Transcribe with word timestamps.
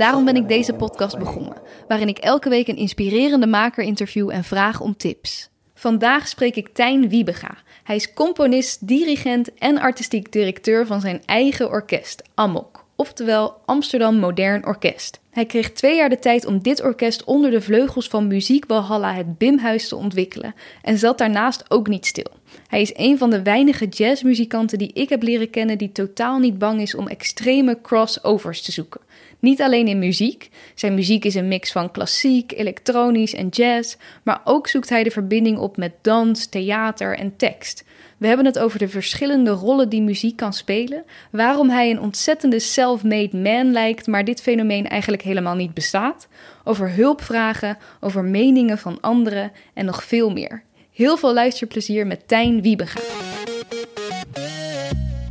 Daarom 0.00 0.24
ben 0.24 0.36
ik 0.36 0.48
deze 0.48 0.72
podcast 0.72 1.18
begonnen, 1.18 1.56
waarin 1.88 2.08
ik 2.08 2.18
elke 2.18 2.48
week 2.48 2.68
een 2.68 2.76
inspirerende 2.76 3.46
maker 3.46 3.84
interview 3.84 4.30
en 4.30 4.44
vraag 4.44 4.80
om 4.80 4.96
tips. 4.96 5.50
Vandaag 5.74 6.28
spreek 6.28 6.56
ik 6.56 6.68
Tijn 6.68 7.08
Wiebega. 7.08 7.58
Hij 7.84 7.96
is 7.96 8.12
componist, 8.12 8.86
dirigent 8.86 9.54
en 9.54 9.78
artistiek 9.78 10.32
directeur 10.32 10.86
van 10.86 11.00
zijn 11.00 11.22
eigen 11.26 11.68
orkest, 11.68 12.22
Amok, 12.34 12.84
oftewel 12.96 13.56
Amsterdam 13.64 14.16
Modern 14.16 14.66
Orkest. 14.66 15.20
Hij 15.30 15.46
kreeg 15.46 15.72
twee 15.72 15.96
jaar 15.96 16.08
de 16.08 16.18
tijd 16.18 16.46
om 16.46 16.62
dit 16.62 16.82
orkest 16.82 17.24
onder 17.24 17.50
de 17.50 17.60
vleugels 17.60 18.08
van 18.08 18.26
Muziek 18.26 18.64
Walhalla 18.66 19.14
het 19.14 19.38
Bimhuis 19.38 19.88
te 19.88 19.96
ontwikkelen 19.96 20.54
en 20.82 20.98
zat 20.98 21.18
daarnaast 21.18 21.64
ook 21.68 21.88
niet 21.88 22.06
stil. 22.06 22.30
Hij 22.66 22.80
is 22.80 22.92
een 22.94 23.18
van 23.18 23.30
de 23.30 23.42
weinige 23.42 23.86
jazzmuzikanten 23.86 24.78
die 24.78 24.92
ik 24.92 25.08
heb 25.08 25.22
leren 25.22 25.50
kennen 25.50 25.78
die 25.78 25.92
totaal 25.92 26.38
niet 26.38 26.58
bang 26.58 26.80
is 26.80 26.94
om 26.94 27.08
extreme 27.08 27.80
crossovers 27.80 28.62
te 28.62 28.72
zoeken. 28.72 29.00
Niet 29.40 29.62
alleen 29.62 29.88
in 29.88 29.98
muziek, 29.98 30.50
zijn 30.74 30.94
muziek 30.94 31.24
is 31.24 31.34
een 31.34 31.48
mix 31.48 31.72
van 31.72 31.90
klassiek, 31.90 32.52
elektronisch 32.52 33.34
en 33.34 33.48
jazz, 33.48 33.96
maar 34.22 34.40
ook 34.44 34.68
zoekt 34.68 34.88
hij 34.88 35.02
de 35.02 35.10
verbinding 35.10 35.58
op 35.58 35.76
met 35.76 35.92
dans, 36.00 36.46
theater 36.46 37.18
en 37.18 37.36
tekst. 37.36 37.84
We 38.16 38.26
hebben 38.26 38.46
het 38.46 38.58
over 38.58 38.78
de 38.78 38.88
verschillende 38.88 39.50
rollen 39.50 39.88
die 39.88 40.02
muziek 40.02 40.36
kan 40.36 40.52
spelen, 40.52 41.04
waarom 41.30 41.70
hij 41.70 41.90
een 41.90 42.00
ontzettende 42.00 42.58
self-made 42.58 43.36
man 43.36 43.72
lijkt, 43.72 44.06
maar 44.06 44.24
dit 44.24 44.42
fenomeen 44.42 44.88
eigenlijk 44.88 45.22
helemaal 45.22 45.54
niet 45.54 45.74
bestaat, 45.74 46.28
over 46.64 46.94
hulpvragen, 46.94 47.78
over 48.00 48.24
meningen 48.24 48.78
van 48.78 49.00
anderen 49.00 49.52
en 49.74 49.84
nog 49.84 50.04
veel 50.04 50.30
meer. 50.30 50.62
Heel 50.92 51.16
veel 51.16 51.34
luisterplezier 51.34 52.06
met 52.06 52.28
Tijn 52.28 52.62
Wiebega. 52.62 53.00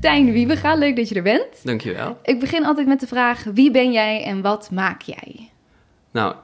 Tijn 0.02 0.32
Wiebega, 0.32 0.76
leuk 0.76 0.96
dat 0.96 1.10
je 1.10 1.16
er 1.16 1.24
bent. 1.24 1.64
Dankjewel. 1.64 2.18
Ik 2.24 2.40
begin 2.40 2.66
altijd 2.66 2.88
met 2.88 3.00
de 3.00 3.08
vraag: 3.08 3.44
wie 3.44 3.72
ben 3.72 3.92
jij 3.92 4.24
en 4.24 4.42
wat 4.42 4.72
maak 4.72 5.02
jij? 5.02 5.50
Nou, 6.12 6.36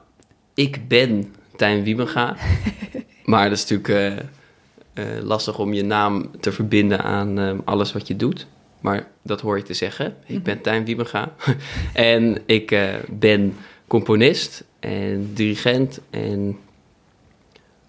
ik 0.54 0.88
ben 0.88 1.34
Tijn 1.56 1.82
Wiebenga. 1.82 2.36
maar 3.24 3.48
dat 3.48 3.58
is 3.58 3.68
natuurlijk 3.68 3.88
eh, 3.88 5.16
eh, 5.16 5.22
lastig 5.22 5.58
om 5.58 5.72
je 5.72 5.84
naam 5.84 6.30
te 6.40 6.52
verbinden 6.52 7.02
aan 7.02 7.38
eh, 7.38 7.58
alles 7.64 7.92
wat 7.92 8.06
je 8.06 8.16
doet. 8.16 8.46
Maar 8.80 9.08
dat 9.22 9.40
hoor 9.40 9.56
je 9.56 9.62
te 9.62 9.74
zeggen. 9.74 10.16
Ik 10.26 10.42
ben 10.42 10.60
Tijn 10.60 10.84
Wiebenga. 10.84 11.34
en 11.92 12.38
ik 12.46 12.70
eh, 12.70 12.94
ben 13.08 13.56
componist 13.86 14.64
en 14.80 15.30
dirigent 15.34 16.00
en 16.10 16.58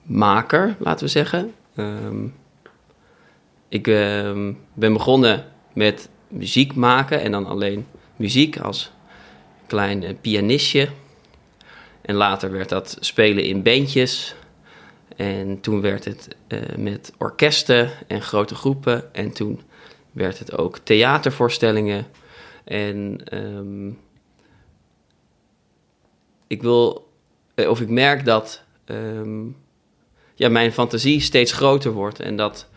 maker, 0.01 0.75
laten 0.79 1.05
we 1.05 1.11
zeggen. 1.11 1.53
Ehm, 1.75 2.25
ik 3.69 3.87
ehm, 3.87 4.53
ben 4.73 4.93
begonnen 4.93 5.45
met 5.77 6.09
muziek 6.27 6.75
maken 6.75 7.21
en 7.21 7.31
dan 7.31 7.45
alleen 7.45 7.87
muziek 8.15 8.59
als 8.59 8.91
klein 9.67 10.03
eh, 10.03 10.13
pianistje. 10.21 10.89
En 12.01 12.15
later 12.15 12.51
werd 12.51 12.69
dat 12.69 12.97
spelen 12.99 13.43
in 13.43 13.63
bandjes. 13.63 14.35
En 15.15 15.59
toen 15.61 15.81
werd 15.81 16.05
het 16.05 16.35
eh, 16.47 16.59
met 16.77 17.13
orkesten 17.17 17.91
en 18.07 18.21
grote 18.21 18.55
groepen. 18.55 19.13
En 19.13 19.31
toen 19.31 19.61
werd 20.11 20.39
het 20.39 20.57
ook 20.57 20.77
theatervoorstellingen. 20.77 22.07
En 22.63 23.21
ehm, 23.23 23.87
ik 26.47 26.61
wil, 26.61 27.09
eh, 27.55 27.69
of 27.69 27.81
ik 27.81 27.89
merk 27.89 28.25
dat 28.25 28.63
ehm, 28.85 29.45
ja, 30.35 30.49
mijn 30.49 30.73
fantasie 30.73 31.19
steeds 31.19 31.51
groter 31.51 31.91
wordt. 31.91 32.19
En 32.19 32.35
dat, 32.35 32.67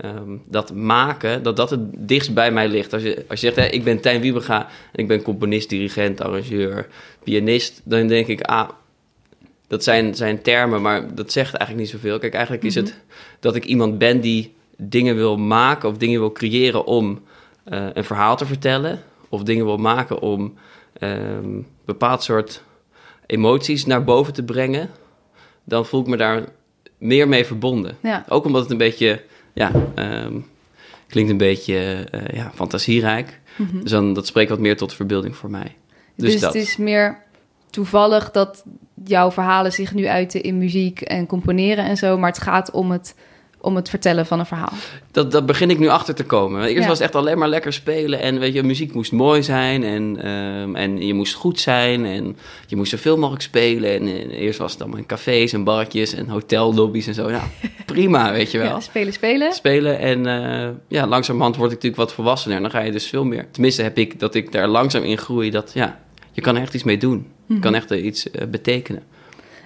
ehm, 0.00 0.36
dat 0.46 0.74
maken, 0.74 1.42
dat 1.42 1.56
dat 1.56 1.70
het 1.70 1.80
dichtst 2.08 2.34
bij 2.34 2.52
mij 2.52 2.68
ligt. 2.68 2.92
Als 2.92 3.02
je, 3.02 3.24
als 3.28 3.40
je 3.40 3.46
zegt, 3.46 3.68
hè, 3.68 3.74
ik 3.74 3.84
ben 3.84 4.00
Tijn 4.00 4.20
Wiebega 4.20 4.60
en 4.92 5.02
ik 5.02 5.08
ben 5.08 5.22
componist, 5.22 5.68
dirigent, 5.68 6.20
arrangeur, 6.20 6.86
pianist. 7.24 7.80
Dan 7.84 8.06
denk 8.06 8.26
ik, 8.26 8.40
ah, 8.40 8.68
dat 9.66 9.84
zijn, 9.84 10.14
zijn 10.14 10.42
termen, 10.42 10.82
maar 10.82 11.14
dat 11.14 11.32
zegt 11.32 11.54
eigenlijk 11.54 11.90
niet 11.90 12.00
zoveel. 12.00 12.18
Kijk, 12.18 12.34
eigenlijk 12.34 12.64
is 12.64 12.74
het 12.74 13.00
dat 13.40 13.56
ik 13.56 13.64
iemand 13.64 13.98
ben 13.98 14.20
die 14.20 14.54
dingen 14.76 15.16
wil 15.16 15.36
maken 15.36 15.88
of 15.88 15.96
dingen 15.96 16.20
wil 16.20 16.32
creëren 16.32 16.84
om 16.86 17.22
eh, 17.64 17.86
een 17.92 18.04
verhaal 18.04 18.36
te 18.36 18.46
vertellen. 18.46 19.02
Of 19.28 19.42
dingen 19.42 19.64
wil 19.64 19.76
maken 19.76 20.20
om 20.20 20.54
een 20.98 21.66
bepaald 21.84 22.22
soort 22.22 22.62
emoties 23.26 23.86
naar 23.86 24.04
boven 24.04 24.32
te 24.32 24.42
brengen. 24.42 24.90
Dan 25.64 25.86
voel 25.86 26.00
ik 26.00 26.06
me 26.06 26.16
daar 26.16 26.44
meer 26.98 27.28
mee 27.28 27.44
verbonden. 27.44 27.96
Ja. 28.02 28.24
Ook 28.28 28.44
omdat 28.44 28.62
het 28.62 28.70
een 28.70 28.76
beetje, 28.76 29.22
ja, 29.52 29.72
ehm, 29.94 30.38
klinkt 31.06 31.30
een 31.30 31.36
beetje 31.36 32.06
eh, 32.10 32.36
ja, 32.36 32.52
fantasierijk. 32.54 33.40
Dus 33.82 33.90
dan, 33.90 34.12
dat 34.12 34.26
spreekt 34.26 34.50
wat 34.50 34.58
meer 34.58 34.76
tot 34.76 34.94
verbeelding 34.94 35.36
voor 35.36 35.50
mij. 35.50 35.76
Dus, 36.14 36.32
Dus, 36.32 36.40
dat. 36.40 36.52
het 36.52 36.62
is 36.62 36.76
meer 36.76 37.22
toevallig 37.70 38.30
dat 38.30 38.64
jouw 39.04 39.30
verhalen 39.30 39.72
zich 39.72 39.94
nu 39.94 40.06
uiten 40.06 40.42
in 40.42 40.58
muziek 40.58 41.00
en 41.00 41.26
componeren 41.26 41.84
en 41.84 41.96
zo, 41.96 42.18
maar 42.18 42.30
het 42.30 42.42
gaat 42.42 42.70
om 42.70 42.90
het, 42.90 43.14
om 43.60 43.76
het 43.76 43.88
vertellen 43.88 44.26
van 44.26 44.38
een 44.38 44.46
verhaal. 44.46 44.72
Dat, 45.10 45.32
dat 45.32 45.46
begin 45.46 45.70
ik 45.70 45.78
nu 45.78 45.88
achter 45.88 46.14
te 46.14 46.24
komen. 46.24 46.62
Eerst 46.62 46.74
Ja. 46.74 46.86
was 46.88 46.98
het 46.98 47.00
echt 47.00 47.14
alleen 47.14 47.38
maar 47.38 47.48
lekker 47.48 47.72
spelen. 47.72 48.20
En 48.20 48.38
weet 48.38 48.54
je, 48.54 48.62
muziek 48.62 48.94
moest 48.94 49.12
mooi 49.12 49.42
zijn. 49.42 49.84
En, 49.84 50.22
ehm, 50.22 50.76
en 50.76 51.06
je 51.06 51.14
moest 51.14 51.34
goed 51.34 51.60
zijn. 51.60 52.04
En 52.04 52.36
je 52.66 52.76
moest 52.76 52.90
zoveel 52.90 53.16
mogelijk 53.18 53.42
spelen. 53.42 53.90
En, 53.90 54.30
eerst 54.30 54.58
was 54.58 54.72
het 54.72 54.80
allemaal 54.80 54.98
in 54.98 55.06
cafés 55.06 55.52
en 55.52 55.64
barretjes 55.64 56.14
en 56.14 56.28
hotellobby's 56.28 57.06
en 57.06 57.14
zo. 57.14 57.30
Ja, 57.30 57.42
prima, 57.86 58.32
weet 58.32 58.50
je 58.50 58.58
wel. 58.58 58.66
Ja, 58.66 58.80
spelen, 58.80 59.12
spelen. 59.12 59.52
Spelen 59.52 59.98
en 59.98 60.26
eh, 60.26 60.68
ja, 60.88 61.06
langzamerhand 61.06 61.56
word 61.56 61.70
ik 61.70 61.74
natuurlijk 61.74 62.02
wat 62.02 62.12
volwassener. 62.12 62.56
En 62.56 62.62
dan 62.62 62.70
ga 62.70 62.80
je 62.80 62.92
dus 62.92 63.06
veel 63.06 63.24
meer... 63.24 63.46
Tenminste 63.50 63.82
heb 63.82 63.98
ik 63.98 64.20
dat 64.20 64.34
ik 64.34 64.52
daar 64.52 64.68
langzaam 64.68 65.02
in 65.02 65.18
groei. 65.18 65.50
Dat 65.50 65.70
ja, 65.74 66.00
je 66.32 66.40
kan 66.40 66.56
er 66.56 66.62
echt 66.62 66.74
iets 66.74 66.84
mee 66.84 66.98
doen. 66.98 67.26
Je 67.46 67.58
kan 67.58 67.74
echt 67.74 67.90
iets 67.90 68.30
eh, 68.30 68.46
betekenen. 68.46 69.02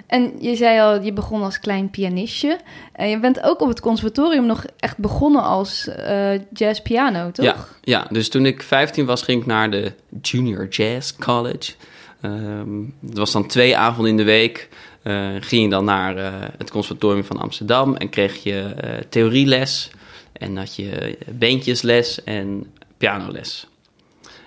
En 0.06 0.32
je 0.38 0.56
zei 0.56 0.80
al, 0.80 1.02
je 1.02 1.12
begon 1.12 1.42
als 1.42 1.60
klein 1.60 1.90
pianistje. 1.90 2.58
En 2.92 3.08
je 3.08 3.20
bent 3.20 3.42
ook 3.42 3.60
op 3.60 3.68
het 3.68 3.80
conservatorium 3.80 4.46
nog 4.46 4.64
echt 4.78 4.98
begonnen 4.98 5.42
als 5.42 5.88
eh 5.88 6.40
jazz 6.52 6.80
piano, 6.80 7.30
toch? 7.30 7.44
Ja, 7.44 7.56
ja, 7.80 8.06
dus 8.10 8.28
toen 8.28 8.46
ik 8.46 8.62
15 8.62 9.06
was, 9.06 9.22
ging 9.22 9.40
ik 9.40 9.46
naar 9.46 9.70
de 9.70 9.92
Junior 10.22 10.68
Jazz 10.68 11.16
College. 11.16 11.72
Ehm 12.20 12.82
dat 13.00 13.18
was 13.18 13.32
dan 13.32 13.46
twee 13.46 13.76
avonden 13.76 14.10
in 14.10 14.16
de 14.16 14.24
week. 14.24 14.68
Eh, 15.02 15.28
ging 15.40 15.62
je 15.62 15.68
dan 15.68 15.84
naar 15.84 16.16
eh, 16.16 16.32
het 16.58 16.70
conservatorium 16.70 17.24
van 17.24 17.38
Amsterdam 17.40 17.96
en 17.96 18.08
kreeg 18.08 18.42
je 18.42 18.74
theorieles. 19.08 19.90
En 20.32 20.56
had 20.56 20.76
je 20.76 21.18
bandjesles 21.30 22.24
en 22.24 22.66
pianoles. 22.96 23.66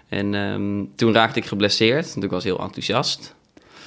En 0.10 0.34
ehm, 0.34 0.84
toen 0.96 1.14
raakte 1.14 1.40
ik 1.40 1.46
geblesseerd, 1.46 2.14
want 2.14 2.24
ik 2.24 2.32
was 2.32 2.44
heel 2.44 2.60
enthousiast. 2.60 3.36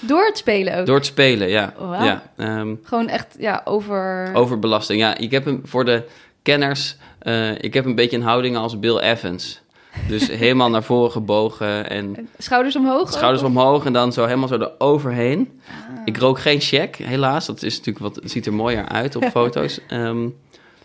Door 0.01 0.25
het 0.25 0.39
spelen 0.39 0.79
ook. 0.79 0.87
Door 0.87 0.97
het 0.97 1.07
spelen, 1.07 1.49
ja. 1.49 1.75
Wauw. 1.79 2.05
ja 2.05 2.23
ehm, 2.37 2.75
Gewoon 2.83 3.09
echt, 3.09 3.37
ja, 3.39 3.61
over... 3.65 4.31
Overbelasting. 4.35 5.01
Ja, 5.01 5.17
ik 5.17 5.31
heb 5.31 5.45
hem 5.45 5.61
voor 5.65 5.85
de 5.85 6.03
kenners. 6.43 6.97
eh, 7.19 7.51
ik 7.63 7.75
heb 7.75 7.85
een 7.85 7.95
beetje 7.95 8.17
een 8.17 8.23
houding 8.23 8.57
als 8.57 8.79
Bill 8.79 8.99
Evans. 8.99 9.61
Dus 10.09 10.29
helemaal 10.45 10.71
naar 10.71 10.83
voren 10.83 11.11
gebogen 11.11 11.91
en 11.91 12.29
Schouders 12.39 12.77
omhoog? 12.77 13.13
schouders 13.13 13.43
ook? 13.43 13.49
omhoog 13.49 13.85
en 13.85 13.93
dan 13.93 14.13
zo 14.13 14.25
helemaal 14.25 14.49
zo 14.49 14.59
eroverheen. 14.79 15.61
Ik 16.05 16.17
rook 16.17 16.41
geen 16.41 16.61
check, 16.61 16.97
helaas. 16.97 17.47
Dat 17.47 17.63
is 17.63 17.77
natuurlijk 17.79 18.05
wat, 18.05 18.15
het 18.23 18.31
ziet 18.31 18.47
er 18.47 18.55
mooier 18.55 18.89
uit 18.89 19.17
op 19.17 19.25
foto's. 19.35 19.81
Ehm, 19.89 20.29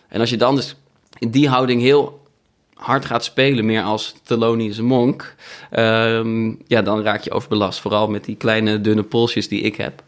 en 0.08 0.20
als 0.20 0.30
je 0.30 0.38
dan 0.38 0.56
dus 0.56 0.76
in 1.20 1.30
die 1.30 1.50
houding 1.50 1.82
heel 1.82 2.24
hard 2.76 3.06
gaat 3.06 3.24
spelen, 3.24 3.66
meer 3.66 3.82
als 3.82 4.16
Thelonious 4.24 4.80
Monk, 4.80 5.36
ehm, 5.70 6.54
ja, 6.68 6.82
dan 6.82 7.02
raak 7.02 7.22
je 7.22 7.32
overbelast. 7.32 7.80
Vooral 7.80 8.08
met 8.08 8.26
die 8.26 8.36
kleine 8.36 8.82
dunne 8.82 9.04
polsjes 9.04 9.48
die 9.48 9.62
ik 9.62 9.76
heb. 9.76 10.04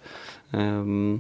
Ehm, 0.52 1.16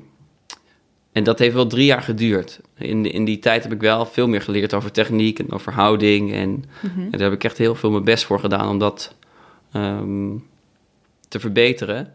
en 1.12 1.24
dat 1.24 1.40
heeft 1.40 1.54
wel 1.54 1.68
drie 1.68 1.86
jaar 1.86 2.02
geduurd. 2.02 2.60
In, 2.78 3.12
in 3.12 3.26
die 3.26 3.40
tijd 3.40 3.64
heb 3.64 3.72
ik 3.72 3.82
wel 3.82 4.06
veel 4.06 4.28
meer 4.28 4.42
geleerd 4.42 4.74
over 4.74 4.92
techniek 4.92 5.40
en 5.40 5.52
over 5.52 5.74
houding. 5.74 6.34
En, 6.34 6.64
en 6.82 7.12
daar 7.12 7.30
heb 7.30 7.34
ik 7.34 7.44
echt 7.44 7.58
heel 7.58 7.76
veel 7.76 7.92
mijn 7.92 8.04
best 8.04 8.26
voor 8.26 8.40
gedaan 8.40 8.70
om 8.70 8.80
dat 8.80 9.16
ehm, 9.72 10.30
te 11.28 11.40
verbeteren. 11.40 12.14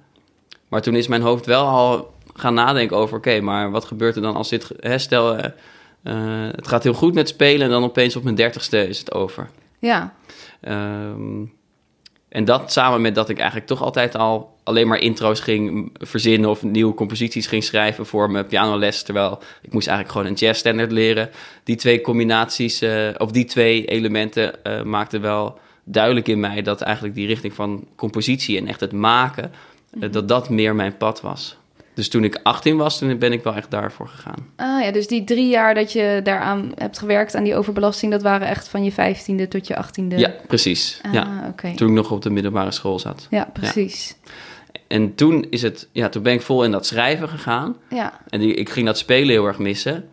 Maar 0.68 0.82
toen 0.82 0.94
is 0.94 1.06
mijn 1.06 1.22
hoofd 1.22 1.46
wel 1.46 1.66
al 1.66 2.14
gaan 2.34 2.54
nadenken 2.54 2.96
over... 2.96 3.16
oké, 3.16 3.40
maar 3.40 3.70
wat 3.70 3.84
gebeurt 3.84 4.16
er 4.16 4.22
dan 4.22 4.36
als 4.36 4.48
dit... 4.48 4.70
Hè, 4.80 4.98
stel, 4.98 5.36
eh, 6.02 6.14
het 6.50 6.68
gaat 6.68 6.82
heel 6.82 6.94
goed 6.94 7.14
met 7.14 7.28
spelen... 7.28 7.66
en 7.66 7.72
dan 7.72 7.84
opeens 7.84 8.16
op 8.16 8.22
mijn 8.22 8.34
dertigste 8.34 8.88
is 8.88 8.98
het 8.98 9.12
over. 9.12 9.50
Ja, 9.78 10.14
Ehm, 10.62 11.44
En 12.28 12.44
dat 12.44 12.72
samen 12.72 13.00
met 13.00 13.14
dat 13.14 13.28
ik 13.28 13.38
eigenlijk 13.38 13.66
toch 13.66 13.82
altijd 13.82 14.16
al 14.16 14.56
alleen 14.62 14.88
maar 14.88 14.98
intro's 14.98 15.40
ging 15.40 15.92
verzinnen 15.98 16.50
of 16.50 16.62
nieuwe 16.62 16.94
composities 16.94 17.46
ging 17.46 17.64
schrijven 17.64 18.06
voor 18.06 18.30
mijn 18.30 18.46
pianoles. 18.46 19.02
Terwijl 19.02 19.38
ik 19.62 19.72
moest 19.72 19.86
eigenlijk 19.86 20.16
gewoon 20.16 20.32
een 20.32 20.38
jazzstandard 20.38 20.92
leren. 20.92 21.30
Die 21.64 21.76
twee 21.76 22.00
combinaties, 22.00 22.80
eh, 22.80 23.08
of 23.16 23.30
die 23.30 23.44
twee 23.44 23.84
elementen 23.84 24.64
eh, 24.64 24.82
maakten 24.82 25.20
wel 25.20 25.58
duidelijk 25.84 26.28
in 26.28 26.40
mij 26.40 26.62
dat 26.62 26.80
eigenlijk 26.80 27.14
die 27.14 27.26
richting 27.26 27.54
van 27.54 27.86
compositie 27.96 28.58
en 28.58 28.66
echt 28.66 28.80
het 28.80 28.92
maken, 28.92 29.52
eh, 30.00 30.12
dat 30.12 30.28
dat 30.28 30.48
meer 30.48 30.74
mijn 30.74 30.96
pad 30.96 31.20
was. 31.20 31.56
Dus 31.94 32.08
toen 32.08 32.24
ik 32.24 32.40
18 32.42 32.76
was, 32.76 32.98
toen 32.98 33.18
ben 33.18 33.32
ik 33.32 33.42
wel 33.42 33.54
echt 33.54 33.70
daarvoor 33.70 34.08
gegaan. 34.08 34.46
Ah 34.56 34.82
ja, 34.84 34.90
dus 34.90 35.06
die 35.06 35.24
drie 35.24 35.48
jaar 35.48 35.74
dat 35.74 35.92
je 35.92 36.20
daaraan 36.22 36.72
hebt 36.74 36.98
gewerkt, 36.98 37.34
aan 37.34 37.44
die 37.44 37.56
overbelasting, 37.56 38.12
dat 38.12 38.22
waren 38.22 38.48
echt 38.48 38.68
van 38.68 38.84
je 38.84 38.92
vijftiende 38.92 39.48
tot 39.48 39.66
je 39.66 39.76
achttiende? 39.76 40.18
Ja, 40.18 40.34
precies. 40.46 41.00
Ah, 41.02 41.12
ja. 41.12 41.54
Toen 41.76 41.88
ik 41.88 41.94
nog 41.94 42.10
op 42.10 42.22
de 42.22 42.30
middelbare 42.30 42.70
school 42.70 42.98
zat. 42.98 43.26
Ja, 43.30 43.50
precies. 43.52 44.16
En 44.86 45.14
toen, 45.14 45.46
is 45.50 45.62
het, 45.62 45.88
ja, 45.92 46.08
toen 46.08 46.22
ben 46.22 46.32
ik 46.32 46.42
vol 46.42 46.64
in 46.64 46.70
dat 46.70 46.86
schrijven 46.86 47.28
gegaan. 47.28 47.76
Ja. 47.90 48.20
En 48.28 48.40
die, 48.40 48.54
ik 48.54 48.70
ging 48.70 48.86
dat 48.86 48.98
spelen 48.98 49.28
heel 49.28 49.46
erg 49.46 49.58
missen. 49.58 50.08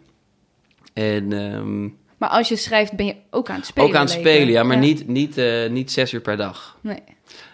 En 0.94 1.34
ehm, 1.34 1.84
Maar 2.18 2.30
als 2.30 2.50
je 2.50 2.56
schrijft, 2.56 2.94
ben 2.94 3.06
je 3.06 3.16
ook 3.30 3.50
aan 3.50 3.56
het 3.56 3.66
spelen? 3.66 3.90
ook 3.90 3.96
aan 3.96 4.02
het 4.02 4.12
spelen, 4.12 4.52
ja, 4.52 4.64
maar 4.64 4.78
Niet, 4.78 5.08
niet, 5.08 5.38
eh, 5.38 5.70
niet 5.70 5.92
zes 5.92 6.14
uur 6.14 6.22
per 6.22 6.38
dag. 6.38 6.78
Nee. 6.82 7.00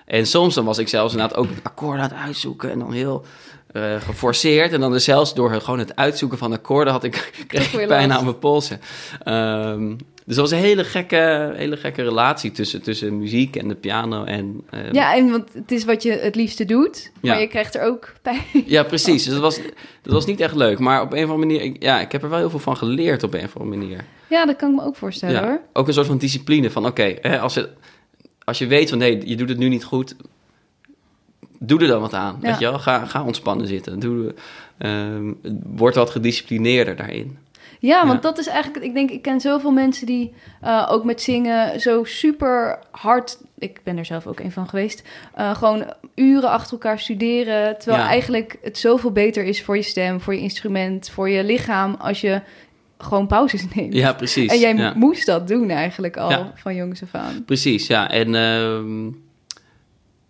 En 0.05 0.25
soms 0.27 0.55
dan 0.55 0.65
was 0.65 0.77
ik 0.77 0.87
zelfs 0.87 1.13
inderdaad 1.13 1.37
ook 1.37 1.47
akkoorden 1.63 2.03
aan 2.03 2.09
het 2.09 2.17
uitzoeken 2.19 2.71
en 2.71 2.79
dan 2.79 2.91
heel 2.93 3.25
eh, 3.71 3.95
geforceerd. 4.01 4.71
En 4.71 4.79
dan 4.79 4.91
dus 4.91 5.03
zelfs 5.03 5.33
door 5.33 5.51
gewoon 5.61 5.79
het 5.79 5.95
uitzoeken 5.95 6.37
van 6.37 6.51
akkoorden 6.53 6.93
had 6.93 7.03
ik, 7.03 7.31
kreeg 7.47 7.73
ik 7.73 7.91
aan 7.91 8.23
mijn 8.23 8.39
polsen. 8.39 8.79
Ehm, 9.23 9.87
dus 10.25 10.35
dat 10.35 10.49
was 10.49 10.51
een 10.59 10.65
hele 10.65 10.83
gekke, 10.83 11.51
hele 11.55 11.77
gekke 11.77 12.03
relatie 12.03 12.51
tussen, 12.51 12.81
tussen 12.81 13.17
muziek 13.17 13.55
en 13.55 13.67
de 13.67 13.75
piano. 13.75 14.23
En, 14.23 14.61
ehm, 14.69 14.93
Ja, 14.95 15.15
en 15.15 15.29
want 15.31 15.53
het 15.53 15.71
is 15.71 15.85
wat 15.85 16.03
je 16.03 16.11
het 16.11 16.35
liefste 16.35 16.65
doet, 16.65 17.11
maar 17.21 17.33
Ja. 17.33 17.39
je 17.39 17.47
krijgt 17.47 17.75
er 17.75 17.81
ook 17.81 18.13
pijn. 18.21 18.41
Ja, 18.65 18.83
precies. 18.83 19.23
Dus 19.23 19.33
dat 19.33 19.41
was, 19.41 19.59
dat 20.01 20.13
was 20.13 20.25
niet 20.25 20.39
echt 20.39 20.55
leuk. 20.55 20.79
Maar 20.79 21.01
op 21.01 21.11
een 21.13 21.23
of 21.23 21.29
andere 21.29 21.37
manier... 21.47 21.61
Ik, 21.61 21.83
ja, 21.83 21.99
ik 21.99 22.11
heb 22.11 22.23
er 22.23 22.29
wel 22.29 22.39
heel 22.39 22.49
veel 22.49 22.59
van 22.59 22.77
geleerd 22.77 23.23
op 23.23 23.33
een 23.33 23.43
of 23.43 23.57
andere 23.57 23.77
manier. 23.77 23.99
Ja, 24.29 24.45
dat 24.45 24.55
kan 24.55 24.69
ik 24.69 24.75
me 24.75 24.83
ook 24.83 24.95
voorstellen 24.95 25.35
Ja, 25.41 25.47
hoor. 25.47 25.61
ook 25.73 25.87
een 25.87 25.93
soort 25.93 26.07
van 26.07 26.17
discipline 26.17 26.71
van... 26.71 26.85
Oké, 26.85 27.15
als, 27.41 27.55
het- 27.55 27.69
als 28.45 28.57
je 28.57 28.67
weet 28.67 28.89
van... 28.89 28.97
Nee, 28.97 29.27
je 29.27 29.35
doet 29.35 29.49
het 29.49 29.57
nu 29.57 29.69
niet 29.69 29.83
goed... 29.83 30.15
Doe 31.59 31.79
er 31.81 31.87
dan 31.87 32.01
wat 32.01 32.13
aan, 32.13 32.37
Ja. 32.41 32.47
weet 32.49 32.59
je 32.59 32.65
wel? 32.65 32.79
Ga, 32.79 33.05
ga 33.05 33.23
ontspannen 33.23 33.67
zitten. 33.67 33.99
Doe, 33.99 34.33
ehm, 34.77 35.33
word 35.63 35.95
wat 35.95 36.09
gedisciplineerder 36.09 36.95
daarin. 36.95 37.37
Ja, 37.79 37.99
want 38.07 38.23
Ja. 38.23 38.29
dat 38.29 38.37
is 38.37 38.47
eigenlijk, 38.47 38.85
ik 38.85 38.93
denk, 38.93 39.09
ik 39.11 39.21
ken 39.21 39.39
zoveel 39.41 39.71
mensen 39.71 40.05
die 40.05 40.33
eh, 40.61 40.87
ook 40.91 41.03
met 41.03 41.21
zingen 41.21 41.79
zo 41.81 42.03
super 42.03 42.79
hard, 42.91 43.37
ik 43.57 43.79
ben 43.83 43.97
er 43.97 44.05
zelf 44.05 44.27
ook 44.27 44.39
een 44.39 44.51
van 44.51 44.69
geweest, 44.69 45.03
eh, 45.33 45.55
gewoon 45.55 45.93
uren 46.15 46.49
achter 46.49 46.71
elkaar 46.71 46.99
studeren. 46.99 47.77
Terwijl 47.79 48.03
Ja. 48.03 48.07
eigenlijk 48.09 48.57
het 48.61 48.77
zoveel 48.77 49.11
beter 49.11 49.43
is 49.43 49.63
voor 49.63 49.75
je 49.75 49.81
stem, 49.81 50.21
voor 50.21 50.33
je 50.33 50.41
instrument, 50.41 51.09
voor 51.09 51.29
je 51.29 51.43
lichaam, 51.43 51.95
als 51.99 52.21
je 52.21 52.41
gewoon 52.97 53.27
pauzes 53.27 53.65
neemt. 53.75 53.93
Ja, 53.93 54.13
precies. 54.13 54.51
en 54.51 54.59
jij 54.59 54.75
ja. 54.75 54.93
moest 54.95 55.25
dat 55.25 55.47
doen 55.47 55.69
eigenlijk 55.69 56.17
al 56.17 56.29
Ja. 56.29 56.51
van 56.55 56.75
jongs 56.75 57.01
af 57.03 57.13
aan. 57.15 57.43
Precies, 57.45 57.87
ja. 57.87 58.09
En 58.11 58.35
ehm, 58.35 59.09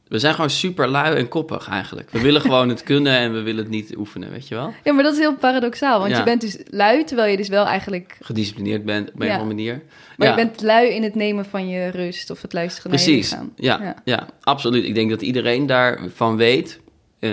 we 0.08 0.20
zijn 0.20 0.34
gewoon 0.34 0.50
super 0.50 0.88
lui 0.88 1.16
en 1.16 1.28
koppig 1.28 1.70
eigenlijk. 1.70 2.10
We 2.12 2.22
willen 2.22 2.42
gewoon 2.48 2.70
het 2.70 2.84
kunnen 2.84 3.18
en 3.18 3.34
we 3.34 3.42
willen 3.42 3.64
het 3.64 3.72
niet 3.72 3.96
oefenen, 3.98 4.32
weet 4.32 4.48
je 4.48 4.56
wel? 4.56 4.74
Ja, 4.84 4.94
maar 4.94 5.04
dat 5.04 5.14
is 5.14 5.20
heel 5.20 5.36
paradoxaal, 5.36 6.00
want 6.00 6.12
Ja. 6.12 6.18
je 6.18 6.24
bent 6.24 6.42
dus 6.42 6.58
lui, 6.70 7.04
terwijl 7.04 7.32
je 7.32 7.38
dus 7.38 7.48
wel 7.48 7.66
eigenlijk... 7.66 8.18
Gedisciplineerd 8.22 8.86
bent 8.86 9.08
op 9.14 9.22
een 9.22 9.28
of 9.28 9.32
andere 9.34 9.48
manier. 9.56 9.82
Maar 10.18 10.28
je 10.30 10.36
bent 10.36 10.62
lui 10.62 10.88
in 10.90 11.04
het 11.04 11.16
nemen 11.16 11.46
van 11.46 11.68
je 11.68 11.88
rust 11.88 12.30
of 12.30 12.42
het 12.42 12.54
luisteren 12.54 12.92
naar 12.92 13.00
je 13.00 13.06
Precies, 13.06 13.30
lichaam. 13.32 13.54
ja, 13.56 13.80
Ja. 13.82 13.96
ja. 14.06 14.28
absoluut. 14.42 14.84
Ik 14.86 14.96
denk 14.96 15.10
dat 15.10 15.22
iedereen 15.22 15.66
daarvan 15.66 16.36
weet, 16.38 16.80
eh, 17.20 17.32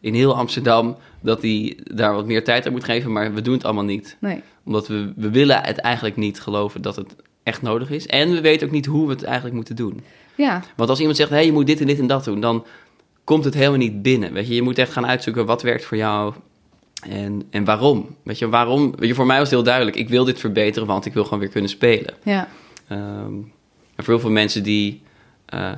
in 0.00 0.14
heel 0.14 0.36
Amsterdam, 0.36 0.96
dat 1.28 1.42
hij 1.42 1.78
daar 1.84 2.14
wat 2.14 2.26
meer 2.26 2.44
tijd 2.44 2.66
aan 2.66 2.72
moet 2.72 2.84
geven, 2.84 3.12
maar 3.12 3.34
we 3.34 3.42
doen 3.42 3.54
het 3.54 3.64
allemaal 3.64 3.84
niet. 3.84 4.16
Nee. 4.18 4.42
Omdat 4.64 4.88
we, 4.88 5.12
we 5.16 5.30
willen 5.30 5.60
het 5.64 5.78
eigenlijk 5.78 6.16
niet 6.16 6.40
geloven 6.40 6.82
dat 6.82 6.96
het 6.96 7.16
echt 7.42 7.62
nodig 7.62 7.90
is. 7.90 8.06
En 8.06 8.30
we 8.30 8.40
weten 8.40 8.66
ook 8.66 8.72
niet 8.72 8.86
hoe 8.86 9.06
we 9.06 9.12
het 9.12 9.22
eigenlijk 9.22 9.54
moeten 9.54 9.76
doen. 9.76 10.00
Ja, 10.34 10.62
Want 10.76 10.90
als 10.90 10.98
iemand 10.98 11.16
zegt, 11.16 11.30
hé, 11.30 11.36
hey, 11.36 11.44
je 11.44 11.52
moet 11.52 11.66
dit 11.66 11.80
en 11.80 11.86
dit 11.86 11.98
en 11.98 12.06
dat 12.06 12.24
doen, 12.24 12.40
dan 12.40 12.64
komt 13.24 13.44
het 13.44 13.54
helemaal 13.54 13.78
niet 13.78 14.02
binnen. 14.02 14.32
Weet 14.32 14.48
je, 14.48 14.54
je 14.54 14.62
moet 14.62 14.78
echt 14.78 14.92
gaan 14.92 15.06
uitzoeken 15.06 15.46
wat 15.46 15.62
werkt 15.62 15.84
voor 15.84 15.96
jou 15.96 16.34
en, 17.08 17.42
en 17.50 17.64
waarom. 17.64 18.16
Weet 18.22 18.38
je, 18.38 18.48
waarom? 18.48 18.94
Weet 18.96 19.08
je, 19.08 19.14
voor 19.14 19.26
mij 19.26 19.38
was 19.38 19.46
het 19.50 19.54
heel 19.56 19.66
duidelijk, 19.66 19.96
ik 19.96 20.08
wil 20.08 20.24
dit 20.24 20.40
verbeteren, 20.40 20.88
want 20.88 21.06
ik 21.06 21.12
wil 21.12 21.24
gewoon 21.24 21.38
weer 21.38 21.48
kunnen 21.48 21.70
spelen. 21.70 22.14
ja. 22.22 22.48
Ehm, 22.88 23.32
en 23.94 24.04
voor 24.04 24.12
heel 24.12 24.22
veel 24.22 24.30
mensen 24.30 24.62
die 24.62 25.02
eh, 25.44 25.72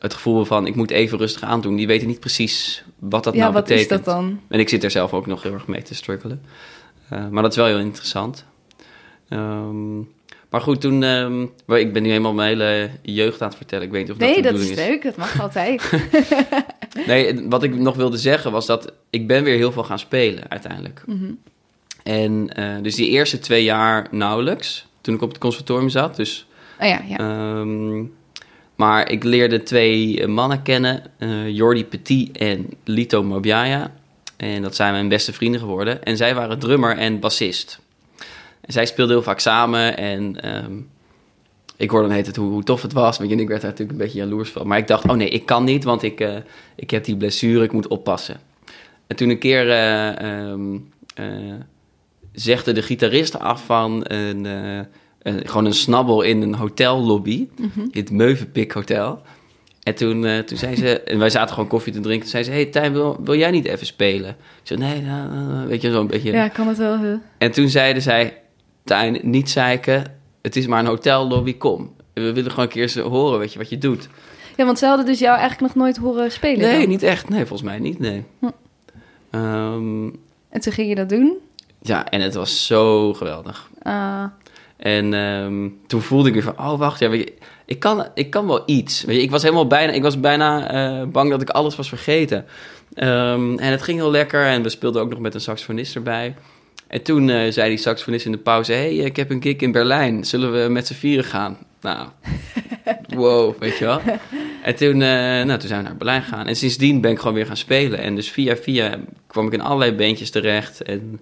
het 0.00 0.14
gevoel 0.14 0.44
van 0.44 0.66
ik 0.66 0.74
moet 0.74 0.90
even 0.90 1.18
rustig 1.18 1.42
aandoen, 1.42 1.76
die 1.76 1.86
weten 1.86 2.06
niet 2.06 2.20
precies 2.20 2.84
wat 2.98 3.24
dat 3.24 3.34
ja, 3.34 3.40
nou 3.40 3.52
wat 3.52 3.62
betekent. 3.64 3.90
is 3.90 3.96
dat 3.96 4.04
dan? 4.14 4.40
En 4.48 4.60
ik 4.60 4.68
zit 4.68 4.84
er 4.84 4.90
zelf 4.90 5.12
ook 5.12 5.26
nog 5.26 5.42
heel 5.42 5.52
erg 5.52 5.66
mee 5.66 5.82
te 5.82 5.94
struggelen. 5.94 6.42
Eh, 7.08 7.28
maar 7.28 7.42
dat 7.42 7.50
is 7.50 7.56
wel 7.58 7.66
heel 7.66 7.78
interessant. 7.78 8.44
Ehm, 9.28 9.96
maar 10.50 10.60
goed, 10.60 10.80
toen. 10.80 11.02
ehm, 11.02 11.42
ik 11.78 11.92
ben 11.92 12.02
nu 12.02 12.08
helemaal 12.08 12.32
mijn 12.32 12.48
hele 12.48 12.90
jeugd 13.02 13.42
aan 13.42 13.48
het 13.48 13.56
vertellen. 13.56 13.84
Ik 13.86 13.90
weet 13.92 14.02
niet 14.02 14.10
of 14.10 14.16
dat 14.16 14.28
Nee, 14.28 14.36
de 14.36 14.42
dat 14.42 14.52
is 14.52 14.58
bedoeling 14.68 14.80
is. 14.88 14.92
leuk. 14.94 15.02
Dat 15.02 15.16
mag 15.16 15.40
altijd. 15.46 15.90
Nee, 17.06 17.48
wat 17.48 17.62
ik 17.62 17.74
nog 17.74 17.96
wilde 17.96 18.16
zeggen 18.16 18.52
was 18.52 18.66
dat 18.66 18.92
ik 19.10 19.26
ben 19.26 19.44
weer 19.44 19.56
heel 19.56 19.72
veel 19.72 19.84
gaan 19.84 19.98
spelen 19.98 20.50
uiteindelijk. 20.50 21.02
Mhm. 21.06 21.32
En 22.02 22.54
eh, 22.54 22.82
dus 22.82 22.94
die 22.94 23.08
eerste 23.08 23.38
twee 23.38 23.64
jaar 23.64 24.06
nauwelijks, 24.10 24.86
toen 25.00 25.14
ik 25.14 25.22
op 25.22 25.28
het 25.28 25.38
conservatorium 25.38 25.88
zat. 25.88 26.16
Dus 26.16 26.46
Oh 26.80 26.86
ja, 26.88 27.02
ja. 27.08 27.16
Ehm, 27.18 27.98
maar 28.80 29.10
ik 29.10 29.24
leerde 29.24 29.62
twee 29.62 30.20
eh, 30.20 30.28
mannen 30.28 30.62
kennen, 30.62 31.02
eh 31.18 31.48
Jordi 31.48 31.84
Petit 31.84 32.36
en 32.36 32.68
Lito 32.84 33.22
Mobiaya. 33.22 33.92
En 34.36 34.62
dat 34.62 34.74
zijn 34.74 34.92
mijn 34.92 35.08
beste 35.08 35.32
vrienden 35.32 35.60
geworden. 35.60 36.04
En 36.04 36.16
zij 36.16 36.34
waren 36.34 36.58
drummer 36.58 36.96
en 36.96 37.20
bassist. 37.20 37.80
En 38.60 38.72
zij 38.72 38.86
speelden 38.86 39.14
heel 39.14 39.24
vaak 39.24 39.40
samen 39.40 39.96
en 39.96 40.40
ehm, 40.40 40.72
ik 41.76 41.90
hoorde 41.90 42.06
dan 42.06 42.16
heet 42.16 42.26
het 42.26 42.36
hoe, 42.36 42.50
hoe 42.50 42.62
tof 42.62 42.82
het 42.82 42.92
was. 42.92 43.20
Ik 43.20 43.28
werd 43.28 43.48
daar 43.48 43.70
natuurlijk 43.70 43.90
een 43.90 44.04
beetje 44.04 44.18
jaloers 44.18 44.50
van. 44.50 44.66
Maar 44.66 44.78
ik 44.78 44.86
dacht, 44.86 45.08
oh 45.08 45.16
nee, 45.16 45.28
ik 45.28 45.46
kan 45.46 45.64
niet, 45.64 45.84
want 45.84 46.02
ik, 46.02 46.20
eh, 46.20 46.36
ik 46.76 46.90
heb 46.90 47.04
die 47.04 47.16
blessure, 47.16 47.64
ik 47.64 47.72
moet 47.72 47.88
oppassen. 47.88 48.40
En 49.06 49.16
toen 49.16 49.28
een 49.28 49.38
keer 49.38 49.70
eh, 49.70 50.18
ehm, 50.18 50.78
eh, 51.14 51.54
zegde 52.32 52.72
de 52.72 52.82
gitarist 52.82 53.38
af 53.38 53.64
van 53.64 54.00
een, 54.02 54.46
een- 55.22 55.46
gewoon 55.48 55.64
een 55.64 55.72
snabbel 55.74 56.22
in 56.22 56.42
een 56.42 56.54
hotellobby, 56.54 57.48
Mhm. 57.56 57.80
in 57.80 57.90
het 57.92 58.10
Meuvenpik 58.10 58.72
Hotel. 58.72 59.22
En 59.82 59.94
toen, 59.94 60.24
eh, 60.26 60.38
toen 60.38 60.58
zei 60.58 60.76
ze, 60.76 61.00
en 61.00 61.18
wij 61.18 61.30
zaten 61.30 61.54
gewoon 61.54 61.68
koffie 61.68 61.92
te 61.92 62.00
drinken, 62.00 62.20
toen 62.22 62.30
zei 62.30 62.44
ze, 62.44 62.50
hey 62.50 62.66
Tijn, 62.66 62.92
wil, 62.92 63.16
wil 63.24 63.36
jij 63.36 63.50
niet 63.50 63.64
even 63.66 63.86
spelen? 63.86 64.30
Ik 64.30 64.36
zei, 64.62 64.80
nee, 64.80 65.00
nou, 65.02 65.30
nou, 65.30 65.48
nou, 65.52 65.68
weet 65.68 65.82
je, 65.82 65.90
zo'n 65.92 66.06
beetje. 66.06 66.32
Ja, 66.32 66.48
kan 66.48 66.68
het 66.68 66.78
wel. 66.78 67.18
En 67.38 67.50
toen 67.52 67.68
zeiden 67.68 68.02
zij, 68.02 68.38
Tijn, 68.84 69.18
niet 69.22 69.50
zeiken, 69.50 70.04
het 70.42 70.56
is 70.56 70.66
maar 70.66 70.80
een 70.80 70.86
hotellobby, 70.86 71.56
kom. 71.56 71.92
We 72.14 72.32
willen 72.32 72.50
gewoon 72.50 72.64
een 72.64 72.70
keer 72.70 72.82
eens 72.82 72.96
horen, 72.96 73.38
weet 73.38 73.52
je, 73.52 73.58
wat 73.58 73.68
je 73.68 73.78
doet. 73.78 74.08
Ja, 74.56 74.64
want 74.64 74.78
ze 74.78 74.86
hadden 74.86 75.06
dus 75.06 75.18
jou 75.18 75.38
eigenlijk 75.38 75.74
nog 75.74 75.84
nooit 75.84 75.96
horen 75.96 76.30
spelen. 76.32 76.58
Nee, 76.60 76.78
dan. 76.80 76.88
niet 76.88 77.02
echt. 77.02 77.28
Nee, 77.28 77.46
volgens 77.46 77.62
mij 77.68 77.78
niet, 77.78 77.98
nee. 77.98 78.24
Hm. 78.38 78.46
Ehm, 79.30 80.04
En 80.48 80.60
toen 80.60 80.72
ging 80.72 80.88
je 80.88 80.94
dat 80.94 81.08
doen. 81.08 81.36
ja, 81.80 82.08
en 82.08 82.20
het 82.20 82.34
was 82.34 82.66
zo 82.66 83.12
geweldig. 83.14 83.70
Ah, 83.82 84.24
En 84.80 85.14
ehm, 85.14 85.68
toen 85.86 86.00
voelde 86.00 86.28
ik 86.28 86.34
weer 86.34 86.42
van, 86.42 86.58
oh 86.58 86.78
wacht, 86.78 86.98
ja, 87.00 87.12
je, 87.12 87.32
ik, 87.66 87.78
kan, 87.78 88.06
ik 88.14 88.30
kan 88.30 88.46
wel 88.46 88.62
iets. 88.66 89.04
Weet 89.04 89.16
je, 89.16 89.22
ik 89.22 89.30
was 89.30 89.42
helemaal 89.42 89.66
bijna, 89.66 89.92
ik 89.92 90.02
was 90.02 90.20
bijna 90.20 90.70
eh, 90.70 91.06
bang 91.06 91.30
dat 91.30 91.42
ik 91.42 91.50
alles 91.50 91.76
was 91.76 91.88
vergeten. 91.88 92.44
Ehm, 92.94 93.58
en 93.58 93.70
het 93.70 93.82
ging 93.82 93.98
heel 93.98 94.10
lekker 94.10 94.44
en 94.44 94.62
we 94.62 94.68
speelden 94.68 95.02
ook 95.02 95.10
nog 95.10 95.18
met 95.18 95.34
een 95.34 95.40
saxofonist 95.40 95.94
erbij. 95.94 96.34
En 96.86 97.02
toen 97.02 97.30
eh, 97.30 97.52
zei 97.52 97.68
die 97.68 97.78
saxofonist 97.78 98.26
in 98.26 98.32
de 98.32 98.38
pauze, 98.38 98.72
hey, 98.72 98.94
ik 98.94 99.16
heb 99.16 99.30
een 99.30 99.42
gig 99.42 99.56
in 99.56 99.72
Berlijn, 99.72 100.24
zullen 100.24 100.62
we 100.62 100.68
met 100.68 100.86
z'n 100.86 100.94
vieren 100.94 101.24
gaan? 101.24 101.58
Nou, 101.80 102.08
wow, 103.08 103.54
weet 103.58 103.78
je 103.78 103.84
wel. 103.84 104.00
En 104.62 104.76
toen, 104.76 105.02
eh, 105.02 105.44
nou, 105.44 105.58
toen 105.58 105.68
zijn 105.68 105.82
we 105.82 105.88
naar 105.88 105.96
Berlijn 105.96 106.22
gegaan. 106.22 106.46
En 106.46 106.56
sindsdien 106.56 107.00
ben 107.00 107.10
ik 107.10 107.18
gewoon 107.18 107.34
weer 107.34 107.46
gaan 107.46 107.56
spelen. 107.56 107.98
En 107.98 108.14
dus 108.14 108.30
via 108.30 108.56
via 108.56 108.98
kwam 109.26 109.46
ik 109.46 109.52
in 109.52 109.60
allerlei 109.60 109.92
bandjes 109.92 110.30
terecht. 110.30 110.82
En 110.82 111.20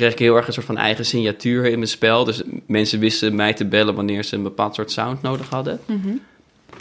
kreeg 0.00 0.12
ik 0.12 0.18
heel 0.18 0.36
erg 0.36 0.46
een 0.46 0.52
soort 0.52 0.66
van 0.66 0.76
eigen 0.76 1.04
signatuur 1.04 1.64
in 1.64 1.78
mijn 1.78 1.90
spel. 1.90 2.24
Dus 2.24 2.42
mensen 2.66 2.98
wisten 2.98 3.34
mij 3.34 3.52
te 3.54 3.64
bellen 3.64 3.94
wanneer 3.94 4.24
ze 4.24 4.36
een 4.36 4.42
bepaald 4.42 4.74
soort 4.74 4.90
sound 4.90 5.22
nodig 5.22 5.48
hadden. 5.48 5.80
mhm. 5.86 6.08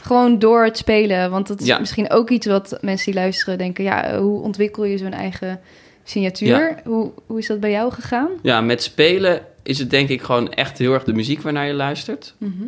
Gewoon 0.04 0.40
door 0.40 0.64
het 0.64 0.78
spelen. 0.78 1.30
Want 1.32 1.48
dat 1.48 1.60
is 1.62 1.68
Ja. 1.68 1.80
misschien 1.80 2.10
ook 2.12 2.30
iets 2.30 2.46
wat 2.48 2.78
mensen 2.82 3.12
die 3.12 3.22
luisteren 3.22 3.58
denken... 3.58 3.84
ja, 3.84 4.20
hoe 4.20 4.42
ontwikkel 4.42 4.84
je 4.84 4.98
zo'n 4.98 5.12
eigen 5.14 5.60
signatuur? 6.04 6.48
Ja. 6.48 6.76
Hoe, 6.84 7.12
hoe 7.26 7.40
is 7.40 7.48
dat 7.48 7.60
bij 7.60 7.72
jou 7.72 7.92
gegaan? 7.92 8.30
Ja, 8.42 8.62
met 8.62 8.84
spelen 8.84 9.42
is 9.64 9.80
het 9.80 9.90
denk 9.90 10.10
ik 10.10 10.22
gewoon 10.22 10.52
echt 10.54 10.78
heel 10.78 10.94
erg 10.94 11.04
de 11.04 11.14
muziek 11.14 11.42
waarnaar 11.42 11.68
je 11.68 11.74
luistert. 11.74 12.34
Mhm. 12.38 12.64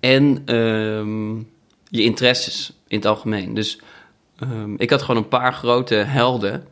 En 0.00 0.42
ehm, 0.44 1.34
je 1.88 2.02
interesses 2.02 2.72
in 2.88 2.96
het 2.96 3.06
algemeen. 3.06 3.54
Dus 3.54 3.80
ehm, 4.38 4.74
ik 4.76 4.90
had 4.90 5.02
gewoon 5.02 5.22
een 5.22 5.28
paar 5.28 5.52
grote 5.52 5.94
helden. 5.94 6.64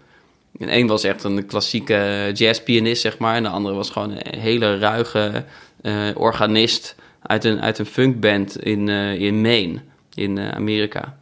En 0.59 0.68
één 0.68 0.87
was 0.87 1.04
echt 1.04 1.25
een 1.25 1.47
klassieke 1.47 2.30
jazzpianist, 2.32 3.02
zeg 3.02 3.18
maar. 3.18 3.35
En 3.35 3.42
de 3.42 3.49
andere 3.49 3.75
was 3.75 3.90
gewoon 3.90 4.11
een 4.11 4.38
hele 4.38 4.78
ruige 4.78 5.44
eh, 5.82 6.09
organist 6.14 6.94
uit 7.23 7.44
een, 7.44 7.61
uit 7.61 7.78
een 7.78 7.87
funkband 7.87 8.62
in, 8.62 8.88
eh, 8.88 9.21
in 9.21 9.40
Maine. 9.40 9.80
in 10.14 10.38
eh, 10.38 10.49
Amerika. 10.49 11.16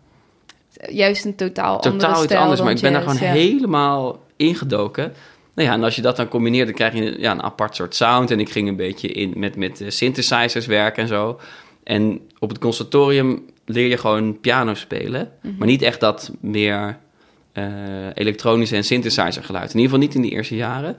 Juist 0.88 1.24
een 1.24 1.34
totaal, 1.34 1.76
andere 1.76 1.96
Totaal 1.96 2.24
iets 2.24 2.32
anders, 2.32 2.60
maar 2.60 2.72
ik 2.72 2.80
ben 2.80 2.92
daar 2.92 3.02
gewoon 3.02 3.16
ja. 3.20 3.32
helemaal 3.32 4.20
ingedoken. 4.36 5.12
Nou 5.54 5.68
ja, 5.68 5.74
en 5.74 5.84
als 5.84 5.96
je 5.96 6.02
dat 6.02 6.16
dan 6.16 6.28
combineert, 6.28 6.66
dan 6.66 6.74
krijg 6.74 6.94
je 6.94 7.20
ja, 7.20 7.32
een 7.32 7.42
apart 7.42 7.76
soort 7.76 7.94
sound. 7.94 8.30
En 8.30 8.40
ik 8.40 8.50
ging 8.50 8.68
een 8.68 8.76
beetje 8.76 9.08
in 9.08 9.32
met, 9.36 9.56
met 9.56 9.84
synthesizers 9.86 10.66
werken 10.66 11.02
en 11.02 11.08
zo. 11.08 11.40
En 11.84 12.20
op 12.38 12.48
het 12.48 12.58
conservatorium 12.58 13.46
leer 13.64 13.88
je 13.88 13.96
gewoon 13.96 14.40
piano 14.40 14.74
spelen. 14.74 15.32
Mhm. 15.42 15.56
Maar 15.58 15.66
niet 15.66 15.82
echt 15.82 16.00
dat 16.00 16.30
meer 16.40 16.98
elektronische 18.14 18.76
en 18.76 18.84
synthesizer 18.84 19.44
geluid. 19.44 19.74
In 19.74 19.80
ieder 19.80 19.82
geval 19.82 19.98
niet 19.98 20.14
in 20.14 20.22
die 20.22 20.30
eerste 20.30 20.56
jaren. 20.56 20.96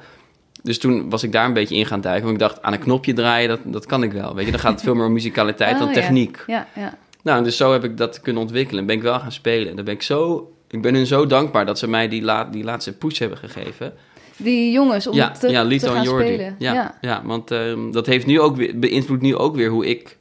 Dus 0.64 0.80
toen 0.80 1.10
was 1.10 1.24
ik 1.24 1.32
daar 1.32 1.46
een 1.46 1.54
beetje 1.54 1.76
in 1.76 1.86
gaan 1.86 2.02
duiken. 2.02 2.24
Want 2.24 2.42
ik 2.42 2.48
dacht, 2.48 2.62
aan 2.62 2.74
een 2.74 2.80
knopje 2.80 3.14
draaien, 3.14 3.50
dat, 3.50 3.60
dat 3.66 3.86
kan 3.86 4.04
ik 4.04 4.12
wel. 4.12 4.36
Weet 4.36 4.46
je, 4.46 4.52
dan 4.52 4.60
gaat 4.60 4.72
het 4.72 4.82
veel 4.82 4.96
meer 4.96 5.06
om 5.06 5.14
muzikaliteit 5.14 5.80
dan 5.80 5.88
Oh, 5.88 5.94
techniek. 5.94 6.44
Ja, 6.48 6.68
ja. 6.76 6.98
Nou, 7.24 7.44
dus 7.44 7.58
zo 7.58 7.72
heb 7.72 7.84
ik 7.84 7.98
dat 7.98 8.22
kunnen 8.22 8.42
ontwikkelen. 8.42 8.82
En 8.82 8.88
ben 8.88 8.96
ik 8.96 9.02
wel 9.02 9.20
gaan 9.20 9.32
spelen. 9.32 9.70
En 9.70 9.76
dan 9.76 9.86
ben 9.86 9.94
ik 9.94 10.02
zo... 10.02 10.52
Ik 10.68 10.82
ben 10.82 10.96
hun 10.96 11.06
zo 11.06 11.26
dankbaar 11.26 11.66
dat 11.66 11.80
ze 11.80 11.88
mij 11.88 12.08
die, 12.08 12.22
la, 12.22 12.44
die 12.44 12.64
laatste 12.64 12.94
push 12.94 13.20
hebben 13.20 13.38
gegeven. 13.38 13.94
Die 14.38 14.72
jongens 14.72 15.08
om 15.08 15.16
ja, 15.16 15.32
te, 15.32 15.50
ja, 15.50 15.62
te 15.62 15.68
Lito 15.68 15.88
gaan 15.88 15.96
en 15.98 16.04
Jordi. 16.04 16.26
spelen. 16.26 16.56
Ja, 16.60 16.74
ja. 16.74 16.98
ja. 17.02 17.22
want 17.26 17.52
ehm, 17.52 17.92
dat 17.92 18.06
heeft 18.06 18.26
nu 18.26 18.40
ook 18.40 18.56
weer, 18.56 18.80
beïnvloedt 18.80 19.22
nu 19.22 19.36
ook 19.36 19.56
weer 19.56 19.70
hoe 19.70 19.86
ik 19.86 20.18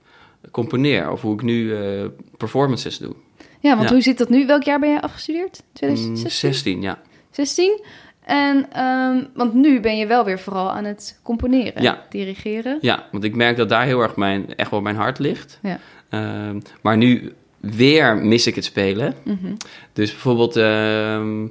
componeer. 0.51 1.11
Of 1.11 1.21
hoe 1.21 1.35
ik 1.35 1.43
nu 1.43 1.75
eh, 1.77 2.05
performances 2.37 2.99
doe. 2.99 3.15
Ja, 3.61 3.77
want 3.77 3.89
Ja. 3.89 3.95
hoe 3.95 4.03
zit 4.03 4.19
dat 4.19 4.29
nu? 4.29 4.47
Welk 4.47 4.63
jaar 4.63 4.79
ben 4.79 4.89
jij 4.91 5.01
afgestudeerd? 5.01 5.63
Mm, 5.65 5.71
2016? 5.73 6.31
16, 6.53 6.83
ja. 6.83 6.99
16? 7.31 7.81
En, 8.25 8.67
ehm, 8.73 9.25
want 9.35 9.55
nu 9.55 9.81
ben 9.81 9.97
je 9.97 10.07
wel 10.07 10.25
weer 10.25 10.39
vooral 10.39 10.71
aan 10.71 10.85
het 10.85 11.21
componeren, 11.23 11.83
Ja. 11.83 12.03
dirigeren. 12.11 12.79
Ja, 12.81 13.07
want 13.13 13.25
ik 13.25 13.35
merk 13.35 13.57
dat 13.57 13.69
daar 13.69 13.85
heel 13.85 14.01
erg 14.01 14.17
mijn, 14.17 14.55
echt 14.57 14.71
wel 14.71 14.81
mijn 14.81 14.97
hart 14.97 15.19
ligt. 15.19 15.59
Ja. 15.63 15.79
Ehm, 16.09 16.61
maar 16.81 16.97
nu 16.97 17.33
weer 17.61 18.17
mis 18.17 18.47
ik 18.47 18.55
het 18.55 18.65
spelen. 18.65 19.15
Mhm. 19.25 19.55
Dus 19.93 20.11
bijvoorbeeld 20.11 20.57
ehm, 20.57 21.47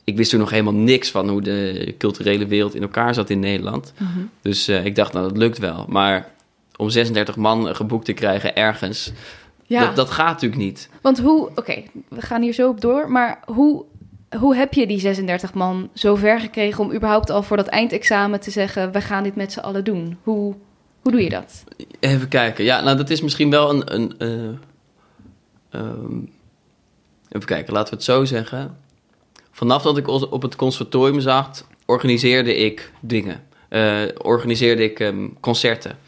ik 0.08 0.16
wist 0.16 0.30
toen 0.30 0.40
nog 0.40 0.50
helemaal 0.50 0.74
niks 0.74 1.10
van 1.10 1.28
hoe 1.28 1.42
de 1.42 1.94
culturele 1.98 2.46
wereld 2.46 2.74
in 2.74 2.82
elkaar 2.82 3.14
zat 3.14 3.30
in 3.30 3.40
Nederland. 3.40 3.92
Mhm. 3.98 4.18
Dus 4.42 4.68
eh, 4.68 4.84
ik 4.84 4.94
dacht, 4.94 5.12
nou, 5.12 5.28
dat 5.28 5.36
lukt 5.36 5.58
wel. 5.58 5.84
Maar 5.88 6.30
om 6.76 6.90
36 6.90 7.36
man 7.36 7.74
geboekt 7.74 8.04
te 8.04 8.12
krijgen 8.12 8.56
ergens, 8.56 9.12
Ja, 9.66 9.86
dat, 9.86 9.96
dat 9.96 10.10
gaat 10.10 10.32
natuurlijk 10.32 10.62
niet. 10.62 10.88
want 11.02 11.18
hoe... 11.20 11.50
Oké, 11.54 11.82
we 12.08 12.20
gaan 12.20 12.42
hier 12.42 12.52
zo 12.52 12.68
op 12.68 12.80
door. 12.80 13.10
Maar 13.10 13.40
hoe, 13.44 13.84
hoe 14.38 14.56
heb 14.56 14.74
je 14.74 14.86
die 14.86 15.00
36 15.00 15.54
man 15.54 15.88
zo 15.94 16.14
ver 16.14 16.40
gekregen... 16.40 16.84
om 16.84 16.92
überhaupt 16.92 17.30
al 17.30 17.42
voor 17.42 17.56
dat 17.56 17.66
eindexamen 17.66 18.40
te 18.40 18.50
zeggen... 18.50 18.92
we 18.92 19.00
gaan 19.00 19.22
dit 19.22 19.36
met 19.36 19.52
z'n 19.52 19.60
allen 19.60 19.84
doen? 19.84 20.18
Hoe, 20.22 20.54
hoe 21.02 21.12
doe 21.12 21.22
je 21.22 21.30
dat? 21.30 21.64
Even 22.00 22.28
kijken. 22.28 22.64
Ja, 22.64 22.80
nou, 22.80 22.96
dat 22.96 23.10
is 23.10 23.20
misschien 23.20 23.50
wel 23.50 23.70
een... 23.70 23.94
een 23.94 24.14
eh, 24.18 25.80
ehm, 25.80 26.18
even 27.28 27.46
kijken, 27.46 27.72
laten 27.72 27.90
we 27.90 27.96
het 27.96 28.04
zo 28.04 28.24
zeggen. 28.24 28.76
Vanaf 29.58 29.82
dat 29.82 29.96
ik 29.96 30.08
op 30.08 30.42
het 30.42 30.56
conservatorium 30.56 31.20
zat, 31.20 31.66
organiseerde 31.86 32.56
ik 32.56 32.92
dingen. 33.00 33.44
Eh, 33.68 34.02
organiseerde 34.18 34.82
ik 34.82 35.00
ehm, 35.00 35.28
concerten. 35.40 35.98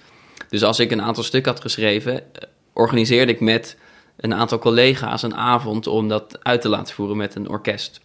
Dus 0.48 0.62
als 0.62 0.78
ik 0.78 0.90
een 0.90 1.02
aantal 1.02 1.22
stukken 1.22 1.52
had 1.52 1.60
geschreven, 1.60 2.14
eh, 2.14 2.48
organiseerde 2.72 3.32
ik 3.32 3.40
met 3.40 3.76
een 4.16 4.34
aantal 4.34 4.58
collega's 4.58 5.22
een 5.22 5.34
avond 5.34 5.86
om 5.86 6.08
dat 6.08 6.38
uit 6.44 6.60
te 6.60 6.68
laten 6.68 6.94
voeren 6.94 7.16
met 7.16 7.34
een 7.34 7.48
orkest. 7.48 8.00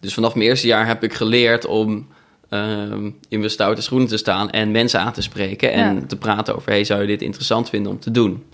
Dus 0.00 0.14
vanaf 0.14 0.34
mijn 0.34 0.48
eerste 0.48 0.66
jaar 0.66 0.86
heb 0.86 1.04
ik 1.04 1.14
geleerd 1.14 1.66
om 1.66 2.08
ehm, 2.48 3.10
in 3.28 3.38
mijn 3.38 3.50
stoute 3.50 3.82
schoenen 3.82 4.08
te 4.08 4.16
staan 4.16 4.50
en 4.50 4.70
mensen 4.70 5.00
aan 5.00 5.12
te 5.12 5.22
spreken 5.22 5.72
en 5.72 5.94
Ja. 5.94 6.06
te 6.06 6.16
praten 6.16 6.56
over: 6.56 6.70
hey, 6.70 6.84
zou 6.84 7.00
je 7.00 7.06
dit 7.06 7.22
interessant 7.22 7.68
vinden 7.68 7.92
om 7.92 8.00
te 8.00 8.10
doen? 8.10 8.44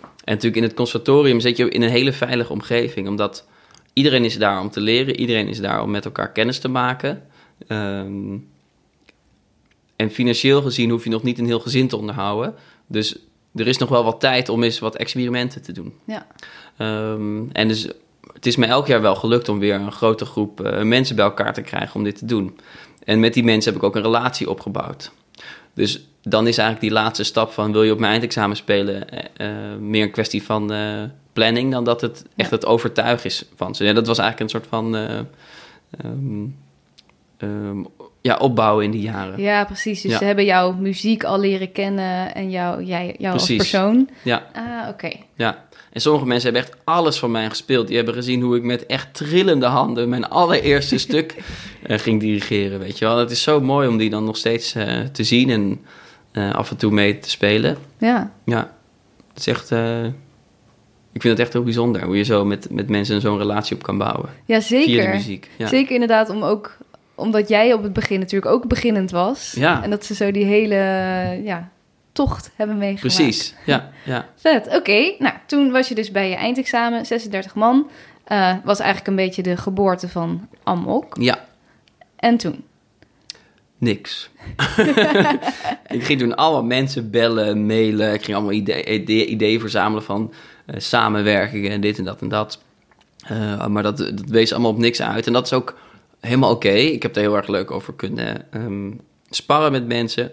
En 0.00 0.32
natuurlijk 0.32 0.56
in 0.56 0.62
het 0.62 0.74
conservatorium 0.74 1.40
zit 1.40 1.56
je 1.56 1.68
in 1.68 1.82
een 1.82 1.90
hele 1.90 2.12
veilige 2.12 2.52
omgeving, 2.52 3.08
omdat 3.08 3.46
iedereen 3.96 4.24
is 4.24 4.38
daar 4.38 4.60
om 4.60 4.70
te 4.70 4.80
leren, 4.80 5.20
iedereen 5.20 5.48
is 5.48 5.60
daar 5.60 5.82
om 5.82 5.90
met 5.90 6.04
elkaar 6.04 6.32
kennis 6.32 6.58
te 6.58 6.68
maken. 6.68 7.22
Ehm, 7.66 8.36
en 9.96 10.10
financieel 10.10 10.62
gezien 10.62 10.90
hoef 10.90 11.04
je 11.04 11.10
nog 11.10 11.22
niet 11.22 11.38
een 11.38 11.46
heel 11.46 11.60
gezin 11.60 11.88
te 11.88 11.96
onderhouden. 11.96 12.54
Dus 12.86 13.18
er 13.54 13.66
is 13.66 13.78
nog 13.78 13.88
wel 13.88 14.04
wat 14.04 14.20
tijd 14.20 14.48
om 14.48 14.62
eens 14.62 14.78
wat 14.78 14.96
experimenten 14.96 15.62
te 15.62 15.72
doen. 15.72 15.92
Ja. 16.04 16.26
Ehm, 16.76 17.48
en 17.52 17.68
dus 17.68 17.88
het 18.32 18.46
is 18.46 18.56
me 18.56 18.66
elk 18.66 18.86
jaar 18.86 19.00
wel 19.00 19.14
gelukt 19.14 19.48
om 19.48 19.58
weer 19.58 19.74
een 19.74 19.92
grote 19.92 20.24
groep 20.24 20.60
eh, 20.60 20.82
mensen 20.82 21.16
bij 21.16 21.24
elkaar 21.24 21.54
te 21.54 21.62
krijgen 21.62 21.94
om 21.94 22.04
dit 22.04 22.18
te 22.18 22.26
doen. 22.26 22.58
En 23.04 23.20
met 23.20 23.34
die 23.34 23.44
mensen 23.44 23.72
heb 23.72 23.80
ik 23.80 23.86
ook 23.88 23.96
een 23.96 24.02
relatie 24.02 24.50
opgebouwd. 24.50 25.12
Dus 25.76 26.08
dan 26.22 26.46
is 26.46 26.58
eigenlijk 26.58 26.80
die 26.80 27.02
laatste 27.02 27.24
stap 27.24 27.52
van 27.52 27.72
wil 27.72 27.82
je 27.82 27.92
op 27.92 27.98
mijn 27.98 28.12
eindexamen 28.12 28.56
spelen 28.56 29.08
eh, 29.08 29.72
eh, 29.72 29.78
meer 29.78 30.02
een 30.02 30.10
kwestie 30.10 30.42
van 30.42 30.72
eh, 30.72 31.02
planning 31.32 31.72
dan 31.72 31.84
dat 31.84 32.00
het 32.00 32.24
echt 32.36 32.50
het 32.50 32.66
overtuigen 32.66 33.26
is 33.26 33.44
van 33.54 33.74
ze. 33.74 33.84
Ja, 33.84 33.92
dat 33.92 34.06
was 34.06 34.18
eigenlijk 34.18 34.52
een 34.52 34.60
soort 34.60 34.70
van 34.70 34.96
ehm, 37.38 37.84
ja, 38.20 38.36
opbouwen 38.36 38.84
in 38.84 38.90
die 38.90 39.00
jaren. 39.00 39.40
Ja, 39.40 39.64
precies. 39.64 40.02
Dus 40.02 40.12
Ja. 40.12 40.18
ze 40.18 40.24
hebben 40.24 40.44
jouw 40.44 40.72
muziek 40.72 41.24
al 41.24 41.40
leren 41.40 41.72
kennen... 41.72 42.34
en 42.34 42.50
jou, 42.50 42.84
jij, 42.84 43.14
jou 43.18 43.32
als 43.32 43.56
persoon. 43.56 44.08
Ja. 44.22 44.46
Ah, 44.52 44.88
oké. 44.88 45.10
Ja, 45.34 45.64
en 45.96 46.02
sommige 46.02 46.26
mensen 46.26 46.52
hebben 46.52 46.70
echt 46.70 46.80
alles 46.84 47.18
van 47.18 47.30
mij 47.30 47.48
gespeeld. 47.48 47.86
Die 47.86 47.96
hebben 47.96 48.14
gezien 48.14 48.42
hoe 48.42 48.56
ik 48.56 48.62
met 48.62 48.86
echt 48.86 49.14
trillende 49.14 49.66
handen 49.66 50.08
mijn 50.08 50.28
allereerste 50.28 50.98
stuk 51.08 51.34
eh, 51.82 51.98
ging 51.98 52.20
dirigeren, 52.20 52.78
weet 52.78 52.98
je 52.98 53.04
wel. 53.04 53.18
Het 53.18 53.30
is 53.30 53.42
zo 53.42 53.60
mooi 53.60 53.88
om 53.88 53.96
die 53.96 54.10
dan 54.10 54.24
nog 54.24 54.36
steeds 54.36 54.74
eh, 54.74 55.00
te 55.00 55.24
zien 55.24 55.50
en 55.50 55.80
eh, 56.32 56.54
af 56.54 56.70
en 56.70 56.76
toe 56.76 56.92
mee 56.92 57.18
te 57.18 57.30
spelen. 57.30 57.76
Ja. 57.98 58.32
Ja, 58.44 58.72
het 59.28 59.38
is 59.38 59.46
echt... 59.46 59.70
ik 61.12 61.22
vind 61.22 61.38
het 61.38 61.38
echt 61.38 61.52
heel 61.52 61.62
bijzonder 61.62 62.04
hoe 62.04 62.16
je 62.16 62.24
zo 62.24 62.44
met, 62.44 62.70
met 62.70 62.88
mensen 62.88 63.20
zo'n 63.20 63.38
relatie 63.38 63.76
op 63.76 63.82
kan 63.82 63.98
bouwen. 63.98 64.28
Ja, 64.44 64.60
Via 64.60 64.78
de 64.78 64.84
zeker. 64.84 65.08
muziek. 65.08 65.50
Ja. 65.58 65.66
Zeker 65.66 65.92
inderdaad, 65.92 66.30
om 66.30 66.42
ook, 66.42 66.76
omdat 67.14 67.48
jij 67.48 67.72
op 67.72 67.82
het 67.82 67.92
begin 67.92 68.18
natuurlijk 68.18 68.52
ook 68.52 68.68
beginnend 68.68 69.10
was. 69.10 69.52
Ja. 69.56 69.82
En 69.82 69.90
dat 69.90 70.04
ze 70.04 70.14
zo 70.14 70.30
die 70.30 70.44
hele 70.44 70.74
ja, 71.44 71.70
tocht 72.16 72.50
hebben 72.56 72.78
meegemaakt. 72.78 73.16
Precies, 73.16 73.54
ja, 73.66 73.90
ja. 74.04 74.28
Vet, 74.36 74.76
oké. 74.76 75.14
Nou, 75.18 75.34
toen 75.46 75.70
was 75.70 75.88
je 75.88 75.94
dus 75.94 76.10
bij 76.10 76.28
je 76.28 76.34
eindexamen, 76.34 77.06
36 77.06 77.54
man. 77.54 77.90
Eh, 78.24 78.54
was 78.64 78.78
eigenlijk 78.78 79.08
een 79.08 79.24
beetje 79.24 79.42
de 79.42 79.56
geboorte 79.56 80.08
van 80.08 80.48
Amok. 80.62 81.16
Ja, 81.20 81.44
En 82.16 82.36
toen? 82.36 82.64
Niks. 83.78 84.30
ik 85.96 86.04
ging 86.04 86.18
toen 86.18 86.36
allemaal 86.36 86.64
mensen 86.64 87.10
bellen, 87.10 87.66
mailen. 87.66 88.12
Ik 88.12 88.22
ging 88.24 88.36
allemaal 88.36 88.54
ideeën 88.54 88.94
idee, 88.94 89.26
idee 89.26 89.60
verzamelen 89.60 90.02
van 90.02 90.32
uh, 90.66 90.74
samenwerkingen 90.78 91.70
en 91.70 91.80
dit 91.80 91.98
en 91.98 92.04
dat 92.04 92.20
en 92.20 92.28
dat. 92.28 92.62
Uh, 93.30 93.66
maar 93.66 93.82
dat, 93.82 93.98
dat 93.98 94.28
wees 94.28 94.52
allemaal 94.52 94.70
op 94.70 94.78
niks 94.78 95.02
uit. 95.02 95.26
En 95.26 95.32
dat 95.32 95.44
is 95.44 95.52
ook 95.52 95.78
helemaal 96.20 96.50
oké. 96.50 96.66
Okay. 96.66 96.84
Ik 96.84 97.02
heb 97.02 97.16
er 97.16 97.22
heel 97.22 97.36
erg 97.36 97.48
leuk 97.48 97.70
over 97.70 97.94
kunnen 97.94 98.46
um, 98.54 99.00
sparren 99.30 99.72
met 99.72 99.86
mensen. 99.86 100.30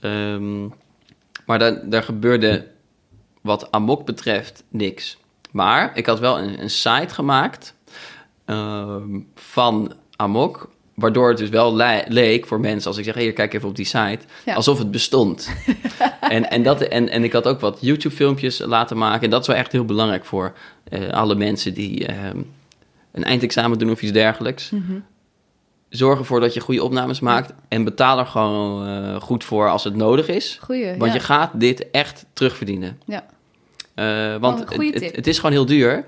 Um, 0.00 0.72
maar 1.52 1.60
daar, 1.70 1.88
daar 1.88 2.02
gebeurde 2.02 2.66
wat 3.40 3.70
Amok 3.70 4.06
betreft 4.06 4.64
niks. 4.68 5.18
Maar 5.50 5.90
ik 5.94 6.06
had 6.06 6.20
wel 6.20 6.38
een, 6.38 6.62
een 6.62 6.70
site 6.70 7.14
gemaakt 7.14 7.74
um, 8.46 9.28
van 9.34 9.92
Amok. 10.16 10.70
Waardoor 10.94 11.28
het 11.28 11.38
dus 11.38 11.48
wel 11.48 11.76
leek 12.08 12.46
voor 12.46 12.60
mensen, 12.60 12.88
als 12.88 12.98
ik 12.98 13.04
zeg, 13.04 13.14
hier 13.14 13.32
kijk 13.32 13.54
even 13.54 13.68
op 13.68 13.76
die 13.76 13.84
site, 13.84 14.18
ja. 14.44 14.54
alsof 14.54 14.78
het 14.78 14.90
bestond. 14.90 15.52
en, 16.20 16.50
en, 16.50 16.62
dat, 16.62 16.80
en, 16.80 17.08
en 17.08 17.24
ik 17.24 17.32
had 17.32 17.46
ook 17.46 17.60
wat 17.60 17.78
YouTube-filmpjes 17.80 18.58
laten 18.58 18.96
maken. 18.96 19.22
En 19.22 19.30
dat 19.30 19.40
is 19.40 19.46
wel 19.46 19.56
echt 19.56 19.72
heel 19.72 19.84
belangrijk 19.84 20.24
voor 20.24 20.52
uh, 20.88 21.10
alle 21.10 21.34
mensen 21.34 21.74
die 21.74 22.08
uh, 22.10 22.16
een 23.12 23.24
eindexamen 23.24 23.78
doen 23.78 23.90
of 23.90 24.02
iets 24.02 24.12
dergelijks. 24.12 24.70
Mm 24.70 24.84
-hmm. 24.86 25.04
Zorg 25.92 26.18
ervoor 26.18 26.40
dat 26.40 26.54
je 26.54 26.60
goede 26.60 26.82
opnames 26.82 27.20
maakt 27.20 27.52
en 27.68 27.84
betaal 27.84 28.18
er 28.18 28.26
gewoon 28.26 28.88
uh, 28.88 29.20
goed 29.20 29.44
voor 29.44 29.68
als 29.68 29.84
het 29.84 29.94
nodig 29.94 30.28
is. 30.28 30.58
Goeie, 30.60 30.96
want 30.98 31.12
ja. 31.12 31.12
je 31.12 31.20
gaat 31.20 31.50
dit 31.54 31.90
echt 31.90 32.26
terugverdienen. 32.32 32.98
Ja. 33.04 33.24
Uh, 33.94 34.40
want 34.40 34.58
het, 34.58 34.94
het, 34.94 35.16
het, 35.16 35.26
is 35.26 35.36
gewoon 35.36 35.52
heel 35.52 35.66
duur. 35.66 36.04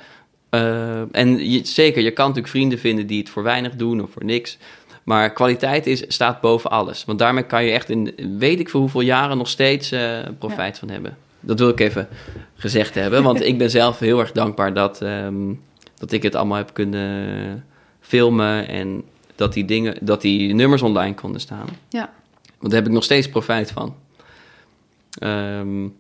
Uh, 0.51 1.01
en 1.13 1.51
je, 1.51 1.61
zeker, 1.65 2.03
je 2.03 2.11
kan 2.11 2.27
natuurlijk 2.27 2.55
vrienden 2.55 2.79
vinden 2.79 3.07
die 3.07 3.19
het 3.19 3.29
voor 3.29 3.43
weinig 3.43 3.75
doen 3.75 4.03
of 4.03 4.11
voor 4.11 4.25
niks. 4.25 4.59
Maar 5.03 5.33
kwaliteit 5.33 5.87
is, 5.87 6.05
staat 6.09 6.41
boven 6.41 6.71
alles. 6.71 7.05
Want 7.05 7.19
daarmee 7.19 7.45
kan 7.45 7.65
je 7.65 7.73
echt 7.73 7.89
in 7.89 8.15
weet 8.39 8.61
ik 8.61 8.69
voor 8.69 8.81
hoeveel 8.81 9.01
jaren 9.01 9.37
nog 9.37 9.49
steeds 9.49 9.95
profijt 10.39 10.75
ja. 10.75 10.79
van 10.79 10.89
hebben. 10.89 11.17
Dat 11.41 11.59
wil 11.59 11.69
ik 11.69 11.81
even 11.81 12.09
gezegd 12.55 12.95
hebben. 12.95 13.23
Want 13.23 13.43
ik 13.43 13.59
ben 13.59 13.71
zelf 13.71 13.99
heel 13.99 14.21
erg 14.21 14.33
dankbaar 14.33 14.75
dat, 14.75 15.01
um, 15.03 15.63
dat 15.99 16.13
ik 16.13 16.23
het 16.23 16.35
allemaal 16.35 16.57
heb 16.57 16.73
kunnen 16.73 17.65
filmen. 18.01 18.69
En 18.69 19.05
dat 19.35 19.53
die, 19.53 19.65
dingen, 19.65 19.97
dat 20.01 20.21
die 20.21 20.55
nummers 20.55 20.83
online 20.83 21.15
konden 21.15 21.41
staan. 21.41 21.67
Ja. 21.89 22.13
Want 22.59 22.73
daar 22.73 22.81
heb 22.81 22.87
ik 22.87 22.95
nog 22.95 23.05
steeds 23.05 23.29
profijt 23.29 23.71
van. 23.71 23.95
Um, 25.23 25.97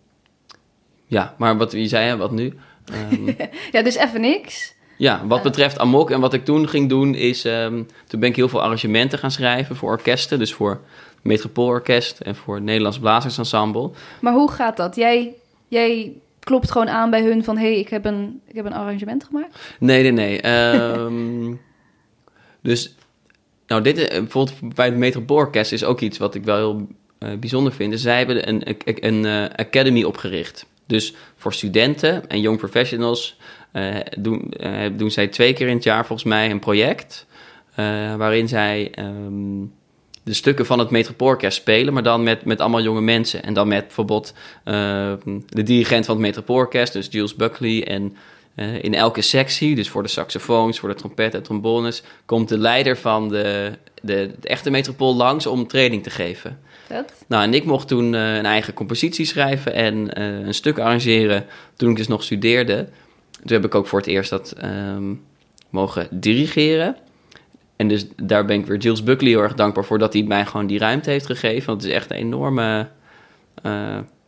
ja, 1.07 1.35
maar 1.39 1.57
wat 1.57 1.73
wie 1.73 1.89
zei, 1.89 2.17
wat 2.17 2.31
nu? 2.31 2.55
Um, 3.13 3.37
ja, 3.73 3.83
dus 3.83 3.95
even 3.97 4.21
niks. 4.21 4.75
Ja, 4.97 5.27
wat 5.27 5.43
betreft 5.43 5.79
Amok 5.79 6.11
en 6.11 6.21
wat 6.21 6.33
ik 6.33 6.45
toen 6.45 6.69
ging 6.69 6.89
doen 6.89 7.15
is... 7.15 7.45
Um, 7.45 7.87
toen 8.07 8.21
ben 8.21 8.29
ik 8.29 8.37
heel 8.37 8.49
veel 8.49 8.63
arrangementen 8.63 9.19
gaan 9.19 9.31
schrijven 9.31 9.77
voor 9.77 9.91
orkesten. 9.91 10.39
Dus 10.39 10.53
voor 10.55 10.81
Metropoolorkest 11.23 12.21
en 12.21 12.37
voor 12.37 12.55
het 12.55 12.65
Nederlands 12.65 12.99
Blazersensemble. 12.99 13.91
Maar 14.21 14.33
hoe 14.33 14.51
gaat 14.51 14.77
dat? 14.77 14.97
Jij, 14.97 15.35
jij 15.69 16.13
klopt 16.39 16.71
gewoon 16.71 16.89
aan 16.89 17.11
bij 17.11 17.23
hun 17.23 17.45
van... 17.45 17.57
hé, 17.57 17.71
hey, 17.71 17.79
ik, 17.79 17.89
heb 17.89 18.05
een, 18.05 18.41
ik 18.47 18.55
heb 18.55 18.65
een 18.65 18.73
arrangement 18.73 19.25
gemaakt? 19.25 19.59
Nee, 19.79 20.03
nee, 20.03 20.41
nee. 20.41 20.47
um, 20.97 21.61
dus, 22.63 22.95
nou, 23.67 23.83
dit 23.83 23.99
is, 23.99 24.09
bijvoorbeeld 24.09 24.75
bij 24.75 24.87
het 24.87 24.97
Metropoolorkest 24.97 25.73
is 25.73 25.85
ook 25.85 26.01
iets 26.01 26.19
wat 26.19 26.35
ik 26.35 26.45
wel 26.45 26.57
heel 26.57 26.89
uh, 27.19 27.39
bijzonder 27.39 27.73
vind. 27.73 27.91
Dus 27.91 28.03
zij 28.03 28.19
hebben 28.19 28.49
een, 28.49 28.69
een, 28.69 29.07
een 29.07 29.25
uh, 29.25 29.45
academy 29.57 30.03
opgericht. 30.03 30.67
Dus 30.87 31.15
voor 31.37 31.53
studenten 31.53 32.29
en 32.29 32.41
young 32.41 32.59
professionals 32.59 33.37
doen, 34.19 34.55
doen 34.97 35.11
zij 35.11 35.29
twee 35.29 35.53
keer 35.53 35.69
in 35.69 35.75
het 35.75 35.85
jaar 35.85 36.07
volgens 36.07 36.29
mij 36.29 36.51
een 36.51 36.59
project. 36.59 37.27
Waarin 38.17 38.49
zij 38.49 38.93
um, 38.99 39.73
de 40.23 40.35
stukken 40.35 40.67
van 40.67 40.79
het 40.79 40.91
Metropoolorkest 40.91 41.57
spelen, 41.57 41.93
maar 41.93 42.03
dan 42.03 42.23
met, 42.23 42.45
met 42.45 42.61
allemaal 42.61 42.83
jonge 42.83 43.01
mensen. 43.01 43.43
En 43.43 43.55
dan 43.55 43.69
met 43.69 43.85
bijvoorbeeld 43.85 44.35
de 45.49 45.63
dirigent 45.63 46.07
van 46.07 46.15
het 46.15 46.25
Metropoolorkest, 46.25 46.93
dus 46.93 47.09
Jules 47.11 47.35
Buckley. 47.35 47.87
En 47.87 48.17
in 48.57 48.95
elke 48.95 49.23
sectie, 49.23 49.75
dus 49.75 49.89
voor 49.89 50.03
de 50.03 50.09
saxofoons, 50.09 50.79
voor 50.79 50.89
de 50.89 50.95
trompet 50.95 51.35
en 51.35 51.43
trombones, 51.43 52.03
komt 52.27 52.49
de 52.49 52.59
leider 52.59 52.97
van 52.97 53.29
de, 53.29 53.73
de, 54.03 54.31
de 54.41 54.49
echte 54.49 54.71
metropool 54.71 55.15
langs 55.15 55.47
om 55.47 55.67
training 55.67 56.03
te 56.03 56.11
geven. 56.11 56.59
Dat? 56.89 57.25
Nou, 57.27 57.43
en 57.43 57.55
ik 57.55 57.65
mocht 57.65 57.89
toen 57.89 58.13
uh, 58.13 58.37
een 58.37 58.47
eigen 58.47 58.75
compositie 58.75 59.25
schrijven 59.25 59.75
en 59.75 59.95
uh, 59.95 60.47
een 60.47 60.55
stuk 60.55 60.79
arrangeren 60.79 61.47
toen 61.77 61.91
ik 61.91 61.97
dus 61.97 62.09
nog 62.09 62.23
studeerde. 62.23 62.89
Toen 63.31 63.57
heb 63.57 63.65
ik 63.65 63.75
ook 63.75 63.87
voor 63.87 63.99
het 63.99 64.09
eerst 64.09 64.31
dat 64.31 64.55
um, 64.65 65.23
mogen 65.71 66.09
dirigeren. 66.11 66.97
En 67.77 67.89
dus 67.89 68.07
daar 68.17 68.45
ben 68.45 68.59
ik 68.59 68.67
weer 68.67 68.79
Jules 68.79 69.03
Buckley 69.03 69.31
heel 69.31 69.43
erg 69.43 69.55
dankbaar 69.55 69.85
voor 69.85 69.99
dat 69.99 70.13
hij 70.13 70.23
mij 70.23 70.47
gewoon 70.47 70.67
die 70.67 70.79
ruimte 70.79 71.11
heeft 71.11 71.27
gegeven. 71.27 71.67
Want 71.67 71.83
het 71.83 71.91
is 71.91 71.97
echt 71.97 72.11
een 72.11 72.17
enorme 72.17 72.89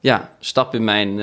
ja, 0.01 0.37
stap 0.41 0.75
in 0.75 0.85
mijn, 0.85 1.19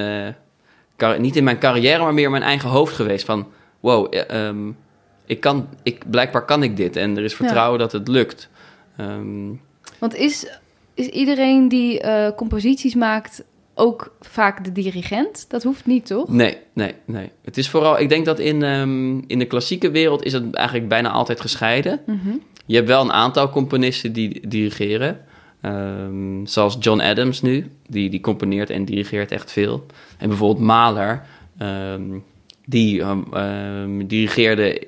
niet 1.17 1.35
in 1.35 1.43
mijn 1.43 1.59
carrière, 1.59 2.03
maar 2.03 2.13
meer 2.13 2.25
in 2.25 2.31
mijn 2.31 2.43
eigen 2.43 2.69
hoofd 2.69 2.95
geweest. 2.95 3.25
Van 3.25 3.47
wow, 3.79 4.13
um, 4.31 4.77
ik 5.25 5.39
kan, 5.39 5.67
ik, 5.83 6.09
blijkbaar 6.09 6.45
kan 6.45 6.63
ik 6.63 6.77
dit 6.77 6.95
en 6.95 7.17
er 7.17 7.23
is 7.23 7.35
vertrouwen 7.35 7.79
ja. 7.79 7.85
dat 7.85 7.91
het 7.91 8.07
lukt. 8.07 8.49
Um, 8.99 9.61
Want 9.99 10.15
is 10.15 10.47
is 10.93 11.07
iedereen 11.07 11.67
die 11.67 12.03
uh, 12.03 12.27
composities 12.35 12.95
maakt 12.95 13.43
ook 13.75 14.15
vaak 14.19 14.63
de 14.63 14.71
dirigent? 14.71 15.45
Dat 15.49 15.63
hoeft 15.63 15.85
niet, 15.85 16.05
toch? 16.05 16.27
Nee, 16.29 16.57
nee, 16.73 16.93
nee. 17.05 17.31
Het 17.41 17.57
is 17.57 17.69
vooral, 17.69 17.99
ik 17.99 18.09
denk 18.09 18.25
dat 18.25 18.39
in, 18.39 18.63
um, 18.63 19.23
in 19.27 19.39
de 19.39 19.45
klassieke 19.45 19.91
wereld 19.91 20.23
is 20.23 20.33
het 20.33 20.53
eigenlijk 20.53 20.87
bijna 20.87 21.09
altijd 21.09 21.41
gescheiden. 21.41 22.01
Mm 22.05 22.19
-hmm. 22.23 22.41
Je 22.65 22.75
hebt 22.75 22.87
wel 22.87 23.01
een 23.01 23.11
aantal 23.11 23.49
componisten 23.49 24.13
die 24.13 24.47
dirigeren. 24.47 25.19
Um, 25.65 26.47
zoals 26.47 26.77
John 26.79 26.99
Adams 26.99 27.41
nu, 27.41 27.71
die, 27.87 28.09
die 28.09 28.19
componeert 28.19 28.69
en 28.69 28.85
dirigeert 28.85 29.31
echt 29.31 29.51
veel. 29.51 29.85
En 30.17 30.27
bijvoorbeeld 30.27 30.65
Mahler, 30.65 31.25
um, 31.61 32.23
die 32.65 33.01
um, 33.01 34.07
dirigeerde 34.07 34.87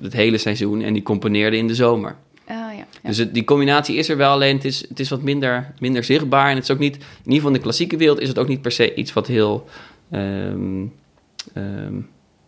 het 0.00 0.12
hele 0.12 0.38
seizoen 0.38 0.82
en 0.82 0.92
die 0.92 1.02
componeerde 1.02 1.56
in 1.56 1.66
de 1.66 1.74
zomer. 1.74 2.10
Uh, 2.10 2.56
ja, 2.56 2.70
ja. 2.70 2.86
Dus 3.02 3.18
het, 3.18 3.34
die 3.34 3.44
combinatie 3.44 3.96
is 3.96 4.08
er 4.08 4.16
wel, 4.16 4.32
alleen 4.32 4.54
het 4.54 4.64
is, 4.64 4.88
het 4.88 5.00
is 5.00 5.08
wat 5.08 5.22
minder, 5.22 5.74
minder 5.78 6.04
zichtbaar. 6.04 6.48
En 6.48 6.54
het 6.54 6.64
is 6.64 6.70
ook 6.70 6.78
niet, 6.78 6.96
in 6.96 7.02
ieder 7.24 7.34
geval 7.34 7.48
in 7.48 7.56
de 7.56 7.62
klassieke 7.62 7.96
wereld, 7.96 8.20
is 8.20 8.28
het 8.28 8.38
ook 8.38 8.48
niet 8.48 8.62
per 8.62 8.72
se 8.72 8.94
iets 8.94 9.12
wat 9.12 9.26
heel. 9.26 9.68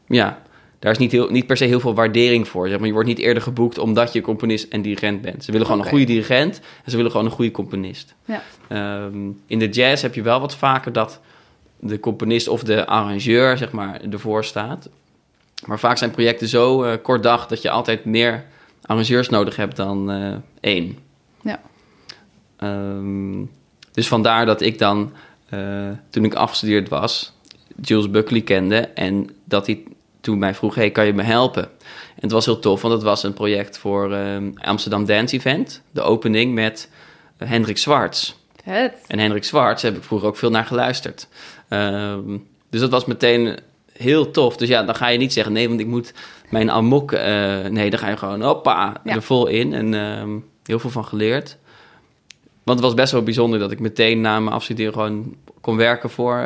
Ja, 0.07 0.43
daar 0.79 0.93
is 0.93 0.99
niet, 0.99 1.13
heel, 1.13 1.31
niet 1.31 1.47
per 1.47 1.57
se 1.57 1.65
heel 1.65 1.81
veel 1.81 1.95
waardering 1.95 2.49
voor. 2.49 2.69
Zeg 2.69 2.79
maar. 2.79 2.87
Je 2.87 2.93
wordt 2.93 3.09
niet 3.09 3.19
eerder 3.19 3.43
geboekt 3.43 3.79
omdat 3.79 4.13
je 4.13 4.21
componist 4.21 4.73
en 4.73 4.83
dirigent 4.83 5.21
bent. 5.21 5.45
Ze 5.45 5.53
willen 5.53 5.67
gewoon 5.67 5.81
okay. 5.81 5.93
een 5.93 5.99
goede 5.99 6.13
dirigent 6.13 6.61
en 6.85 6.91
ze 6.91 6.97
willen 6.97 7.11
gewoon 7.11 7.27
een 7.27 7.33
goede 7.33 7.51
componist. 7.51 8.15
Ja. 8.25 8.43
Um, 9.05 9.41
in 9.47 9.59
de 9.59 9.69
jazz 9.69 10.03
heb 10.03 10.15
je 10.15 10.23
wel 10.23 10.41
wat 10.41 10.57
vaker 10.57 10.93
dat 10.93 11.21
de 11.81 12.01
componist 12.01 12.49
of 12.49 12.63
de 12.63 12.87
arrangeur 12.87 13.59
zeg 13.59 13.73
maar, 13.73 14.01
ervoor 14.11 14.45
staat. 14.45 14.89
Maar 15.67 15.79
vaak 15.79 15.97
zijn 15.97 16.11
projecten 16.11 16.49
zo 16.49 16.85
uh, 16.85 16.93
kort 17.03 17.23
dag 17.23 17.47
dat 17.47 17.63
je 17.63 17.71
altijd 17.71 18.05
meer 18.05 18.45
arrangeurs 18.83 19.29
nodig 19.29 19.57
hebt 19.57 19.77
dan 19.77 20.11
uh, 20.13 20.35
één. 20.61 20.99
Ja. 21.43 21.61
Um, 22.63 23.51
dus 23.93 24.09
vandaar 24.09 24.47
dat 24.47 24.61
ik 24.61 24.79
dan, 24.79 25.13
uh, 25.51 25.89
toen 26.11 26.25
ik 26.25 26.35
afgestudeerd 26.35 26.89
was, 26.89 27.33
Jules 27.81 28.11
Buckley 28.11 28.41
kende 28.41 28.77
en 28.77 29.31
dat 29.45 29.67
hij 29.67 29.83
toen 30.29 30.39
mij 30.39 30.55
vroeg, 30.55 30.75
hey, 30.75 30.91
kan 30.91 31.07
je 31.07 31.13
me 31.13 31.23
helpen? 31.23 31.63
En 31.63 32.21
het 32.21 32.33
was 32.33 32.45
heel 32.45 32.59
tof, 32.59 32.83
want 32.83 32.95
het 32.95 33.03
was 33.03 33.23
een 33.23 33.33
project 33.33 33.79
voor 33.79 34.13
um, 34.13 34.53
Amsterdam 34.57 35.05
Dance 35.05 35.37
Event, 35.37 35.83
de 35.91 36.01
opening 36.01 36.55
met 36.55 36.91
Hendrik 37.37 37.79
Zwarts. 37.79 38.37
Het. 38.63 38.93
En 39.07 39.19
Hendrik 39.19 39.45
Zwarts 39.45 39.83
heb 39.83 39.97
ik 39.97 40.03
vroeger 40.03 40.29
ook 40.29 40.37
veel 40.37 40.51
naar 40.51 40.65
geluisterd. 40.65 41.29
Um, 41.69 42.47
dus 42.71 42.81
dat 42.81 42.91
was 42.91 43.05
meteen 43.05 43.59
heel 43.93 44.31
tof. 44.31 44.57
Dus 44.57 44.69
ja, 44.69 44.83
dan 44.83 44.95
ga 44.95 45.09
je 45.09 45.19
niet 45.19 45.33
zeggen, 45.33 45.53
nee, 45.53 45.69
want 45.69 45.81
ik 45.81 45.87
moet 45.87 46.13
mijn 46.51 46.71
amok... 46.71 47.13
Uh, 47.13 47.21
nee, 47.67 47.91
dan 47.91 47.99
ga 47.99 48.09
je 48.09 48.17
gewoon, 48.17 48.43
hoppa, 48.43 49.01
ja. 49.05 49.15
er 49.15 49.23
vol 49.23 49.47
in. 49.47 49.73
En 49.73 49.93
uh, 49.93 50.41
heel 50.65 50.79
veel 50.79 50.91
van 50.91 51.05
geleerd. 51.05 51.57
Want 52.63 52.79
het 52.79 52.89
was 52.89 52.95
best 52.95 53.13
wel 53.13 53.23
bijzonder 53.23 53.59
dat 53.59 53.71
ik 53.71 53.81
meteen 53.81 54.21
na 54.21 54.41
mijn 54.41 54.55
afstuderen 54.55 54.93
gewoon 54.93 55.37
kon 55.61 55.77
werken 55.77 56.11
voor 56.11 56.37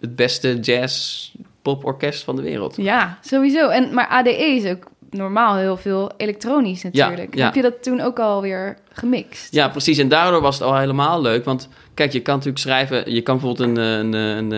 het 0.00 0.16
beste 0.16 0.60
jazz 0.60 1.30
poporkest 1.74 2.24
van 2.24 2.36
de 2.36 2.42
wereld. 2.42 2.76
Ja, 2.76 3.18
sowieso. 3.20 3.68
En, 3.68 3.94
maar 3.94 4.08
ADE 4.08 4.36
is 4.36 4.64
ook 4.64 4.86
normaal 5.10 5.56
heel 5.56 5.76
veel 5.76 6.10
elektronisch 6.16 6.82
natuurlijk. 6.82 7.34
Ja, 7.34 7.40
ja. 7.40 7.44
Heb 7.44 7.54
je 7.54 7.62
dat 7.62 7.82
toen 7.82 8.00
ook 8.00 8.18
alweer 8.18 8.78
gemixt? 8.92 9.52
Ja, 9.52 9.68
precies. 9.68 9.98
En 9.98 10.08
daardoor 10.08 10.40
was 10.40 10.58
het 10.58 10.68
al 10.68 10.76
helemaal 10.76 11.20
leuk. 11.20 11.44
Want 11.44 11.68
kijk, 11.94 12.12
je 12.12 12.20
kan 12.20 12.34
natuurlijk 12.34 12.62
schrijven... 12.62 13.12
Je 13.12 13.20
kan 13.20 13.38
bijvoorbeeld 13.38 13.68
een, 13.68 13.76
een, 13.76 14.12
een, 14.12 14.52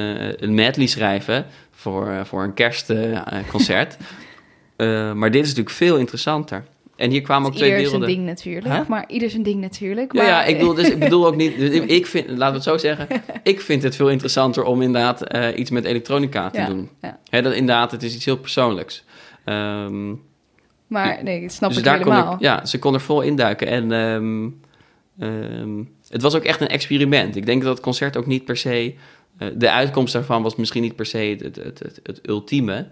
een 0.45 0.55
medley 0.55 0.87
schrijven 0.87 1.47
voor, 1.71 2.27
voor 2.27 2.43
een 2.43 2.55
kerstconcert. 2.55 3.97
uh, 4.77 5.13
maar 5.21 5.31
dit 5.31 5.43
is 5.43 5.49
natuurlijk 5.49 5.77
veel 5.77 5.97
interessanter. 5.97 6.65
En 6.99 7.11
hier 7.11 7.23
kwamen 7.23 7.49
ook 7.49 7.55
twee 7.55 7.69
ieder 7.69 7.83
werelden. 7.83 8.09
zijn 8.09 8.19
ding 8.21 8.29
natuurlijk, 8.29 8.75
huh? 8.75 8.87
maar 8.87 9.05
ieder 9.09 9.31
zijn 9.31 9.43
ding 9.43 9.61
natuurlijk. 9.61 10.13
Maar... 10.13 10.25
ja, 10.25 10.45
ik 10.45 10.59
bedoel, 10.59 10.75
dus, 10.75 10.91
ik 10.91 10.99
bedoel 11.09 11.27
ook 11.27 11.37
niet... 11.37 11.57
Dus 11.59 11.71
ik 11.71 12.07
vind, 12.07 12.29
laten 12.29 12.47
we 12.49 12.55
het 12.55 12.63
zo 12.63 12.79
zeggen... 12.79 13.07
ik 13.43 13.61
vind 13.61 13.83
het 13.83 13.97
veel 13.97 14.11
interessanter 14.11 14.65
om 14.65 14.83
inderdaad 14.83 15.35
uh, 15.35 15.59
iets 15.59 15.71
met 15.71 15.85
elektronica 15.85 16.51
te 16.51 16.59
ja, 16.59 16.67
doen. 16.67 16.89
Ja. 17.03 17.41
Dat, 17.41 17.53
inderdaad, 17.53 17.91
het 17.91 18.03
is 18.03 18.15
iets 18.15 18.25
heel 18.25 18.39
persoonlijks. 18.39 19.05
Um, 19.45 20.23
maar 20.87 21.23
nee, 21.23 21.41
dat 21.41 21.53
snap 21.53 21.69
dus 21.69 21.79
ik 21.79 21.85
daar 21.85 21.99
helemaal. 21.99 22.25
Kon 22.25 22.35
ik, 22.35 22.41
ja, 22.41 22.67
ze 22.67 22.79
kon 22.79 22.95
er 22.95 23.01
vol 23.01 23.21
induiken. 23.21 23.67
En 23.67 23.93
um, 23.93 24.61
ehm, 25.19 25.83
het 26.09 26.23
was 26.23 26.35
ook 26.35 26.45
echt 26.45 26.61
een 26.61 26.69
experiment. 26.69 27.37
Ik 27.37 27.47
denk 27.47 27.63
dat 27.63 27.75
het 27.75 27.85
concert 27.85 28.17
ook 28.17 28.27
niet 28.27 28.45
per 28.45 28.57
se... 28.57 28.95
eh, 29.39 29.49
de 29.55 29.71
uitkomst 29.71 30.13
daarvan 30.13 30.43
was 30.43 30.57
misschien 30.57 30.83
niet 30.83 30.97
per 30.97 31.07
se 31.07 31.19
het, 31.19 31.57
het, 31.57 31.79
het, 31.79 32.01
het 32.03 32.29
ultieme. 32.29 32.87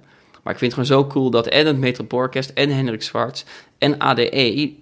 Maar 0.46 0.54
ik 0.54 0.60
vind 0.60 0.76
het 0.76 0.86
gewoon 0.86 1.02
zo 1.02 1.08
cool 1.08 1.30
dat 1.30 1.46
en 1.46 1.66
het 1.66 1.78
Metropoolorkest 1.78 2.50
en 2.50 2.70
Hendrik 2.70 3.02
Zwarts 3.02 3.44
en 3.78 3.98
ADE... 3.98 4.72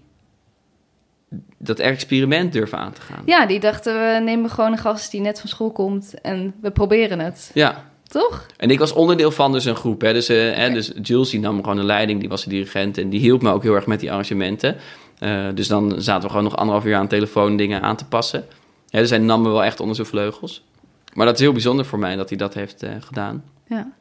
dat 1.59 1.79
experiment 1.79 2.53
durven 2.53 2.79
aan 2.79 2.93
te 2.93 3.01
gaan. 3.01 3.23
Ja, 3.27 3.47
die 3.47 3.61
dachten 3.61 3.95
we 3.95 4.21
nemen 4.21 4.51
gewoon 4.51 4.73
een 4.73 4.79
gast 4.79 5.11
die 5.11 5.21
net 5.21 5.41
van 5.41 5.49
school 5.49 5.71
komt 5.71 6.21
en 6.21 6.55
we 6.61 6.71
proberen 6.71 7.21
het. 7.21 7.51
Ja, 7.55 7.91
Toch? 8.03 8.47
En 8.57 8.71
ik 8.71 8.79
was 8.79 8.93
onderdeel 8.93 9.31
van 9.31 9.53
dus 9.53 9.65
een 9.65 9.77
groep. 9.77 10.01
Hè. 10.01 10.13
Dus, 10.13 10.29
hè, 10.29 10.71
dus 10.71 10.93
Jules 11.03 11.31
die 11.31 11.41
nam 11.41 11.57
gewoon 11.57 11.77
de 11.77 11.85
leiding, 11.85 12.21
die 12.21 12.29
was 12.29 12.45
de 12.45 12.51
dirigent. 12.51 12.99
En 12.99 13.09
die 13.09 13.21
hielp 13.21 13.43
me 13.43 13.51
ook 13.51 13.63
heel 13.63 13.75
erg 13.75 13.87
met 13.87 14.01
die 14.01 14.11
arrangementen. 14.11 14.77
Eh, 15.19 15.47
dus 15.55 15.69
dan 15.69 15.95
zaten 16.03 16.23
we 16.23 16.29
gewoon 16.29 16.45
nog 16.45 16.57
anderhalf 16.57 16.87
uur 16.87 16.97
aan 16.97 17.09
telefoon 17.09 17.57
dingen 17.57 17.83
aan 17.83 17.97
te 17.97 18.05
passen. 18.05 18.45
Ja, 18.87 18.99
dus 18.99 19.11
hij 19.11 19.19
nam 19.19 19.43
me 19.43 19.49
wel 19.49 19.65
echt 19.65 19.81
onder 19.81 19.97
zijn 19.97 20.07
vleugels. 20.09 20.65
Maar 21.15 21.27
dat 21.27 21.35
is 21.35 21.41
heel 21.41 21.53
bijzonder 21.53 21.85
voor 21.85 21.99
mij 21.99 22.17
dat 22.17 22.29
hij 22.29 22.39
dat 22.39 22.55
heeft 22.55 22.83
eh, 22.83 22.91
gedaan. 23.01 23.45
Ja. 23.69 23.93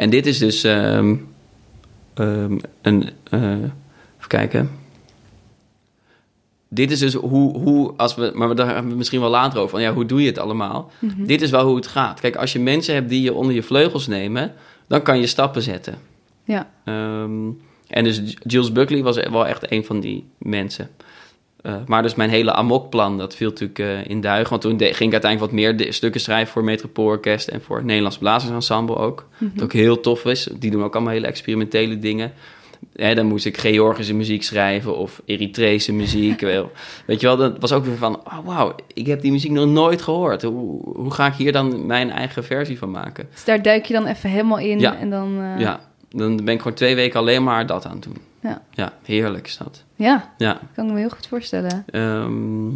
En 0.00 0.10
dit 0.10 0.26
is 0.26 0.38
dus 0.38 0.64
ehm, 0.64 1.16
ehm, 2.14 2.58
een. 2.82 3.10
eh, 3.30 3.52
even 3.52 4.28
kijken. 4.28 4.70
Dit 6.68 6.90
is 6.90 6.98
dus 6.98 7.14
hoe, 7.14 7.58
hoe 7.58 7.92
als 7.96 8.14
we, 8.14 8.32
maar 8.34 8.54
daar 8.54 8.66
hebben 8.74 8.90
we 8.90 8.96
misschien 8.96 9.20
wel 9.20 9.30
later 9.30 9.58
over. 9.58 9.70
Van, 9.70 9.80
ja, 9.80 9.92
hoe 9.92 10.06
doe 10.06 10.20
je 10.20 10.26
het 10.26 10.38
allemaal? 10.38 10.90
Mhm. 10.98 11.24
Dit 11.24 11.42
is 11.42 11.50
wel 11.50 11.66
hoe 11.66 11.76
het 11.76 11.86
gaat. 11.86 12.20
Kijk, 12.20 12.36
als 12.36 12.52
je 12.52 12.58
mensen 12.58 12.94
hebt 12.94 13.08
die 13.08 13.22
je 13.22 13.34
onder 13.34 13.54
je 13.54 13.62
vleugels 13.62 14.06
nemen, 14.06 14.52
dan 14.86 15.02
kan 15.02 15.20
je 15.20 15.26
stappen 15.26 15.62
zetten. 15.62 15.98
Ja. 16.44 16.70
Ehm, 16.84 17.48
en 17.88 18.04
dus 18.04 18.22
Jules 18.46 18.72
Buckley 18.72 19.02
was 19.02 19.16
wel 19.16 19.46
echt 19.46 19.72
een 19.72 19.84
van 19.84 20.00
die 20.00 20.24
mensen. 20.38 20.88
Eh, 21.62 21.74
maar 21.86 22.02
dus 22.02 22.14
mijn 22.14 22.30
hele 22.30 22.52
amokplan, 22.52 23.18
dat 23.18 23.34
viel 23.36 23.48
natuurlijk 23.48 23.78
eh, 23.78 24.06
in 24.06 24.20
duigen. 24.20 24.50
Want 24.50 24.62
toen 24.62 24.76
de- 24.76 24.84
ging 24.94 25.12
ik 25.12 25.12
uiteindelijk 25.12 25.40
wat 25.52 25.60
meer 25.60 25.76
de- 25.76 25.92
stukken 25.92 26.20
schrijven 26.20 26.52
voor 26.52 26.64
Metropoolorkest 26.64 27.48
en 27.48 27.62
voor 27.62 27.76
het 27.76 27.84
Nederlands 27.84 28.18
Blazersensemble 28.18 28.96
ook. 28.96 29.26
Wat 29.38 29.62
ook 29.64 29.72
heel 29.72 30.00
tof 30.00 30.24
is. 30.24 30.48
Die 30.58 30.70
doen 30.70 30.84
ook 30.84 30.94
allemaal 30.94 31.12
hele 31.12 31.26
experimentele 31.26 31.98
dingen. 31.98 32.32
Hè, 32.96 33.14
dan 33.14 33.26
moest 33.26 33.46
ik 33.46 33.56
Georgische 33.58 34.14
muziek 34.14 34.42
schrijven 34.42 34.96
of 34.96 35.22
Eritrese 35.24 35.92
muziek. 35.92 36.40
Weet 37.06 37.20
je 37.20 37.26
wel, 37.26 37.36
dat 37.36 37.56
was 37.58 37.72
ook 37.72 37.84
weer 37.84 37.96
van, 37.96 38.16
oh, 38.16 38.38
wauw, 38.44 38.74
ik 38.94 39.06
heb 39.06 39.20
die 39.20 39.32
muziek 39.32 39.50
nog 39.50 39.66
nooit 39.66 40.02
gehoord. 40.02 40.42
Hoe, 40.42 40.80
hoe 40.96 41.10
ga 41.10 41.26
ik 41.26 41.34
hier 41.34 41.52
dan 41.52 41.86
mijn 41.86 42.10
eigen 42.10 42.44
versie 42.44 42.78
van 42.78 42.90
maken? 42.90 43.28
Dus 43.32 43.44
daar 43.44 43.62
duik 43.62 43.84
je 43.84 43.92
dan 43.94 44.06
even 44.06 44.30
helemaal 44.30 44.58
in 44.58 44.78
Ja. 44.78 44.96
en 44.96 45.10
dan... 45.10 45.38
eh, 45.40 45.60
Ja, 45.60 45.80
dan 46.10 46.36
ben 46.44 46.54
ik 46.54 46.60
gewoon 46.60 46.76
twee 46.76 46.94
weken 46.94 47.20
alleen 47.20 47.42
maar 47.44 47.66
dat 47.66 47.84
aan 47.86 47.92
het 47.94 48.02
doen. 48.02 48.16
Ja. 48.42 48.62
Ja, 48.70 48.92
heerlijk 49.02 49.46
is 49.46 49.56
dat. 49.56 49.84
Ja, 49.96 50.34
Ja. 50.38 50.60
kan 50.74 50.86
ik 50.86 50.92
me 50.92 50.98
heel 50.98 51.08
goed 51.10 51.26
voorstellen. 51.26 51.84
Ehm, 51.90 52.68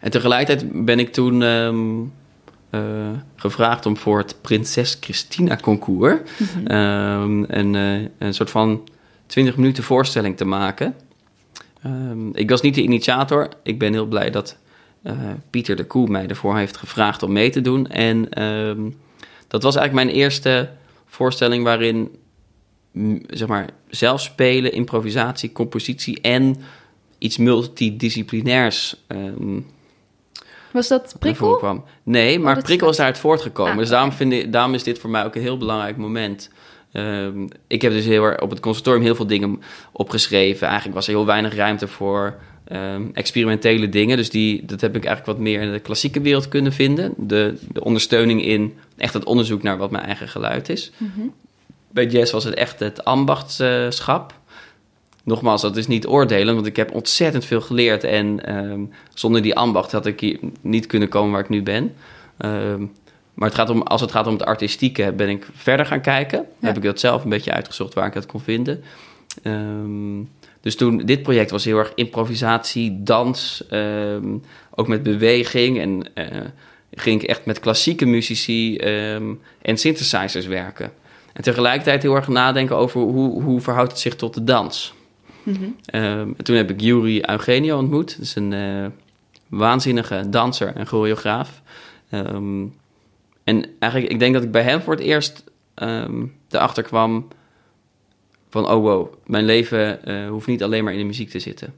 en 0.00 0.10
tegelijkertijd 0.10 0.84
ben 0.84 0.98
ik 0.98 1.12
toen 1.12 1.42
ehm, 1.42 2.00
eh, 2.70 2.80
gevraagd 3.36 3.86
om 3.86 3.96
voor 3.96 4.18
het 4.18 4.36
Prinses 4.40 4.96
Christina 5.00 5.56
concours 5.56 6.20
ehm, 6.64 7.44
een, 7.48 7.74
eh, 7.74 8.08
een 8.18 8.34
soort 8.34 8.50
van 8.50 8.88
20 9.26 9.56
minuten 9.56 9.82
voorstelling 9.84 10.36
te 10.36 10.44
maken. 10.44 10.94
Ehm, 11.82 12.28
ik 12.32 12.50
was 12.50 12.60
niet 12.60 12.74
de 12.74 12.82
initiator. 12.82 13.48
Ik 13.62 13.78
ben 13.78 13.92
heel 13.92 14.06
blij 14.06 14.30
dat 14.30 14.56
eh, 15.02 15.14
Pieter 15.50 15.76
de 15.76 15.84
Koe 15.84 16.08
mij 16.08 16.26
ervoor 16.26 16.56
heeft 16.56 16.76
gevraagd 16.76 17.22
om 17.22 17.32
mee 17.32 17.50
te 17.50 17.60
doen. 17.60 17.86
En 17.86 18.28
ehm, 18.30 18.80
dat 19.48 19.62
was 19.62 19.76
eigenlijk 19.76 20.06
mijn 20.06 20.16
eerste 20.18 20.70
voorstelling 21.06 21.64
waarin 21.64 22.10
zeg 23.30 23.48
maar, 23.48 23.70
zelf 23.88 24.20
spelen, 24.20 24.72
improvisatie, 24.72 25.52
compositie 25.52 26.20
en 26.20 26.56
iets 27.18 27.36
multidisciplinairs 27.36 28.96
ehm 29.06 29.60
Was 30.72 30.88
dat 30.88 31.16
prikkel? 31.18 31.56
kwam. 31.56 31.84
Nee, 32.02 32.38
maar 32.38 32.54
dat 32.54 32.62
is 32.62 32.68
prikkel 32.68 32.88
is 32.88 32.96
daaruit 32.96 33.18
voortgekomen. 33.18 33.72
Ah, 33.72 33.78
dus 33.78 33.88
daarom, 33.88 34.12
vind 34.12 34.32
ik, 34.32 34.52
daarom 34.52 34.74
is 34.74 34.82
dit 34.82 34.98
voor 34.98 35.10
mij 35.10 35.24
ook 35.24 35.34
een 35.34 35.42
heel 35.42 35.58
belangrijk 35.58 35.96
moment. 35.96 36.50
Ehm, 36.92 37.46
ik 37.66 37.82
heb 37.82 37.92
dus 37.92 38.04
heel 38.04 38.24
erg 38.24 38.40
op 38.40 38.50
het 38.50 38.60
conservatorium 38.60 39.04
heel 39.04 39.14
veel 39.14 39.26
dingen 39.26 39.62
opgeschreven. 39.92 40.66
Eigenlijk 40.66 40.96
was 40.96 41.06
er 41.06 41.12
heel 41.12 41.26
weinig 41.26 41.54
ruimte 41.54 41.88
voor 41.88 42.38
ehm, 42.64 43.02
experimentele 43.12 43.88
dingen. 43.88 44.16
Dus 44.16 44.30
die, 44.30 44.64
dat 44.64 44.80
heb 44.80 44.96
ik 44.96 45.04
eigenlijk 45.04 45.38
wat 45.38 45.46
meer 45.46 45.60
in 45.60 45.72
de 45.72 45.78
klassieke 45.78 46.20
wereld 46.20 46.48
kunnen 46.48 46.72
vinden. 46.72 47.14
De, 47.16 47.58
de 47.72 47.84
ondersteuning 47.84 48.44
in 48.44 48.74
echt 48.96 49.14
het 49.14 49.24
onderzoek 49.24 49.62
naar 49.62 49.76
wat 49.76 49.90
mijn 49.90 50.04
eigen 50.04 50.28
geluid 50.28 50.68
is. 50.68 50.90
Mhm. 50.96 51.26
Bij 51.90 52.06
jazz 52.06 52.32
was 52.32 52.44
het 52.44 52.54
echt 52.54 52.80
het 52.80 53.04
ambachtschap. 53.04 54.34
Nogmaals, 55.24 55.62
dat 55.62 55.76
is 55.76 55.86
niet 55.86 56.06
oordelen, 56.06 56.54
want 56.54 56.66
ik 56.66 56.76
heb 56.76 56.94
ontzettend 56.94 57.44
veel 57.44 57.60
geleerd. 57.60 58.04
En 58.04 58.44
ehm, 58.44 58.80
zonder 59.14 59.42
die 59.42 59.56
ambacht 59.56 59.92
had 59.92 60.06
ik 60.06 60.20
hier 60.20 60.38
niet 60.60 60.86
kunnen 60.86 61.08
komen 61.08 61.30
waar 61.32 61.40
ik 61.40 61.48
nu 61.48 61.62
ben. 61.62 61.94
Ehm, 62.36 62.84
maar 63.34 63.48
het 63.48 63.58
gaat 63.58 63.70
om, 63.70 63.82
als 63.82 64.00
het 64.00 64.10
gaat 64.10 64.26
om 64.26 64.32
het 64.32 64.44
artistieke, 64.44 65.12
ben 65.12 65.28
ik 65.28 65.46
verder 65.54 65.86
gaan 65.86 66.00
kijken. 66.00 66.38
Ja. 66.58 66.66
Heb 66.66 66.76
ik 66.76 66.82
dat 66.82 67.00
zelf 67.00 67.22
een 67.22 67.30
beetje 67.30 67.52
uitgezocht 67.52 67.94
waar 67.94 68.06
ik 68.06 68.14
het 68.14 68.26
kon 68.26 68.40
vinden. 68.40 68.82
Ehm, 69.42 70.22
dus 70.60 70.76
toen, 70.76 70.96
dit 70.96 71.22
project 71.22 71.50
was 71.50 71.64
heel 71.64 71.78
erg 71.78 71.92
improvisatie, 71.94 73.02
dans, 73.02 73.64
ook 74.74 74.88
met 74.88 75.02
beweging. 75.02 75.80
En 75.80 76.14
eh, 76.14 76.26
ging 76.94 77.22
ik 77.22 77.28
echt 77.28 77.44
met 77.44 77.60
klassieke 77.60 78.06
muzici 78.06 78.76
en 79.62 79.76
synthesizers 79.78 80.46
werken. 80.46 80.92
En 81.38 81.44
tegelijkertijd 81.44 82.02
heel 82.02 82.14
erg 82.14 82.28
nadenken 82.28 82.76
over 82.76 83.00
hoe, 83.00 83.42
hoe 83.42 83.60
verhoudt 83.60 83.90
het 83.90 84.00
zich 84.00 84.16
tot 84.16 84.34
de 84.34 84.44
dans. 84.44 84.94
Mhm. 85.42 85.64
Ehm, 85.84 86.28
en 86.36 86.44
toen 86.44 86.56
heb 86.56 86.70
ik 86.70 86.80
Yuri 86.80 87.22
Eugenio 87.22 87.78
ontmoet. 87.78 88.16
Dat 88.16 88.26
is 88.26 88.34
een 88.34 88.52
eh, 88.52 88.86
waanzinnige 89.48 90.28
danser 90.28 90.74
en 90.74 90.86
choreograaf. 90.86 91.62
Ehm, 92.10 92.64
en 93.44 93.66
eigenlijk, 93.78 94.12
ik 94.12 94.18
denk 94.18 94.34
dat 94.34 94.42
ik 94.42 94.50
bij 94.50 94.62
hem 94.62 94.80
voor 94.80 94.94
het 94.94 95.02
eerst 95.02 95.44
ehm 95.74 96.24
erachter 96.50 96.82
kwam 96.82 97.28
van... 98.50 98.70
oh 98.70 98.82
wow, 98.82 99.14
mijn 99.26 99.44
leven 99.44 100.04
eh, 100.04 100.28
hoeft 100.28 100.46
niet 100.46 100.62
alleen 100.62 100.84
maar 100.84 100.92
in 100.92 100.98
de 100.98 101.04
muziek 101.04 101.30
te 101.30 101.38
zitten. 101.38 101.74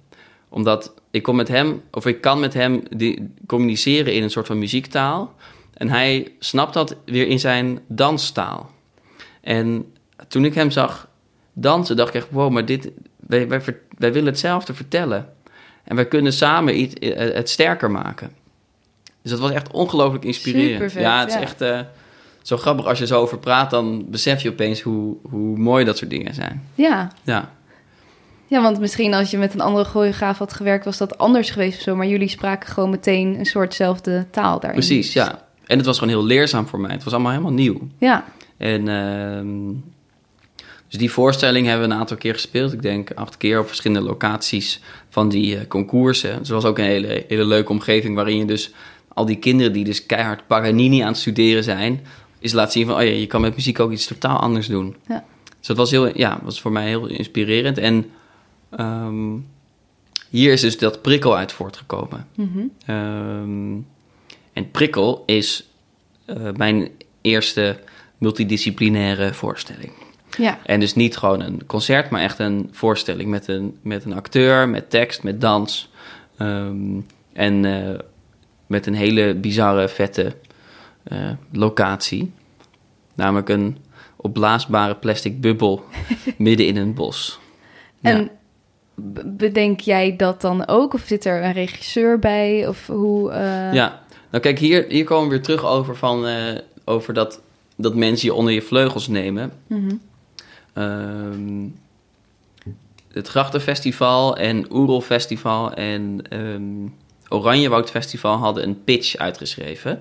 Omdat 0.49 0.95
ik 1.11 1.23
kon 1.23 1.37
met 1.37 1.49
hem, 1.49 1.83
of 1.91 2.07
ik 2.07 2.21
kan 2.21 2.41
met 2.41 2.55
hem 2.55 2.83
die, 2.97 3.33
communiceren 3.47 4.15
in 4.15 4.23
een 4.23 4.31
soort 4.31 4.47
van 4.47 4.59
muziekktaal. 4.59 5.35
En 5.75 5.89
hij 5.89 6.33
snapt 6.39 6.75
dat 6.75 6.97
weer 7.05 7.27
in 7.27 7.41
zijn 7.41 7.81
danstaal. 7.87 8.71
En 9.41 9.93
toen 10.29 10.45
ik 10.45 10.55
hem 10.55 10.71
zag 10.71 11.09
dansen, 11.53 11.97
dacht 11.97 12.09
ik 12.09 12.15
echt, 12.15 12.31
wow, 12.31 12.51
maar 12.51 12.65
dit, 12.65 12.91
wij, 13.17 13.49
wij, 13.49 14.13
willen 14.13 14.25
hetzelfde 14.25 14.75
vertellen. 14.75 15.29
En 15.85 15.97
wij 15.97 16.07
kunnen 16.07 16.33
samen 16.33 16.81
iets, 16.81 16.95
eh, 16.95 17.35
het 17.35 17.51
sterker 17.51 17.91
maken. 17.91 18.33
Dus 19.23 19.31
dat 19.31 19.41
was 19.41 19.51
echt 19.51 19.71
ongelooflijk 19.71 20.25
inspirerend. 20.25 20.73
Supervet, 20.73 21.03
ja, 21.03 21.21
het 21.21 21.29
is 21.29 21.35
ja. 21.35 21.41
echt 21.41 21.61
eh, 21.61 21.81
zo 22.43 22.57
grappig. 22.57 22.87
Als 22.87 22.99
je 22.99 23.07
zo 23.07 23.21
over 23.21 23.39
praat, 23.39 23.71
dan 23.71 24.11
besef 24.11 24.43
je 24.43 24.51
opeens 24.51 24.81
hoe, 24.81 25.17
hoe 25.23 25.59
mooi 25.59 25.85
dat 25.85 25.99
soort 25.99 26.11
dingen 26.11 26.35
zijn. 26.35 26.65
Ja. 26.75 27.13
Ja, 27.23 27.51
ja, 28.51 28.63
want 28.63 28.81
misschien 28.81 29.15
als 29.15 29.31
je 29.31 29.39
met 29.39 29.55
een 29.55 29.61
andere 29.61 29.85
choreograaf 29.85 30.39
had 30.39 30.53
gewerkt, 30.53 30.85
was 30.85 30.99
dat 30.99 31.19
anders 31.19 31.51
geweest 31.51 31.77
of 31.77 31.83
zo. 31.83 31.97
Maar 31.97 32.07
jullie 32.07 32.29
spraken 32.29 32.69
gewoon 32.69 32.91
meteen 32.91 33.39
een 33.39 33.47
soortzelfde 33.47 34.27
taal 34.31 34.61
daarin. 34.61 34.81
precies, 34.81 35.13
ja. 35.13 35.47
En 35.67 35.77
het 35.77 35.87
was 35.87 35.99
gewoon 35.99 36.15
heel 36.15 36.25
leerzaam 36.25 36.67
voor 36.67 36.81
mij. 36.81 36.91
Het 36.91 37.05
was 37.05 37.13
allemaal 37.13 37.33
helemaal 37.33 37.53
nieuw. 37.53 37.89
Ja, 37.99 38.25
En 38.61 38.89
ehm, 38.89 39.73
dus 40.89 40.99
die 40.99 41.11
voorstelling 41.11 41.67
hebben 41.67 41.89
we 41.89 41.95
een 41.95 42.01
aantal 42.01 42.17
keer 42.17 42.33
gespeeld. 42.33 42.73
Ik 42.73 42.83
denk 42.83 43.13
acht 43.13 43.37
keer 43.37 43.61
op 43.61 43.67
verschillende 43.67 44.09
locaties 44.09 44.81
van 45.09 45.29
die 45.29 45.57
eh, 45.57 45.67
concoursen. 45.67 46.39
Dus 46.39 46.49
het 46.49 46.63
was 46.63 46.65
ook 46.65 46.79
een 46.79 46.85
hele, 46.85 47.25
hele 47.29 47.45
leuke 47.45 47.71
omgeving 47.71 48.15
waarin 48.15 48.37
je 48.37 48.45
dus 48.45 48.73
al 49.09 49.27
die 49.27 49.37
kinderen 49.37 49.73
die 49.73 49.85
dus 49.85 50.07
keihard 50.07 50.47
Paganini 50.47 51.01
aan 51.01 51.09
het 51.09 51.17
studeren 51.17 51.65
zijn, 51.65 52.01
is 52.39 52.53
laat 52.53 52.73
zien 52.73 52.87
van, 52.87 52.95
oh 52.95 53.03
ja, 53.03 53.11
je 53.11 53.27
kan 53.27 53.41
met 53.41 53.55
muziek 53.55 53.81
ook 53.81 53.93
iets 53.93 54.07
totaal 54.07 54.39
anders 54.39 54.67
doen. 54.67 54.97
Ja. 55.09 55.25
Dus 55.59 55.67
dat 55.67 55.77
was, 55.77 55.91
heel, 55.91 56.19
ja, 56.19 56.41
was 56.43 56.61
voor 56.61 56.73
mij 56.73 56.89
heel 56.89 57.07
inspirerend. 57.07 57.79
En 57.79 58.11
ehm, 58.71 59.37
hier 60.31 60.53
is 60.53 60.61
dus 60.61 60.79
dat 60.79 61.03
prikkel 61.03 61.37
uit 61.37 61.53
voortgekomen. 61.53 62.27
Mhm. 62.35 62.59
Ehm, 62.87 63.77
en 64.53 64.71
prikkel 64.71 65.23
is 65.27 65.69
eh, 66.25 66.37
mijn 66.57 66.91
eerste 67.21 67.79
multidisciplinaire 68.21 69.35
voorstelling. 69.35 69.93
ja. 70.39 70.59
En 70.65 70.81
dus 70.81 70.95
niet 70.95 71.17
gewoon 71.17 71.41
een 71.41 71.67
concert, 71.67 72.11
maar 72.11 72.23
echt 72.23 72.39
een 72.39 72.69
voorstelling 72.73 73.31
met 73.31 73.49
een, 73.49 73.79
met 73.83 74.05
een 74.05 74.15
acteur, 74.15 74.69
met 74.69 74.91
tekst, 74.91 75.23
met 75.23 75.41
dans. 75.41 75.91
Ehm, 76.37 77.01
en 77.33 77.65
eh, 77.65 77.99
met 78.67 78.87
een 78.87 78.95
hele 78.95 79.35
bizarre, 79.35 79.89
vette 79.89 80.33
eh, 81.03 81.31
locatie. 81.53 82.33
Namelijk 83.15 83.49
een 83.49 83.77
opblaasbare 84.17 84.95
plastic 84.97 85.41
bubbel 85.41 85.85
midden 86.39 86.67
in 86.67 86.77
een 86.77 86.95
bos. 86.95 87.39
En 88.01 88.31
bedenk 89.25 89.81
jij 89.81 90.17
dat 90.17 90.41
dan 90.41 90.67
ook? 90.69 90.95
Of 90.95 91.03
zit 91.07 91.25
er 91.25 91.45
een 91.45 91.53
regisseur 91.53 92.19
bij? 92.19 92.69
Of 92.69 92.87
hoe... 92.87 93.31
eh, 93.31 93.73
Ja, 93.73 94.01
nou 94.31 94.43
kijk, 94.43 94.59
hier, 94.59 94.85
hier 94.89 95.05
komen 95.05 95.25
we 95.29 95.35
weer 95.35 95.43
terug 95.43 95.65
over, 95.65 95.97
van, 95.97 96.27
over 96.85 97.15
dat, 97.15 97.41
dat 97.81 97.95
mensen 97.95 98.29
je 98.29 98.35
onder 98.35 98.53
je 98.53 98.63
vleugels 98.63 99.09
nemen. 99.09 99.53
mhm. 99.67 99.95
Ehm, 100.73 101.67
het 103.13 103.29
Grachtenfestival 103.29 104.37
en 104.37 104.73
Oerol 104.73 105.01
Festival 105.01 105.73
en 105.73 106.23
ehm 106.29 106.89
Oranjewoud 107.29 107.91
Festival 107.91 108.37
hadden 108.37 108.65
een 108.65 108.85
pitch 108.85 109.17
uitgeschreven. 109.17 110.01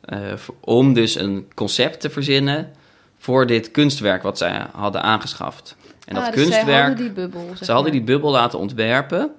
eh, 0.00 0.18
om 0.60 0.92
dus 0.92 1.14
een 1.14 1.46
concept 1.54 2.00
te 2.00 2.10
verzinnen 2.10 2.70
voor 3.18 3.46
dit 3.46 3.70
kunstwerk 3.70 4.22
wat 4.22 4.38
zij 4.38 4.66
hadden 4.72 5.02
aangeschaft. 5.02 5.76
En 6.06 6.14
dat 6.14 6.24
Ah, 6.24 6.32
dus 6.32 6.42
kunstwerk... 6.42 6.66
Zij 6.66 6.80
hadden 6.80 6.96
die 7.04 7.12
bubbel. 7.12 7.46
Ze 7.62 7.72
hadden 7.72 7.92
die 7.92 8.02
bubbel 8.02 8.30
laten 8.30 8.58
ontwerpen. 8.58 9.30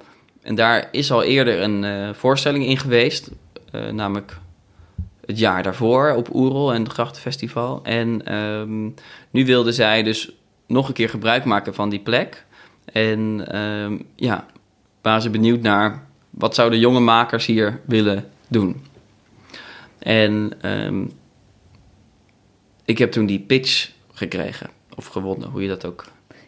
En 0.42 0.56
daar 0.56 0.88
is 0.92 1.12
al 1.12 1.24
eerder 1.24 1.62
een 1.62 1.84
eh, 1.84 2.10
voorstelling 2.14 2.66
in 2.66 2.78
geweest. 2.78 3.30
eh, 3.72 3.90
namelijk 3.90 4.38
het 5.26 5.40
jaar 5.40 5.64
daarvoor 5.64 6.14
op 6.14 6.36
Oerol 6.36 6.74
en 6.74 6.84
het 6.84 6.92
Grachtenfestival. 6.92 7.80
En 7.84 8.26
ehm, 8.26 8.90
nu 9.30 9.46
wilden 9.46 9.74
zij 9.74 10.04
dus 10.04 10.32
nog 10.68 10.88
een 10.88 10.94
keer 10.94 11.10
gebruik 11.10 11.46
maken 11.46 11.74
van 11.74 11.90
die 11.90 12.00
plek. 12.00 12.46
En 12.86 13.48
ehm, 13.48 13.98
ja, 14.16 14.46
waren 15.02 15.22
ze 15.22 15.30
benieuwd 15.30 15.62
naar 15.62 16.08
wat 16.30 16.56
zouden 16.56 16.80
jonge 16.80 17.00
makers 17.00 17.46
hier 17.46 17.82
willen 17.86 18.30
doen. 18.48 18.84
En 20.00 20.52
ehm, 20.62 21.06
ik 22.86 22.98
heb 22.98 23.12
toen 23.12 23.26
die 23.26 23.40
pitch 23.40 23.92
gekregen. 24.14 24.70
Of 24.96 25.06
gewonnen, 25.06 25.50
hoe 25.50 25.62
je 25.62 25.68
dat 25.68 25.86
ook 25.86 26.06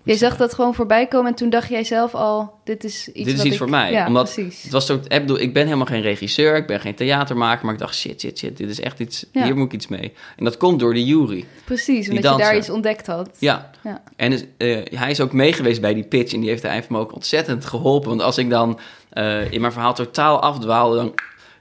Je 0.07 0.15
zag 0.17 0.37
dat 0.37 0.53
gewoon 0.53 0.73
voorbij 0.73 1.07
komen 1.07 1.29
en 1.31 1.35
toen 1.35 1.49
dacht 1.49 1.69
jij 1.69 1.83
zelf 1.83 2.15
al, 2.15 2.53
dit 2.63 2.83
is 2.83 3.07
iets 3.07 3.13
Dit 3.17 3.27
is 3.27 3.33
wat 3.35 3.43
iets 3.45 3.53
ik- 3.53 3.61
voor 3.61 3.69
mij. 3.69 3.91
Ja, 3.91 4.07
Omdat 4.07 4.33
precies. 4.33 4.63
Het 4.63 4.71
was 4.71 4.85
zo, 4.85 4.93
ik 4.93 5.09
bedoel, 5.09 5.39
ik 5.39 5.53
ben 5.53 5.63
helemaal 5.65 5.85
geen 5.85 6.01
regisseur, 6.01 6.55
ik 6.55 6.67
ben 6.67 6.79
geen 6.79 6.95
theatermaker, 6.95 7.65
maar 7.65 7.73
ik 7.73 7.79
dacht, 7.79 7.95
shit, 7.95 8.19
shit, 8.21 8.37
shit, 8.37 8.57
dit 8.57 8.69
is 8.69 8.79
echt 8.81 8.99
iets, 8.99 9.25
Ja. 9.31 9.43
hier 9.43 9.55
moet 9.55 9.65
ik 9.65 9.73
iets 9.73 9.87
mee. 9.87 10.13
En 10.37 10.43
dat 10.43 10.57
komt 10.57 10.79
door 10.79 10.93
de 10.93 11.05
jury. 11.05 11.45
Precies, 11.65 12.09
omdat 12.09 12.23
je 12.31 12.37
daar 12.37 12.57
iets 12.57 12.69
ontdekt 12.69 13.07
had. 13.07 13.29
Ja. 13.39 13.69
Ja. 13.83 14.01
En 14.15 14.31
is, 14.31 14.43
eh, 14.57 14.77
hij 14.99 15.09
is 15.11 15.21
ook 15.21 15.33
meegeweest 15.33 15.81
bij 15.81 15.93
die 15.93 16.03
pitch 16.03 16.33
en 16.33 16.39
die 16.39 16.49
heeft 16.49 16.63
hij 16.63 16.83
me 16.89 16.97
ook 16.97 17.13
ontzettend 17.13 17.65
geholpen. 17.65 18.09
Want 18.09 18.21
als 18.21 18.37
ik 18.37 18.49
dan 18.49 18.79
eh, 19.09 19.51
in 19.51 19.61
mijn 19.61 19.73
verhaal 19.73 19.93
totaal 19.93 20.39
afdwaalde, 20.41 20.95
dan, 20.95 21.13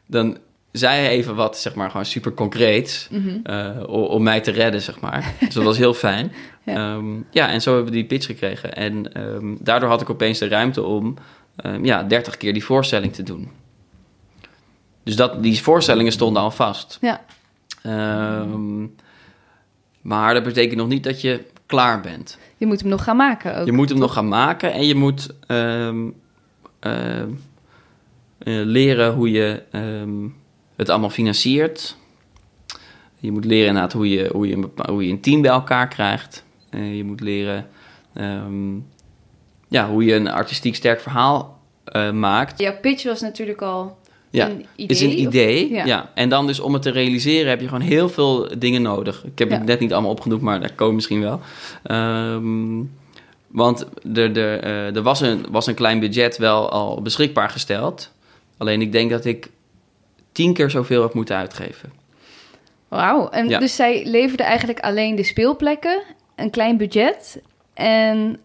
dan 0.07 0.37
zei 0.73 1.01
hij 1.01 1.09
even 1.09 1.35
wat, 1.35 1.59
zeg 1.59 1.75
maar, 1.75 1.91
gewoon 1.91 2.07
super 2.07 2.33
concreets 2.35 3.09
Mhm. 3.11 3.39
eh, 3.43 3.71
om 3.89 4.23
mij 4.23 4.41
te 4.41 4.51
redden, 4.51 4.83
zeg 4.83 5.01
maar. 5.01 5.35
dus 5.41 5.55
dat 5.55 5.65
was 5.65 5.79
heel 5.79 5.95
fijn. 5.95 6.33
Ja. 6.67 6.73
Ja, 6.73 7.01
ja 7.31 7.49
en 7.49 7.63
zo 7.63 7.75
hebben 7.75 7.93
we 7.93 7.99
die 7.99 8.07
pitch 8.07 8.27
gekregen. 8.27 8.75
En 8.75 9.13
ehm, 9.13 9.55
daardoor 9.59 9.89
had 9.89 10.01
ik 10.01 10.11
opeens 10.11 10.39
de 10.39 10.49
ruimte 10.49 10.83
om 10.83 11.15
ehm, 11.57 11.85
ja, 11.85 12.03
30 12.03 12.37
keer 12.37 12.53
die 12.53 12.65
voorstelling 12.65 13.13
te 13.13 13.23
doen. 13.23 13.51
Dus 15.03 15.17
dat, 15.17 15.43
die 15.43 15.63
voorstellingen 15.63 16.13
stonden 16.13 16.43
al 16.43 16.51
vast. 16.51 16.99
Ja. 17.01 17.25
Ehm, 17.83 18.87
maar 20.01 20.35
dat 20.35 20.43
betekent 20.43 20.79
nog 20.79 20.89
niet 20.89 21.05
dat 21.05 21.21
je 21.21 21.45
klaar 21.67 22.01
bent. 22.01 22.39
Je 22.57 22.67
moet 22.67 22.81
hem 22.81 22.89
nog 22.89 23.05
gaan 23.05 23.17
maken 23.17 23.57
ook. 23.57 23.67
Je 23.67 23.73
moet 23.73 23.89
hem 23.89 23.99
nog 23.99 24.13
gaan 24.13 24.29
maken 24.29 24.73
en 24.73 24.87
je 24.87 24.95
moet 24.95 25.35
ehm, 25.47 26.11
ehm, 26.79 27.31
eh, 28.39 28.61
leren 28.65 29.13
hoe 29.13 29.31
je 29.31 29.63
ehm, 29.71 30.29
het 30.77 30.89
allemaal 30.89 31.11
financiert. 31.11 31.97
Je 33.19 33.33
moet 33.33 33.45
leren 33.45 33.67
inderdaad 33.67 33.93
hoe 33.93 34.11
je, 34.11 34.31
hoe 34.33 34.49
je, 34.49 34.69
hoe 34.91 35.07
je 35.07 35.13
een 35.13 35.21
team 35.21 35.43
bij 35.43 35.51
elkaar 35.51 35.89
krijgt. 35.89 36.45
Eh, 36.71 36.97
je 36.97 37.05
moet 37.05 37.21
leren 37.21 37.67
ehm, 38.15 38.75
ja, 39.69 39.89
hoe 39.89 40.05
je 40.05 40.15
een 40.15 40.29
artistiek 40.31 40.75
sterk 40.75 41.01
verhaal 41.01 41.59
eh, 41.85 42.11
maakt. 42.11 42.61
Jouw 42.61 42.81
pitch 42.81 43.05
was 43.05 43.21
natuurlijk 43.21 43.63
al 43.63 43.99
Ja, 44.31 44.49
een 44.49 44.67
idee. 44.77 44.87
is 44.97 45.01
een 45.01 45.09
of- 45.09 45.15
idee. 45.15 45.71
ja. 45.73 45.85
ja. 45.85 46.11
En 46.15 46.29
dan 46.29 46.47
dus 46.47 46.61
om 46.61 46.73
het 46.73 46.83
te 46.83 46.91
realiseren 46.91 47.49
heb 47.51 47.61
je 47.61 47.67
gewoon 47.69 47.81
heel 47.87 48.09
veel 48.09 48.49
dingen 48.59 48.83
nodig. 48.83 49.25
Ik 49.25 49.39
heb 49.39 49.51
Ja. 49.51 49.57
het 49.57 49.67
net 49.67 49.81
niet 49.81 49.93
allemaal 49.93 50.11
opgenoemd, 50.11 50.43
maar 50.43 50.61
daar 50.61 50.73
komen 50.73 50.95
misschien 50.95 51.21
wel. 51.21 51.41
Ehm, 51.83 52.83
want 53.47 53.87
er, 54.15 54.37
er, 54.39 54.61
eh, 54.63 54.97
er 54.97 55.03
was, 55.03 55.21
een, 55.21 55.45
was 55.51 55.67
een 55.67 55.75
klein 55.75 56.01
budget 56.01 56.37
wel 56.37 56.71
al 56.71 57.03
beschikbaar 57.03 57.51
gesteld. 57.51 58.13
Alleen 58.57 58.81
ik 58.81 58.93
denk 58.93 59.11
dat 59.11 59.25
ik 59.25 59.51
tien 60.33 60.53
keer 60.53 60.71
zoveel 60.71 61.03
heb 61.03 61.15
moeten 61.15 61.37
uitgeven. 61.37 61.93
Wauw. 62.89 63.29
En 63.29 63.49
Ja. 63.49 63.59
dus 63.59 63.77
zij 63.77 64.07
leverde 64.07 64.43
eigenlijk 64.43 64.81
alleen 64.81 65.15
de 65.17 65.23
speelplekken, 65.25 66.03
een 66.37 66.51
klein 66.51 66.77
budget. 66.77 67.43
En 67.75 68.39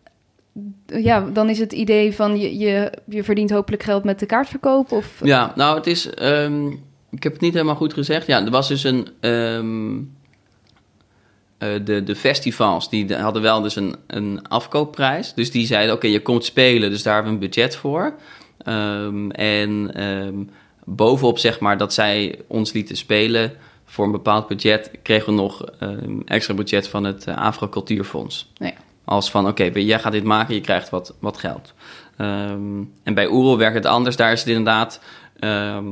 ja, 0.86 1.20
dan 1.34 1.50
is 1.50 1.60
het 1.60 1.74
idee 1.74 2.16
van 2.16 2.40
je, 2.40 2.58
je, 2.58 2.92
je 3.06 3.24
verdient 3.24 3.50
hopelijk 3.50 3.84
geld 3.84 4.04
met 4.04 4.20
de 4.20 4.26
kaartverkoop. 4.26 4.92
Of, 4.92 5.20
Ja, 5.24 5.54
nou 5.56 5.78
het 5.78 5.88
is... 5.88 6.10
ehm, 6.10 6.68
ik 7.12 7.24
heb 7.24 7.32
het 7.32 7.42
niet 7.42 7.54
helemaal 7.54 7.76
goed 7.76 7.94
gezegd. 7.94 8.28
Ja, 8.28 8.46
er 8.46 8.52
was 8.52 8.68
dus 8.68 8.84
een... 8.84 9.08
ehm, 9.20 9.98
eh, 11.58 11.70
de, 11.86 12.04
de 12.04 12.16
festivals 12.16 12.90
die 12.90 13.16
hadden 13.16 13.42
wel 13.42 13.62
dus 13.62 13.76
een, 13.76 13.96
een 14.08 14.48
afkoopprijs. 14.48 15.34
Dus 15.34 15.52
die 15.52 15.66
zeiden, 15.66 15.96
oké, 15.96 16.08
je 16.08 16.22
komt 16.22 16.46
spelen, 16.46 16.90
dus 16.90 17.04
daar 17.04 17.14
hebben 17.14 17.32
we 17.34 17.40
een 17.40 17.50
budget 17.50 17.76
voor. 17.76 18.14
Ehm, 18.58 19.30
en 19.30 19.92
bovenop 20.86 21.40
zeg 21.40 21.60
maar 21.60 21.78
dat 21.78 21.94
zij 21.94 22.40
ons 22.48 22.74
lieten 22.74 22.98
spelen 22.98 23.54
voor 23.92 24.06
een 24.06 24.12
bepaald 24.12 24.48
budget... 24.48 24.92
kregen 25.02 25.26
we 25.26 25.42
nog 25.42 25.66
ehm, 25.80 26.20
extra 26.26 26.54
budget 26.54 26.88
van 26.88 27.04
het 27.04 27.28
uh, 27.28 27.38
Afro 27.38 27.70
Cultuurfonds. 27.70 28.52
Nee. 28.58 28.74
Als 29.06 29.32
van, 29.32 29.48
oké, 29.48 29.64
jij 29.64 30.00
gaat 30.00 30.12
dit 30.12 30.24
maken, 30.24 30.56
je 30.56 30.62
krijgt 30.62 30.90
wat, 30.90 31.14
wat 31.20 31.38
geld. 31.38 31.74
Ehm, 32.18 32.84
en 33.04 33.14
bij 33.14 33.28
Oerol 33.28 33.58
werkt 33.58 33.76
het 33.76 33.86
anders. 33.86 34.16
Daar 34.16 34.32
is 34.32 34.40
het 34.40 34.50
inderdaad... 34.50 35.02
ehm, 35.40 35.86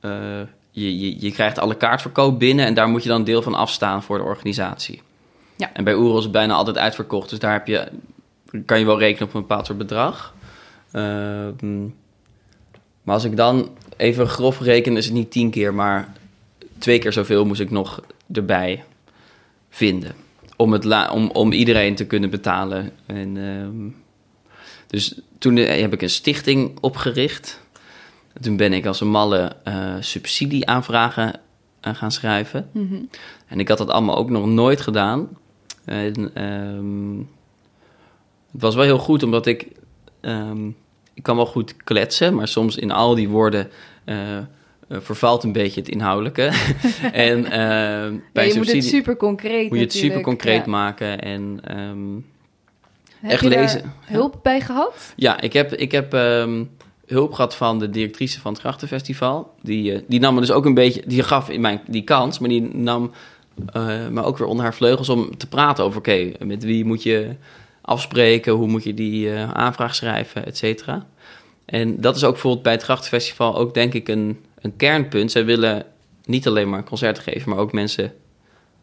eh, 0.00 0.40
je, 0.70 0.98
je, 0.98 1.20
je 1.20 1.32
krijgt 1.32 1.58
alle 1.58 1.76
kaartverkoop 1.76 2.38
binnen... 2.38 2.66
en 2.66 2.74
daar 2.74 2.88
moet 2.88 3.02
je 3.02 3.08
dan 3.08 3.24
deel 3.24 3.42
van 3.42 3.54
afstaan 3.54 4.02
voor 4.02 4.18
de 4.18 4.24
organisatie. 4.24 5.02
Ja. 5.56 5.70
En 5.72 5.84
bij 5.84 5.94
Oerol 5.94 6.16
is 6.16 6.22
het 6.22 6.32
bijna 6.32 6.54
altijd 6.54 6.78
uitverkocht. 6.78 7.30
Dus 7.30 7.38
daar 7.38 7.52
heb 7.52 7.66
je, 7.66 7.88
kan 8.66 8.78
je 8.78 8.84
wel 8.84 8.98
rekenen 8.98 9.28
op 9.28 9.34
een 9.34 9.40
bepaald 9.40 9.66
soort 9.66 9.78
bedrag. 9.78 10.34
Maar 13.02 13.14
als 13.14 13.24
ik 13.24 13.36
dan 13.36 13.68
even 13.96 14.28
grof 14.28 14.60
reken... 14.60 14.96
is 14.96 15.04
het 15.04 15.14
niet 15.14 15.30
tien 15.30 15.50
keer, 15.50 15.74
maar 15.74 16.14
twee 16.78 16.98
keer 16.98 17.12
zoveel 17.12 17.44
moest 17.44 17.60
ik 17.60 17.70
nog 17.70 18.00
erbij 18.32 18.84
vinden 19.68 20.14
om, 20.56 20.72
het 20.72 20.84
la 20.84 21.10
om, 21.10 21.30
om 21.30 21.52
iedereen 21.52 21.94
te 21.94 22.06
kunnen 22.06 22.30
betalen. 22.30 22.90
En, 23.06 23.36
ehm, 23.36 23.88
dus 24.86 25.20
toen 25.38 25.56
eh, 25.56 25.80
heb 25.80 25.92
ik 25.92 26.02
een 26.02 26.10
stichting 26.10 26.78
opgericht. 26.80 27.60
Toen 28.40 28.56
ben 28.56 28.72
ik 28.72 28.86
als 28.86 29.00
een 29.00 29.10
malle 29.10 29.56
eh, 29.64 29.94
subsidieaanvragen 30.00 31.40
uh, 31.86 31.94
gaan 31.94 32.10
schrijven. 32.10 32.68
Mhm. 32.72 33.02
En 33.46 33.60
ik 33.60 33.68
had 33.68 33.78
dat 33.78 33.90
allemaal 33.90 34.16
ook 34.16 34.30
nog 34.30 34.46
nooit 34.46 34.80
gedaan. 34.80 35.28
En, 35.84 36.34
ehm, 36.34 37.18
het 38.52 38.60
was 38.62 38.74
wel 38.74 38.84
heel 38.84 38.98
goed, 38.98 39.22
omdat 39.22 39.46
ik... 39.46 39.68
ehm, 40.20 40.68
ik 41.14 41.22
kan 41.22 41.36
wel 41.36 41.46
goed 41.46 41.76
kletsen, 41.76 42.34
maar 42.34 42.48
soms 42.48 42.76
in 42.76 42.90
al 42.90 43.14
die 43.14 43.28
woorden... 43.28 43.70
uh, 44.04 44.38
uh, 44.88 44.98
vervalt 45.00 45.42
een 45.42 45.52
beetje 45.52 45.80
het 45.80 45.88
inhoudelijke. 45.88 46.42
en 47.12 47.38
uh, 47.38 47.48
ja, 48.32 48.42
je 48.42 48.52
moet 48.56 48.72
het 48.72 48.84
super 48.84 49.16
concreet 49.16 49.68
Moet 49.68 49.78
je 49.78 49.84
het 49.84 49.92
super 49.92 50.20
concreet 50.20 50.64
ja. 50.64 50.70
maken 50.70 51.20
en 51.20 51.60
um, 51.78 52.26
heb 53.20 53.30
echt 53.30 53.42
je 53.42 53.48
lezen. 53.48 53.92
hulp 54.00 54.38
bij 54.42 54.60
gehad? 54.60 55.12
Ja, 55.16 55.40
ik 55.40 55.52
heb, 55.52 55.74
ik 55.74 55.92
heb 55.92 56.12
um, 56.12 56.70
hulp 57.06 57.32
gehad 57.32 57.56
van 57.56 57.78
de 57.78 57.90
directrice 57.90 58.40
van 58.40 58.52
het 58.52 58.60
Grachtenfestival. 58.60 59.54
Die, 59.62 59.92
uh, 59.92 59.98
die 60.06 60.20
nam 60.20 60.34
me 60.34 60.40
dus 60.40 60.50
ook 60.50 60.64
een 60.64 60.74
beetje, 60.74 61.02
die 61.06 61.22
gaf 61.22 61.48
in 61.48 61.60
mijn 61.60 61.80
die 61.86 62.04
kans, 62.04 62.38
maar 62.38 62.48
die 62.48 62.76
nam 62.76 63.10
me 64.10 64.22
ook 64.22 64.38
weer 64.38 64.48
onder 64.48 64.64
haar 64.64 64.74
vleugels 64.74 65.08
om 65.08 65.36
te 65.36 65.48
praten 65.48 65.84
over: 65.84 65.98
oké, 65.98 66.10
okay, 66.10 66.46
met 66.46 66.64
wie 66.64 66.84
moet 66.84 67.02
je 67.02 67.34
afspreken, 67.80 68.52
hoe 68.52 68.68
moet 68.68 68.84
je 68.84 68.94
die 68.94 69.32
aanvraag 69.34 69.94
schrijven, 69.94 70.46
et 70.46 70.56
cetera. 70.56 71.06
En 71.64 72.00
dat 72.00 72.16
is 72.16 72.24
ook 72.24 72.32
bijvoorbeeld 72.32 72.62
bij 72.62 72.72
het 72.72 72.82
Grachtenfestival 72.82 73.56
ook 73.56 73.74
denk 73.74 73.94
ik 73.94 74.08
een, 74.08 74.38
een 74.60 74.76
kernpunt. 74.76 75.30
Zij 75.30 75.44
willen 75.44 75.84
niet 76.24 76.46
alleen 76.46 76.70
maar 76.70 76.84
concerten 76.84 77.22
geven, 77.22 77.50
maar 77.50 77.58
ook 77.58 77.72
mensen 77.72 78.12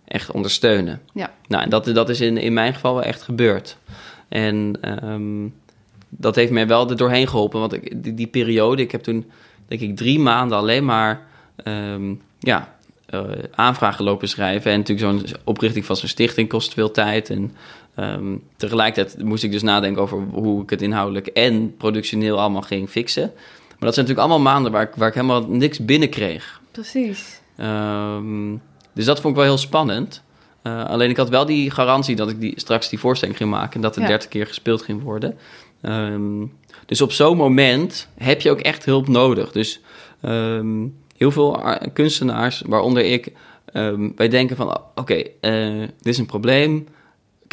echt 0.06 0.32
ondersteunen. 0.32 1.02
Ja. 1.14 1.34
Nou, 1.48 1.64
en 1.64 1.70
dat, 1.70 1.86
dat 1.86 2.10
is 2.10 2.22
in, 2.22 2.38
in 2.38 2.54
mijn 2.54 2.74
geval 2.74 2.94
wel 2.94 3.04
echt 3.04 3.22
gebeurd. 3.22 3.78
En 4.30 4.78
um, 5.06 5.54
dat 6.10 6.36
heeft 6.36 6.52
mij 6.52 6.68
wel 6.68 6.90
er 6.90 6.98
doorheen 6.98 7.28
geholpen. 7.28 7.60
Want 7.60 7.74
ik, 7.74 8.04
die, 8.04 8.14
die, 8.14 8.28
periode, 8.28 8.82
ik 8.82 8.92
heb 8.92 9.04
toen 9.04 9.32
denk 9.68 9.82
ik 9.82 9.96
drie 9.96 10.20
maanden 10.20 10.58
alleen 10.58 10.86
maar 10.86 11.26
um, 11.64 12.22
ja, 12.40 12.76
uh, 13.10 13.22
aanvragen 13.52 14.04
lopen 14.04 14.28
schrijven. 14.28 14.72
En 14.72 14.78
natuurlijk 14.78 15.28
zo'n 15.28 15.38
oprichting 15.44 15.86
van 15.86 15.96
zo'n 15.96 16.08
stichting 16.08 16.50
kost 16.50 16.74
veel 16.74 16.92
tijd. 16.92 17.30
En 17.30 17.56
um, 17.96 18.44
tegelijkertijd 18.56 19.24
moest 19.24 19.44
ik 19.44 19.52
dus 19.52 19.62
nadenken 19.62 20.02
over 20.02 20.18
hoe 20.32 20.64
ik 20.64 20.70
het 20.70 20.82
inhoudelijk 20.82 21.28
en 21.28 21.78
productioneel 21.78 22.40
allemaal 22.40 22.62
ging 22.62 22.90
fixen. 22.90 23.32
Maar 23.84 23.92
dat 23.92 24.04
zijn 24.04 24.08
natuurlijk 24.08 24.34
allemaal 24.36 24.54
maanden 24.54 24.72
waar 24.72 24.90
ik, 24.90 24.96
waar 24.96 25.08
ik 25.08 25.14
helemaal 25.14 25.46
niks 25.48 25.86
binnenkreeg. 25.86 26.62
Precies. 26.72 27.42
Um, 27.58 28.62
dus 28.94 29.06
dat 29.06 29.22
vond 29.22 29.34
ik 29.34 29.40
wel 29.40 29.50
heel 29.50 29.58
spannend. 29.58 30.24
Uh, 30.64 30.86
alleen 30.86 31.10
ik 31.10 31.18
had 31.18 31.30
wel 31.30 31.46
die 31.46 31.72
garantie 31.72 32.16
dat 32.16 32.30
ik 32.30 32.40
die, 32.40 32.54
straks 32.56 32.90
die 32.90 33.00
voorstelling 33.00 33.38
ging 33.38 33.50
maken... 33.50 33.74
en 33.74 33.82
dat 33.82 33.96
er 33.96 34.02
Ja. 34.02 34.08
30 34.08 34.30
keer 34.30 34.48
gespeeld 34.48 34.82
ging 34.82 35.02
worden. 35.04 35.38
Um, 35.82 36.54
dus 36.86 37.02
op 37.02 37.12
zo'n 37.12 37.38
moment 37.38 38.08
heb 38.18 38.42
je 38.42 38.52
ook 38.52 38.60
echt 38.60 38.86
hulp 38.86 39.08
nodig. 39.08 39.52
Dus 39.52 39.82
um, 40.22 40.96
heel 41.18 41.32
veel 41.32 41.62
ar- 41.62 41.90
kunstenaars, 41.90 42.64
waaronder 42.66 43.06
ik... 43.06 43.32
wij 44.16 44.30
denken 44.30 44.56
van, 44.56 44.68
oké, 44.68 44.82
okay, 44.96 45.32
uh, 45.42 45.80
dit 45.80 46.14
is 46.14 46.18
een 46.18 46.26
probleem... 46.26 46.88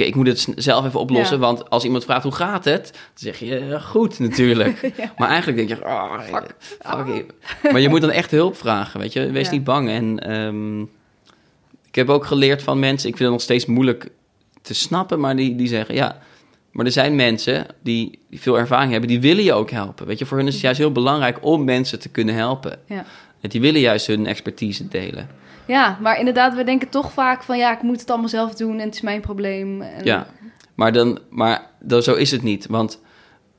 ik 0.07 0.15
moet 0.15 0.27
het 0.27 0.47
zelf 0.57 0.87
even 0.87 1.01
oplossen. 1.01 1.37
Ja. 1.37 1.43
Want 1.43 1.71
als 1.71 1.85
iemand 1.85 2.05
vraagt 2.05 2.23
hoe 2.23 2.33
gaat 2.33 2.65
het, 2.65 2.91
dan 2.93 3.01
zeg 3.15 3.39
je 3.39 3.59
eh, 3.59 3.83
goed 3.83 4.19
natuurlijk. 4.19 4.81
Ja. 4.97 5.13
Maar 5.17 5.29
eigenlijk 5.29 5.59
denk 5.69 5.81
je, 5.81 5.87
oh, 5.87 6.21
Fuck. 6.21 6.55
fuck 6.81 7.07
it. 7.07 7.33
Maar 7.73 7.81
je 7.81 7.89
moet 7.89 8.01
dan 8.01 8.11
echt 8.11 8.31
hulp 8.31 8.57
vragen, 8.57 9.01
weet 9.01 9.13
je. 9.13 9.31
Wees 9.31 9.47
Ja. 9.47 9.53
niet 9.53 9.65
bang. 9.65 9.89
En 9.89 10.19
ehm, 10.19 10.81
ik 11.89 11.95
heb 11.95 12.09
ook 12.09 12.25
geleerd 12.27 12.63
van 12.63 12.79
mensen, 12.79 13.09
ik 13.09 13.17
vind 13.17 13.29
het 13.29 13.31
nog 13.31 13.41
steeds 13.41 13.67
moeilijk 13.67 14.09
te 14.63 14.75
snappen, 14.75 15.21
maar 15.21 15.37
die, 15.37 15.57
die 15.57 15.69
zeggen, 15.69 15.95
ja, 15.95 16.19
maar 16.73 16.87
er 16.87 16.93
zijn 16.93 17.17
mensen 17.17 17.67
die, 17.83 18.19
die 18.31 18.41
veel 18.41 18.59
ervaring 18.59 18.91
hebben, 18.91 19.09
die 19.09 19.21
willen 19.21 19.45
je 19.45 19.53
ook 19.53 19.71
helpen. 19.71 20.07
Weet 20.07 20.19
je, 20.19 20.27
voor 20.27 20.39
hen 20.39 20.47
is 20.47 20.53
het 20.53 20.63
juist 20.63 20.79
heel 20.79 20.93
belangrijk 20.93 21.39
om 21.41 21.65
mensen 21.65 22.01
te 22.01 22.09
kunnen 22.09 22.35
helpen. 22.35 22.79
Ja. 22.87 23.05
En 23.41 23.49
die 23.49 23.61
willen 23.61 23.81
juist 23.81 24.07
hun 24.07 24.27
expertise 24.27 24.89
delen. 24.89 25.29
Ja, 25.71 25.99
maar 26.01 26.19
inderdaad, 26.19 26.55
we 26.55 26.65
denken 26.65 26.89
toch 26.89 27.13
vaak 27.13 27.43
van 27.43 27.59
ja, 27.59 27.77
ik 27.77 27.83
moet 27.83 28.01
het 28.01 28.11
allemaal 28.11 28.29
zelf 28.29 28.55
doen 28.55 28.79
en 28.79 28.85
het 28.85 28.95
is 28.95 29.01
mijn 29.01 29.21
probleem. 29.21 29.83
En, 29.83 30.05
Ja, 30.05 30.27
maar, 30.75 30.93
dan, 30.93 31.19
maar 31.29 31.71
dan, 31.81 32.03
zo 32.03 32.15
is 32.15 32.31
het 32.31 32.43
niet. 32.43 32.67
Want 32.67 33.01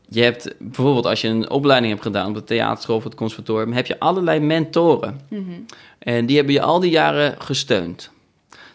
je 0.08 0.22
hebt 0.22 0.56
bijvoorbeeld 0.60 1.06
als 1.06 1.22
je 1.22 1.28
een 1.28 1.50
opleiding 1.50 1.92
hebt 1.92 2.06
gedaan 2.06 2.28
op 2.28 2.34
de 2.34 2.44
theaterschool 2.44 2.96
of 2.96 3.04
het 3.04 3.16
conservatorium, 3.16 3.74
heb 3.74 3.86
je 3.86 4.00
allerlei 4.00 4.40
mentoren. 4.40 5.20
Mhm. 5.30 5.52
En 6.00 6.26
die 6.26 6.36
hebben 6.36 6.54
je 6.54 6.62
al 6.62 6.80
die 6.80 6.92
jaren 6.92 7.36
gesteund. 7.42 8.12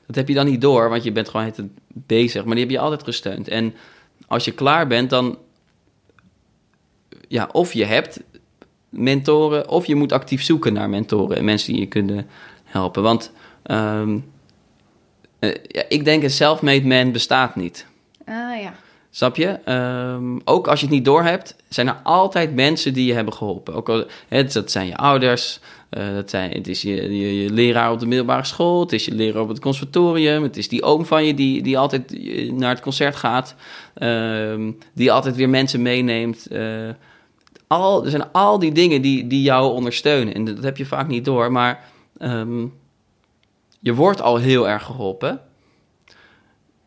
Dat 0.06 0.16
heb 0.16 0.28
je 0.28 0.34
dan 0.34 0.46
niet 0.46 0.60
door, 0.60 0.88
want 0.88 1.04
je 1.04 1.12
bent 1.12 1.28
gewoon 1.28 1.46
het 1.46 1.60
bezig, 1.88 2.44
maar 2.44 2.54
die 2.54 2.64
hebben 2.64 2.76
je 2.76 2.82
altijd 2.82 3.02
gesteund. 3.02 3.48
En 3.48 3.74
als 4.26 4.44
je 4.44 4.52
klaar 4.52 4.86
bent, 4.86 5.10
dan. 5.10 5.38
Ja, 7.28 7.48
of 7.52 7.72
je 7.72 7.84
hebt 7.84 8.20
mentoren, 8.88 9.68
of 9.68 9.86
je 9.86 9.94
moet 9.94 10.12
actief 10.12 10.42
zoeken 10.42 10.72
naar 10.72 10.90
mentoren 10.90 11.36
en 11.36 11.44
mensen 11.44 11.72
die 11.72 11.80
je 11.80 11.88
kunnen 11.88 12.26
helpen. 12.76 13.02
Want 13.02 13.32
ehm, 13.62 14.18
eh, 15.38 15.54
ja, 15.66 15.82
ik 15.88 16.04
denk 16.04 16.22
een 16.22 16.30
self-made 16.30 16.86
man 16.86 17.12
bestaat 17.12 17.56
niet. 17.56 17.86
Ah 18.24 18.60
ja. 18.62 18.74
Snap 19.10 19.36
je? 19.36 19.58
Ehm, 19.64 20.38
ook 20.44 20.68
als 20.68 20.80
je 20.80 20.86
het 20.86 20.94
niet 20.94 21.04
doorhebt, 21.04 21.56
zijn 21.68 21.88
er 21.88 22.00
altijd 22.02 22.54
mensen 22.54 22.92
die 22.92 23.06
je 23.06 23.12
hebben 23.12 23.32
geholpen. 23.32 23.74
Ook 23.74 23.88
al, 23.88 24.04
hè, 24.28 24.44
dat 24.44 24.70
zijn 24.70 24.86
je 24.86 24.96
ouders, 24.96 25.60
eh, 25.88 26.14
dat 26.14 26.30
zijn, 26.30 26.50
het 26.50 26.68
is 26.68 26.82
je, 26.82 27.18
je, 27.18 27.42
je 27.42 27.50
leraar 27.50 27.92
op 27.92 28.00
de 28.00 28.06
middelbare 28.06 28.44
school, 28.44 28.80
het 28.80 28.92
is 28.92 29.04
je 29.04 29.14
leraar 29.14 29.42
op 29.42 29.48
het 29.48 29.60
conservatorium, 29.60 30.42
het 30.42 30.56
is 30.56 30.68
die 30.68 30.82
oom 30.82 31.06
van 31.06 31.24
je 31.24 31.34
die, 31.34 31.62
die 31.62 31.78
altijd 31.78 32.12
eh, 32.12 32.52
naar 32.52 32.70
het 32.70 32.80
concert 32.80 33.16
gaat, 33.16 33.54
ehm, 33.94 34.70
die 34.92 35.12
altijd 35.12 35.36
weer 35.36 35.48
mensen 35.48 35.82
meeneemt. 35.82 36.48
al, 37.66 38.04
er 38.04 38.10
zijn 38.10 38.32
al 38.32 38.58
die 38.58 38.72
dingen 38.72 39.02
die, 39.02 39.26
die 39.26 39.42
jou 39.42 39.72
ondersteunen. 39.72 40.34
En 40.34 40.44
dat 40.44 40.62
heb 40.62 40.76
je 40.76 40.86
vaak 40.86 41.08
niet 41.08 41.24
door, 41.24 41.52
maar 41.52 41.84
ehm, 42.18 42.66
je 43.80 43.94
wordt 43.94 44.20
al 44.20 44.36
heel 44.36 44.68
erg 44.68 44.82
geholpen. 44.84 45.40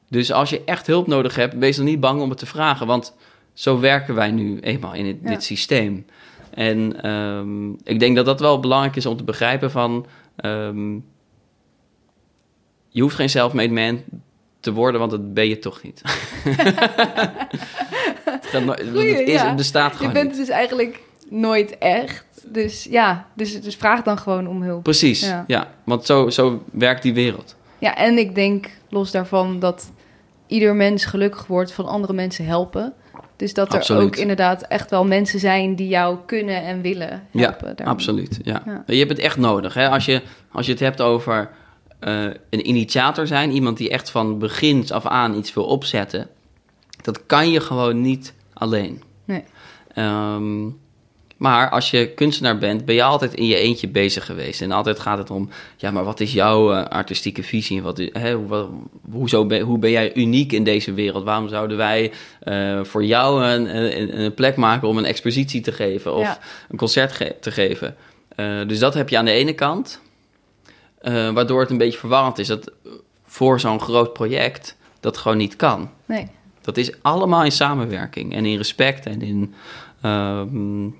Dus 0.09 0.31
als 0.31 0.49
je 0.49 0.63
echt 0.63 0.87
hulp 0.87 1.07
nodig 1.07 1.35
hebt, 1.35 1.55
wees 1.57 1.75
dan 1.75 1.85
niet 1.85 1.99
bang 1.99 2.21
om 2.21 2.29
het 2.29 2.37
te 2.39 2.45
vragen. 2.45 2.87
Want 2.87 3.15
zo 3.53 3.79
werken 3.79 4.15
wij 4.15 4.31
nu 4.31 4.59
eenmaal 4.59 4.93
in 4.93 5.03
dit, 5.03 5.17
Ja. 5.23 5.29
dit 5.29 5.43
systeem. 5.43 6.05
En 6.53 7.01
ehm, 7.01 7.71
ik 7.83 7.99
denk 7.99 8.15
dat 8.15 8.25
dat 8.25 8.39
wel 8.39 8.59
belangrijk 8.59 8.95
is 8.95 9.05
om 9.05 9.17
te 9.17 9.23
begrijpen 9.23 9.71
van... 9.71 10.05
ehm, 10.35 10.93
je 12.89 13.01
hoeft 13.01 13.15
geen 13.15 13.29
self-made 13.29 13.73
man 13.73 14.03
te 14.59 14.73
worden, 14.73 14.99
want 14.99 15.11
dat 15.11 15.33
ben 15.33 15.47
je 15.47 15.59
toch 15.59 15.81
niet. 15.83 16.01
het, 18.25 18.45
gaat 18.45 18.63
nooit- 18.63 18.83
Goeie, 18.91 19.15
het, 19.15 19.27
is, 19.27 19.33
ja. 19.41 19.47
het 19.47 19.55
bestaat 19.55 19.99
Je 19.99 20.11
bent 20.11 20.27
niet. 20.29 20.37
dus 20.37 20.49
eigenlijk 20.49 21.01
nooit 21.29 21.77
echt. 21.77 22.25
Dus 22.47 22.84
ja, 22.84 23.25
dus, 23.34 23.62
dus 23.62 23.75
vraag 23.75 24.02
dan 24.04 24.17
gewoon 24.17 24.47
om 24.47 24.62
hulp. 24.62 24.84
Precies, 24.84 25.21
Ja. 25.21 25.43
ja. 25.47 25.67
Want 25.84 26.06
zo, 26.06 26.30
zo 26.30 26.63
werkt 26.71 27.02
die 27.02 27.13
wereld. 27.13 27.56
Ja, 27.80 27.95
en 27.95 28.17
ik 28.17 28.36
denk 28.36 28.69
los 28.89 29.12
daarvan 29.12 29.60
dat 29.60 29.91
ieder 30.47 30.75
mens 30.75 31.06
gelukkig 31.06 31.47
wordt 31.47 31.71
van 31.71 31.86
andere 31.86 32.13
mensen 32.13 32.45
helpen. 32.45 32.93
Dus 33.36 33.54
dat 33.54 33.67
er 33.73 33.78
Absoluut. 33.80 34.02
ook 34.04 34.15
inderdaad 34.15 34.62
echt 34.62 34.89
wel 34.89 35.06
mensen 35.06 35.39
zijn 35.39 35.75
die 35.75 35.88
jou 35.88 36.17
kunnen 36.25 36.63
en 36.63 36.82
willen 36.82 37.28
helpen. 37.32 37.75
daarmee. 37.75 37.93
Absoluut, 37.93 38.39
ja. 38.43 38.62
Ja. 38.65 38.84
Je 38.88 38.97
hebt 38.97 39.10
het 39.10 39.19
echt 39.19 39.38
nodig. 39.38 39.73
Hè? 39.73 39.89
Als, 39.89 40.06
je, 40.06 40.21
als 40.52 40.65
je 40.65 40.71
het 40.71 40.82
hebt 40.82 41.02
over 41.02 41.49
eh, 41.99 42.23
een 42.49 42.67
initiator 42.67 43.28
zijn, 43.28 43.52
iemand 43.52 43.78
die 43.78 43.89
echt 43.89 44.10
van 44.12 44.39
begins 44.39 44.91
af 44.91 45.06
aan 45.06 45.36
iets 45.36 45.54
wil 45.54 45.63
opzetten, 45.65 46.28
dat 47.02 47.25
kan 47.25 47.52
je 47.52 47.60
gewoon 47.60 48.02
niet 48.02 48.34
alleen. 48.54 49.04
Nee. 49.25 49.43
Ehm, 49.93 50.65
maar 51.39 51.69
als 51.69 51.91
je 51.91 52.08
kunstenaar 52.13 52.58
bent, 52.58 52.86
ben 52.86 52.95
je 52.95 53.04
altijd 53.04 53.34
in 53.34 53.45
je 53.45 53.56
eentje 53.56 53.88
bezig 53.88 54.25
geweest. 54.25 54.62
En 54.62 54.71
altijd 54.71 54.99
gaat 54.99 55.17
het 55.17 55.30
om, 55.32 55.49
ja, 55.78 55.91
maar 55.91 56.04
wat 56.04 56.19
is 56.19 56.34
jouw 56.34 56.73
eh, 56.73 56.84
artistieke 56.86 57.43
visie? 57.43 57.78
En 57.78 57.84
Wat, 57.84 57.97
hè, 58.12 58.34
hoe, 58.34 58.47
wat- 58.47 58.69
hoezo 59.12 59.45
ben, 59.45 59.62
hoe 59.62 59.78
ben 59.80 59.91
jij 59.91 60.15
uniek 60.15 60.52
in 60.52 60.63
deze 60.63 60.93
wereld? 60.93 61.23
Waarom 61.23 61.47
zouden 61.49 61.78
wij 61.78 62.12
eh, 62.39 62.84
voor 62.84 63.06
jou 63.06 63.43
een, 63.45 63.75
een, 64.02 64.19
een 64.21 64.34
plek 64.34 64.56
maken 64.56 64.88
om 64.88 64.97
een 64.97 65.06
expositie 65.06 65.62
te 65.62 65.71
geven 65.71 66.13
of 66.15 66.21
Ja. 66.23 66.39
een 66.69 66.78
concert 66.78 67.12
ge- 67.12 67.36
te 67.41 67.52
geven? 67.52 67.95
Eh, 68.36 68.67
dus 68.67 68.80
dat 68.80 68.93
heb 68.93 69.10
je 69.10 69.17
aan 69.17 69.25
de 69.25 69.32
ene 69.32 69.54
kant, 69.54 70.02
waardoor 71.34 71.60
het 71.62 71.69
een 71.69 71.78
beetje 71.78 71.99
verwarrend 71.99 72.38
is 72.39 72.47
dat 72.47 72.71
voor 73.25 73.60
zo'n 73.60 73.82
groot 73.82 74.13
project 74.13 74.78
dat 74.99 75.17
gewoon 75.17 75.38
niet 75.38 75.56
kan. 75.56 75.89
Nee. 76.06 76.28
Dat 76.62 76.78
is 76.78 76.91
allemaal 77.04 77.43
in 77.43 77.52
samenwerking 77.52 78.34
en 78.34 78.45
in 78.45 78.58
respect 78.58 79.06
en 79.06 79.21
in, 79.21 79.54
ehm, 80.02 80.86
eh, 80.86 80.91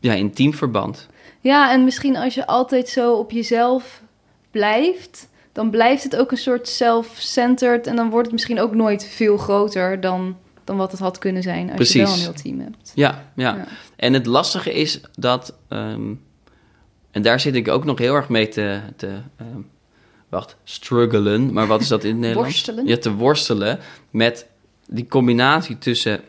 ja, 0.00 0.12
in 0.12 0.32
teamverband. 0.32 1.06
Ja, 1.40 1.72
en 1.72 1.84
misschien 1.84 2.16
als 2.16 2.34
je 2.34 2.46
altijd 2.46 2.88
zo 2.88 3.12
op 3.12 3.30
jezelf 3.30 4.02
blijft, 4.50 5.28
dan 5.52 5.70
blijft 5.70 6.02
het 6.02 6.16
ook 6.16 6.30
een 6.30 6.36
soort 6.36 6.68
self-centered. 6.68 7.86
En 7.86 7.96
dan 7.96 8.10
wordt 8.10 8.26
het 8.26 8.32
misschien 8.32 8.60
ook 8.60 8.74
nooit 8.74 9.04
veel 9.04 9.36
groter 9.36 10.00
dan, 10.00 10.36
dan 10.64 10.76
wat 10.76 10.90
het 10.90 11.00
had 11.00 11.18
kunnen 11.18 11.42
zijn 11.42 11.70
als 11.70 11.92
je 11.92 11.98
wel 11.98 12.06
Precies. 12.06 12.26
een 12.26 12.32
heel 12.32 12.42
team 12.42 12.60
hebt. 12.60 12.92
Ja, 12.94 13.24
ja. 13.36 13.56
Ja. 13.56 13.66
En 13.96 14.12
het 14.12 14.26
lastige 14.26 14.72
is 14.72 15.00
dat, 15.12 15.54
ehm, 15.68 16.14
en 17.10 17.22
daar 17.22 17.40
zit 17.40 17.54
ik 17.54 17.68
ook 17.68 17.84
nog 17.84 17.98
heel 17.98 18.14
erg 18.14 18.28
mee 18.28 18.48
te, 18.48 18.80
te 18.96 19.18
ehm, 19.36 19.60
wacht, 20.28 20.56
struggelen. 20.64 21.52
Maar 21.52 21.66
wat 21.66 21.80
is 21.80 21.88
dat 21.88 22.04
in 22.04 22.10
het 22.10 22.20
Nederlands? 22.24 22.50
Worstelen? 22.50 22.86
Ja, 22.86 22.96
te 22.96 23.12
worstelen 23.12 23.78
met 24.10 24.46
die 24.86 25.06
combinatie 25.06 25.78
tussen 25.78 26.20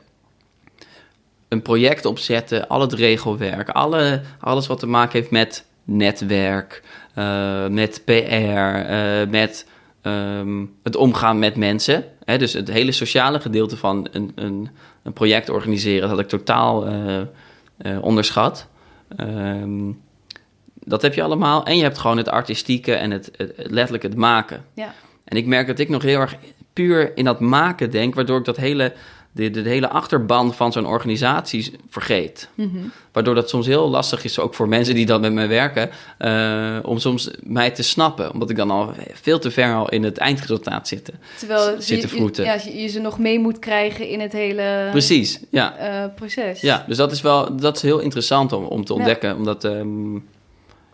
een 1.48 1.62
project 1.62 2.06
opzetten, 2.06 2.68
al 2.68 2.82
het 2.82 2.94
regelwerk, 2.94 3.70
alle, 3.70 4.22
alles 4.40 4.68
wat 4.68 4.80
te 4.80 4.88
maken 4.88 5.20
heeft 5.20 5.32
met 5.32 5.66
netwerk, 5.84 6.84
eh, 7.14 7.68
met 7.68 8.02
PR, 8.06 8.12
eh, 8.12 9.28
met 9.30 9.68
ehm, 10.02 10.66
het 10.84 10.96
omgaan 10.96 11.40
met 11.40 11.56
mensen. 11.56 12.06
Hè, 12.24 12.38
dus 12.38 12.54
het 12.54 12.68
hele 12.68 12.92
sociale 12.92 13.40
gedeelte 13.40 13.78
van 13.78 14.08
een, 14.12 14.32
een, 14.36 14.70
een 15.04 15.14
project 15.14 15.50
organiseren, 15.50 16.02
dat 16.02 16.10
had 16.10 16.20
ik 16.20 16.28
totaal 16.28 16.88
eh, 16.88 18.02
onderschat. 18.02 18.68
Ehm, 19.16 19.92
dat 20.74 21.02
heb 21.02 21.14
je 21.14 21.24
allemaal. 21.24 21.66
En 21.66 21.78
je 21.78 21.84
hebt 21.84 21.98
gewoon 21.98 22.18
het 22.18 22.30
artistieke 22.30 22.94
en 22.94 23.12
het, 23.12 23.32
het, 23.36 23.54
het 23.56 23.72
letterlijk 23.72 24.04
het 24.04 24.16
maken. 24.16 24.66
Ja. 24.74 24.94
En 25.24 25.38
ik 25.38 25.46
merk 25.46 25.68
dat 25.68 25.80
ik 25.80 25.90
nog 25.90 26.02
heel 26.02 26.20
erg 26.20 26.36
puur 26.74 27.18
in 27.18 27.26
dat 27.26 27.40
maken 27.40 27.92
denk, 27.92 28.16
waardoor 28.16 28.40
ik 28.40 28.46
dat 28.46 28.58
hele, 28.58 28.94
de, 29.38 29.50
de, 29.50 29.70
hele 29.70 29.90
achterban 29.90 30.54
van 30.54 30.72
zo'n 30.72 30.86
organisatie 30.86 31.72
vergeet. 31.90 32.50
Mhm. 32.54 32.78
Waardoor 33.12 33.36
dat 33.36 33.50
soms 33.50 33.66
heel 33.68 33.90
lastig 33.90 34.24
is, 34.24 34.40
ook 34.40 34.54
voor 34.54 34.68
mensen 34.68 34.96
die 34.96 35.06
dan 35.06 35.22
met 35.22 35.34
mij 35.34 35.48
werken, 35.48 35.90
eh, 36.18 36.78
om 36.84 36.98
soms 36.98 37.32
mij 37.44 37.72
te 37.72 37.84
snappen. 37.84 38.34
Omdat 38.34 38.50
ik 38.50 38.56
dan 38.56 38.72
al 38.72 38.94
veel 39.14 39.40
te 39.40 39.52
ver 39.52 39.74
al 39.74 39.90
in 39.90 40.04
het 40.04 40.18
eindresultaat 40.18 40.88
zit. 40.88 41.12
Terwijl 41.38 41.76
je, 41.80 42.32
ja, 42.34 42.54
je, 42.64 42.82
je 42.82 42.88
ze 42.88 43.00
nog 43.00 43.20
mee 43.20 43.40
moet 43.40 43.60
krijgen 43.60 44.08
in 44.08 44.20
het 44.20 44.32
hele 44.32 44.88
Precies, 44.92 45.40
ja. 45.50 45.78
eh, 45.78 46.16
proces. 46.16 46.62
Ja, 46.62 46.84
dus 46.88 46.98
dat 46.98 47.12
is 47.12 47.22
wel 47.22 47.56
dat 47.56 47.76
is 47.76 47.82
heel 47.82 48.00
interessant 48.00 48.54
om, 48.54 48.64
om 48.64 48.86
te 48.86 48.94
Ja. 48.94 49.00
ontdekken. 49.00 49.36
Omdat, 49.36 49.64
ehm, 49.64 50.16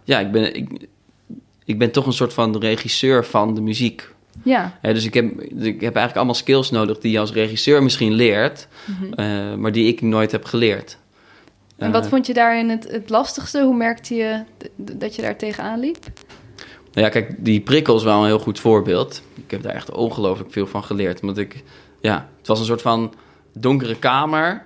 ja, 0.03 0.19
ik 0.19 0.31
ben, 0.31 0.55
ik, 0.55 0.87
ik 1.65 1.77
ben 1.77 1.91
toch 1.91 2.05
een 2.05 2.13
soort 2.13 2.33
van 2.33 2.57
regisseur 2.57 3.25
van 3.25 3.55
de 3.55 3.61
muziek. 3.61 4.11
Ja. 4.43 4.77
Hè, 4.81 4.93
dus 4.93 5.05
ik 5.05 5.13
heb, 5.13 5.41
ik 5.41 5.63
heb 5.63 5.81
eigenlijk 5.81 6.15
allemaal 6.15 6.33
skills 6.33 6.71
nodig 6.71 6.97
die 6.99 7.11
je 7.11 7.19
als 7.19 7.31
regisseur 7.31 7.83
misschien 7.83 8.13
leert, 8.13 8.67
Mhm. 8.85 9.13
eh, 9.13 9.55
maar 9.55 9.71
die 9.71 9.87
ik 9.87 10.01
nooit 10.01 10.31
heb 10.31 10.45
geleerd. 10.45 10.97
En 11.77 11.91
wat 11.91 12.03
Eh, 12.03 12.09
vond 12.09 12.27
je 12.27 12.33
daarin 12.33 12.69
het, 12.69 12.91
het 12.91 13.09
lastigste? 13.09 13.63
Hoe 13.63 13.75
merkte 13.75 14.15
je 14.15 14.43
dat 14.75 15.15
je 15.15 15.21
daar 15.21 15.37
tegenaan 15.37 15.79
liep? 15.79 15.97
Nou 16.93 17.05
ja, 17.05 17.09
kijk, 17.09 17.35
die 17.37 17.61
prikkel 17.61 17.95
is 17.95 18.03
wel 18.03 18.19
een 18.19 18.25
heel 18.25 18.39
goed 18.39 18.59
voorbeeld. 18.59 19.21
Ik 19.35 19.51
heb 19.51 19.61
daar 19.61 19.73
echt 19.73 19.91
ongelooflijk 19.91 20.51
veel 20.51 20.67
van 20.67 20.83
geleerd. 20.83 21.21
Omdat 21.21 21.37
ik, 21.37 21.63
ja, 22.01 22.29
het 22.37 22.47
was 22.47 22.59
een 22.59 22.65
soort 22.65 22.81
van 22.81 23.13
donkere 23.53 23.95
kamer. 23.99 24.65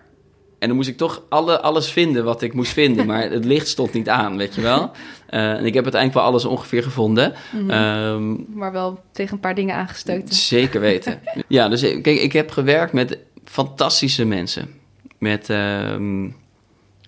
En 0.60 0.68
dan 0.68 0.76
moest 0.78 0.89
ik 0.89 0.97
toch 0.97 1.24
alle, 1.30 1.62
alles 1.62 1.91
vinden 1.91 2.24
wat 2.24 2.41
ik 2.41 2.53
moest 2.53 2.72
vinden. 2.74 3.05
Maar 3.05 3.32
het 3.32 3.45
licht 3.45 3.68
stond 3.68 3.93
niet 3.93 4.10
aan, 4.10 4.38
weet 4.38 4.55
je 4.55 4.62
wel. 4.62 4.91
Eh, 5.28 5.51
en 5.51 5.66
ik 5.66 5.74
heb 5.74 5.84
uiteindelijk 5.84 6.14
wel 6.14 6.24
alles 6.24 6.45
ongeveer 6.45 6.84
gevonden. 6.84 7.34
Mhm. 7.51 7.70
Ehm, 7.70 8.58
maar 8.58 8.72
wel 8.72 8.99
tegen 9.12 9.34
een 9.34 9.39
paar 9.39 9.55
dingen 9.55 9.76
aangestoten. 9.76 10.36
Zeker 10.36 10.80
weten. 10.80 11.20
ja, 11.47 11.70
dus 11.70 11.84
ik- 11.84 12.03
kijk, 12.03 12.20
ik 12.20 12.34
heb 12.34 12.51
gewerkt 12.51 12.93
met 12.93 13.18
fantastische 13.43 14.26
mensen. 14.26 14.70
Met, 15.18 15.49
ehm 15.49 16.30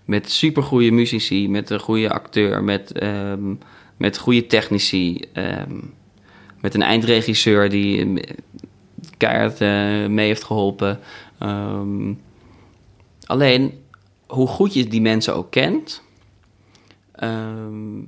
met 0.05 0.31
supergoeie 0.31 0.91
muzici, 0.91 1.49
met 1.49 1.69
een 1.69 1.79
goede 1.79 2.09
acteur, 2.09 2.63
met, 2.63 2.91
ehm, 2.91 3.53
met 3.97 4.17
goede 4.17 4.47
technici. 4.47 5.21
met 6.61 6.73
een 6.73 6.81
eindregisseur 6.81 7.69
die, 7.69 8.19
keihard 9.17 9.61
eh, 9.61 10.05
mee 10.07 10.27
heeft 10.27 10.43
geholpen. 10.43 10.99
Alleen, 13.29 13.83
hoe 14.27 14.47
goed 14.47 14.73
je 14.73 14.87
die 14.87 15.01
mensen 15.01 15.35
ook 15.35 15.51
kent... 15.51 16.01
ehm, 17.11 18.01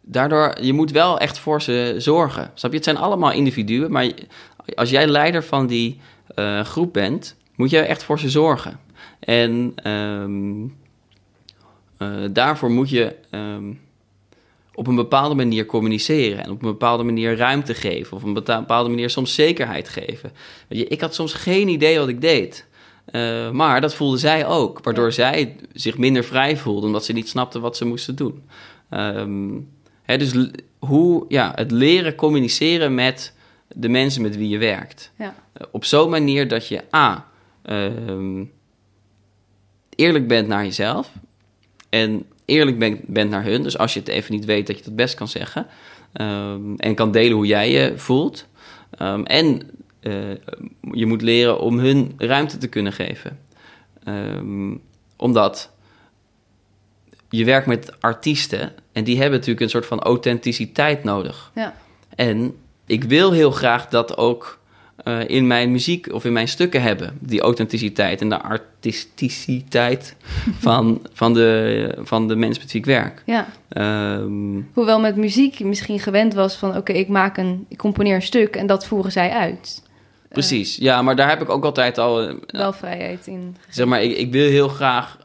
daardoor, 0.00 0.54
je 0.60 0.72
moet 0.72 0.90
wel 0.90 1.18
echt 1.18 1.38
voor 1.38 1.62
ze 1.62 1.94
zorgen. 1.98 2.50
Snap 2.54 2.70
je? 2.70 2.76
Het 2.76 2.86
zijn 2.86 2.96
allemaal 2.96 3.32
individuen, 3.32 3.90
maar 3.90 4.10
als 4.74 4.90
jij 4.90 5.06
leider 5.06 5.44
van 5.44 5.66
die 5.66 6.00
eh, 6.34 6.60
groep 6.60 6.92
bent, 6.92 7.36
moet 7.54 7.70
je 7.70 7.78
echt 7.78 8.02
voor 8.02 8.18
ze 8.18 8.30
zorgen. 8.30 8.80
En 9.18 9.72
ehm, 9.74 10.64
eh, 11.96 12.30
daarvoor 12.30 12.70
moet 12.70 12.90
je 12.90 13.16
ehm, 13.30 13.72
op 14.74 14.86
een 14.86 14.94
bepaalde 14.94 15.34
manier 15.34 15.66
communiceren 15.66 16.44
en 16.44 16.50
op 16.50 16.62
een 16.62 16.68
bepaalde 16.68 17.02
manier 17.02 17.36
ruimte 17.36 17.74
geven, 17.74 18.16
of 18.16 18.22
op 18.22 18.28
een 18.28 18.34
bepaalde 18.34 18.88
manier 18.88 19.10
soms 19.10 19.34
zekerheid 19.34 19.88
geven. 19.88 20.32
Weet 20.68 20.78
je, 20.78 20.86
ik 20.86 21.00
had 21.00 21.14
soms 21.14 21.32
geen 21.32 21.68
idee 21.68 21.98
wat 21.98 22.08
ik 22.08 22.20
deed. 22.20 22.66
Uh, 23.12 23.50
maar 23.50 23.80
dat 23.80 23.94
voelde 23.94 24.18
zij 24.18 24.46
ook, 24.46 24.84
waardoor 24.84 25.12
zij 25.12 25.56
zich 25.72 25.98
minder 25.98 26.24
vrij 26.24 26.56
voelde, 26.56 26.86
omdat 26.86 27.04
ze 27.04 27.12
niet 27.12 27.28
snapte 27.28 27.60
wat 27.60 27.76
ze 27.76 27.84
moesten 27.84 28.16
doen. 28.16 28.42
Um, 28.90 29.68
hè, 30.02 30.16
dus 30.16 30.48
hoe 30.78 31.24
ja, 31.28 31.52
het 31.54 31.70
leren 31.70 32.14
communiceren 32.14 32.94
met 32.94 33.34
de 33.68 33.88
mensen 33.88 34.22
met 34.22 34.36
wie 34.36 34.48
je 34.48 34.58
werkt. 34.58 35.12
Ja. 35.18 35.34
op 35.70 35.84
zo'n 35.84 36.10
manier 36.10 36.48
dat 36.48 36.68
je 36.68 36.82
A. 36.94 37.28
Uh, 37.64 38.42
eerlijk 39.96 40.28
bent 40.28 40.48
naar 40.48 40.64
jezelf 40.64 41.12
en 41.88 42.26
eerlijk 42.44 42.78
bent, 42.78 43.06
bent 43.06 43.30
naar 43.30 43.44
hun. 43.44 43.62
Dus 43.62 43.78
als 43.78 43.94
je 43.94 44.00
het 44.00 44.08
even 44.08 44.34
niet 44.34 44.44
weet, 44.44 44.66
dat 44.66 44.78
je 44.78 44.84
het 44.84 44.96
best 44.96 45.14
kan 45.14 45.28
zeggen. 45.28 45.66
Um, 46.20 46.76
en 46.76 46.94
kan 46.94 47.12
delen 47.12 47.36
hoe 47.36 47.46
jij 47.46 47.70
je 47.70 47.92
voelt. 47.96 48.46
Um, 49.02 49.26
en 49.26 49.70
uh, 50.00 50.34
je 50.92 51.06
moet 51.06 51.22
leren 51.22 51.60
om 51.60 51.78
hun 51.78 52.14
ruimte 52.18 52.58
te 52.58 52.68
kunnen 52.68 52.92
geven. 52.92 53.40
Um, 54.08 54.80
omdat 55.16 55.70
je 57.28 57.44
werkt 57.44 57.66
met 57.66 58.00
artiesten 58.00 58.72
en 58.92 59.04
die 59.04 59.16
hebben 59.16 59.38
natuurlijk 59.38 59.64
een 59.64 59.70
soort 59.70 59.86
van 59.86 60.00
authenticiteit 60.00 61.04
nodig. 61.04 61.50
Ja. 61.54 61.74
En 62.14 62.56
ik 62.86 63.04
wil 63.04 63.32
heel 63.32 63.50
graag 63.50 63.88
dat 63.88 64.16
ook 64.16 64.58
uh, 65.04 65.28
in 65.28 65.46
mijn 65.46 65.72
muziek 65.72 66.12
of 66.12 66.24
in 66.24 66.32
mijn 66.32 66.48
stukken 66.48 66.82
hebben. 66.82 67.18
Die 67.20 67.40
authenticiteit 67.40 68.20
en 68.20 68.28
de 68.28 68.42
artisticiteit 68.42 70.16
van, 70.66 71.02
van, 71.12 71.34
de, 71.34 71.98
van 72.00 72.28
de 72.28 72.36
mensen 72.36 72.62
met 72.62 72.72
wie 72.72 72.80
ik 72.80 72.86
werk. 72.86 73.22
Ja. 73.26 73.46
Um, 74.18 74.68
Hoewel 74.72 75.00
met 75.00 75.16
muziek 75.16 75.54
je 75.54 75.64
misschien 75.64 76.00
gewend 76.00 76.34
was 76.34 76.56
van... 76.56 76.76
oké, 76.76 76.92
ik 76.92 77.08
maak 77.08 77.36
een, 77.36 77.66
ik 77.68 77.78
componeer 77.78 78.14
een 78.14 78.22
stuk 78.22 78.56
en 78.56 78.66
dat 78.66 78.86
voeren 78.86 79.12
zij 79.12 79.30
uit. 79.30 79.82
Precies, 80.28 80.78
uh, 80.78 80.84
ja, 80.84 81.02
maar 81.02 81.16
daar 81.16 81.28
heb 81.28 81.42
ik 81.42 81.48
ook 81.50 81.64
altijd 81.64 81.98
al... 81.98 82.28
Uh, 82.28 82.34
wel 82.46 82.72
vrijheid 82.72 83.26
in. 83.26 83.34
Gegeven. 83.34 83.56
Zeg 83.68 83.86
maar, 83.86 84.02
ik, 84.02 84.16
ik 84.16 84.32
wil 84.32 84.48
heel 84.48 84.68
graag... 84.68 85.22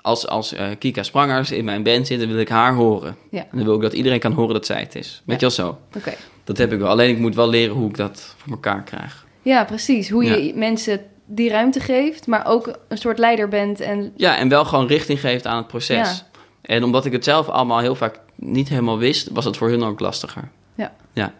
Als, 0.00 0.28
als 0.28 0.54
Kika 0.78 1.02
Sprangers 1.02 1.50
in 1.50 1.64
mijn 1.64 1.82
band 1.82 2.06
zit, 2.06 2.18
dan 2.18 2.28
wil 2.28 2.38
ik 2.38 2.48
haar 2.48 2.74
horen. 2.74 3.16
Ja. 3.30 3.40
En 3.40 3.48
dan 3.52 3.64
wil 3.64 3.74
ik 3.74 3.80
dat 3.80 3.92
iedereen 3.92 4.18
kan 4.18 4.32
horen 4.32 4.54
dat 4.54 4.66
zij 4.66 4.80
het 4.80 4.94
is. 4.94 5.22
Weet 5.24 5.40
ja. 5.40 5.46
je 5.46 5.54
wel 5.56 5.66
zo? 5.66 5.68
Oké. 5.68 5.98
Okay. 5.98 6.16
Dat 6.46 6.58
heb 6.58 6.72
ik 6.72 6.78
wel. 6.78 6.88
Alleen 6.88 7.10
ik 7.10 7.18
moet 7.18 7.34
wel 7.34 7.48
leren 7.48 7.74
hoe 7.74 7.88
ik 7.88 7.96
dat 7.96 8.34
voor 8.36 8.52
elkaar 8.52 8.82
krijg. 8.82 9.26
Ja, 9.42 9.64
precies. 9.64 10.10
Hoe 10.10 10.24
je 10.24 10.46
ja. 10.46 10.52
mensen 10.54 11.00
die 11.24 11.50
ruimte 11.50 11.80
geeft, 11.80 12.26
maar 12.26 12.46
ook 12.46 12.78
een 12.88 12.98
soort 12.98 13.18
leider 13.18 13.48
bent. 13.48 13.80
En... 13.80 14.12
Ja, 14.16 14.36
en 14.36 14.48
wel 14.48 14.64
gewoon 14.64 14.86
richting 14.86 15.20
geeft 15.20 15.46
aan 15.46 15.56
het 15.56 15.66
proces. 15.66 15.96
Ja. 15.96 16.26
En 16.62 16.84
omdat 16.84 17.04
ik 17.04 17.12
het 17.12 17.24
zelf 17.24 17.48
allemaal 17.48 17.78
heel 17.78 17.94
vaak 17.94 18.20
niet 18.34 18.68
helemaal 18.68 18.98
wist, 18.98 19.28
was 19.32 19.44
het 19.44 19.56
voor 19.56 19.68
hun 19.68 19.82
ook 19.82 20.00
lastiger. 20.00 20.48
Ja. 20.74 20.92
Ja. 21.12 21.32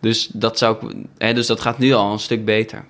Dus 0.00 0.26
dat, 0.26 0.58
zou 0.58 0.76
ik, 0.76 0.94
hè, 1.18 1.34
dus 1.34 1.46
dat 1.46 1.60
gaat 1.60 1.78
nu 1.78 1.92
al 1.92 2.12
een 2.12 2.18
stuk 2.18 2.44
beter. 2.44 2.84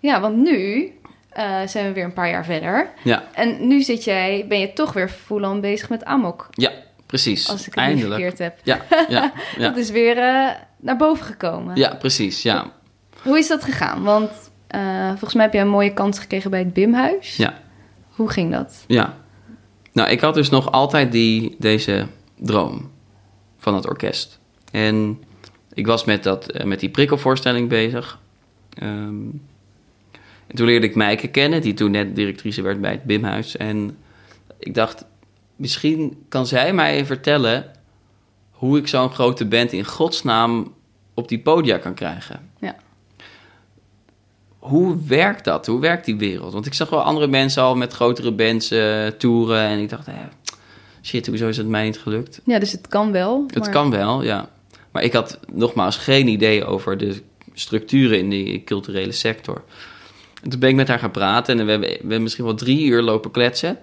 Ja, 0.00 0.20
want 0.20 0.36
nu 0.36 0.92
uh, 1.36 1.60
zijn 1.66 1.86
we 1.86 1.92
weer 1.92 2.04
een 2.04 2.12
paar 2.12 2.30
jaar 2.30 2.44
verder. 2.44 2.90
Ja. 3.04 3.24
En 3.32 3.68
nu 3.68 3.82
zit 3.82 4.04
jij, 4.04 4.44
ben 4.48 4.60
je 4.60 4.72
toch 4.72 4.92
weer 4.92 5.08
full-on 5.08 5.60
bezig 5.60 5.88
met 5.88 6.04
Amok. 6.04 6.48
Ja, 6.50 6.72
precies. 7.06 7.48
Als 7.48 7.60
ik 7.60 7.66
het 7.66 7.76
Eindelijk. 7.76 8.24
niet 8.24 8.38
heb. 8.38 8.58
Ja, 8.62 8.80
ja, 9.08 9.32
ja. 9.58 9.68
dat 9.68 9.76
is 9.76 9.90
weer 9.90 10.16
uh, 10.16 10.50
naar 10.80 10.96
boven 10.96 11.26
gekomen. 11.26 11.76
Ja, 11.76 11.94
precies. 11.94 12.42
Ja. 12.42 12.72
Hoe 13.22 13.38
is 13.38 13.48
dat 13.48 13.64
gegaan? 13.64 14.02
Want 14.02 14.30
uh, 14.74 15.08
volgens 15.08 15.34
mij 15.34 15.44
heb 15.44 15.52
jij 15.52 15.62
een 15.62 15.68
mooie 15.68 15.92
kans 15.92 16.18
gekregen 16.18 16.50
bij 16.50 16.58
het 16.58 16.72
BIM-huis. 16.72 17.36
Ja. 17.36 17.60
Hoe 18.08 18.30
ging 18.30 18.52
dat? 18.52 18.84
Ja. 18.86 19.16
Nou, 19.92 20.10
ik 20.10 20.20
had 20.20 20.34
dus 20.34 20.48
nog 20.48 20.72
altijd 20.72 21.12
die, 21.12 21.56
deze 21.58 22.06
droom 22.38 22.90
van 23.58 23.74
het 23.74 23.88
orkest. 23.88 24.38
En 24.72 25.22
ik 25.72 25.86
was 25.86 26.04
met, 26.04 26.22
dat, 26.22 26.56
uh, 26.56 26.64
met 26.64 26.80
die 26.80 26.88
prikkelvoorstelling 26.88 27.68
bezig. 27.68 28.20
Um, 28.82 29.42
en 30.46 30.56
toen 30.56 30.66
leerde 30.66 30.86
ik 30.86 30.94
Meike 30.94 31.28
kennen, 31.28 31.60
die 31.60 31.74
toen 31.74 31.90
net 31.90 32.16
directrice 32.16 32.62
werd 32.62 32.80
bij 32.80 32.90
het 32.90 33.02
BIM-huis. 33.02 33.56
En 33.56 33.96
ik 34.58 34.74
dacht, 34.74 35.04
misschien 35.56 36.24
kan 36.28 36.46
zij 36.46 36.72
mij 36.72 37.06
vertellen 37.06 37.70
hoe 38.50 38.78
ik 38.78 38.88
zo'n 38.88 39.10
grote 39.10 39.46
band 39.46 39.72
in 39.72 39.84
godsnaam 39.84 40.74
op 41.14 41.28
die 41.28 41.38
podia 41.38 41.78
kan 41.78 41.94
krijgen. 41.94 42.50
Ja. 42.60 42.76
Hoe 44.58 44.96
werkt 45.06 45.44
dat? 45.44 45.66
Hoe 45.66 45.80
werkt 45.80 46.04
die 46.04 46.16
wereld? 46.16 46.52
Want 46.52 46.66
ik 46.66 46.74
zag 46.74 46.90
wel 46.90 47.02
andere 47.02 47.26
mensen 47.26 47.62
al 47.62 47.76
met 47.76 47.92
grotere 47.92 48.32
bands 48.32 48.72
uh, 48.72 49.06
toeren. 49.06 49.60
En 49.60 49.78
ik 49.78 49.88
dacht, 49.88 50.08
eh, 50.08 50.14
shit, 51.02 51.26
hoezo 51.26 51.48
is 51.48 51.56
het 51.56 51.68
mij 51.68 51.84
niet 51.84 51.98
gelukt? 51.98 52.40
Ja, 52.44 52.58
dus 52.58 52.72
het 52.72 52.88
kan 52.88 53.12
wel. 53.12 53.44
Het 53.52 53.68
kan 53.68 53.90
wel, 53.90 54.22
ja. 54.22 54.48
Maar 54.90 55.02
ik 55.02 55.12
had 55.12 55.38
nogmaals 55.52 55.96
geen 55.96 56.28
idee 56.28 56.64
over 56.64 56.98
de 56.98 57.22
structuren 57.54 58.18
in 58.18 58.30
die 58.30 58.64
culturele 58.64 59.12
sector. 59.12 59.62
En 60.42 60.50
toen 60.50 60.60
ben 60.60 60.68
ik 60.68 60.74
met 60.74 60.88
haar 60.88 60.98
gaan 60.98 61.10
praten 61.10 61.58
en 61.58 61.64
we 61.64 61.70
hebben, 61.70 61.88
we 61.88 61.96
hebben 61.98 62.22
misschien 62.22 62.44
wel 62.44 62.54
drie 62.54 62.86
uur 62.86 63.02
lopen 63.02 63.30
kletsen. 63.30 63.78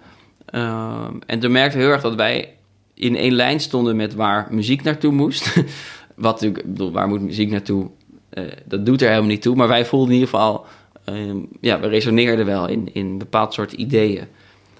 Uh, 0.51 1.07
en 1.25 1.39
toen 1.39 1.51
merkte 1.51 1.77
heel 1.77 1.89
erg 1.89 2.01
dat 2.01 2.15
wij 2.15 2.55
in 2.93 3.15
één 3.15 3.33
lijn 3.33 3.59
stonden 3.59 3.95
met 3.95 4.15
waar 4.15 4.47
muziek 4.51 4.83
naartoe 4.83 5.11
moest. 5.11 5.53
Wat 6.15 6.41
ik 6.41 6.53
bedoel, 6.53 6.91
waar 6.91 7.07
moet 7.07 7.21
muziek 7.21 7.49
naartoe? 7.49 7.89
Uh, 8.33 8.43
dat 8.65 8.85
doet 8.85 9.01
er 9.01 9.07
helemaal 9.07 9.29
niet 9.29 9.41
toe. 9.41 9.55
Maar 9.55 9.67
wij 9.67 9.85
voelden 9.85 10.13
in 10.13 10.19
ieder 10.19 10.29
geval, 10.29 10.65
uh, 11.09 11.43
ja, 11.61 11.79
we 11.79 11.87
resoneerden 11.87 12.45
wel 12.45 12.67
in, 12.67 12.93
in 12.93 13.05
een 13.05 13.17
bepaald 13.17 13.53
soort 13.53 13.71
ideeën. 13.71 14.27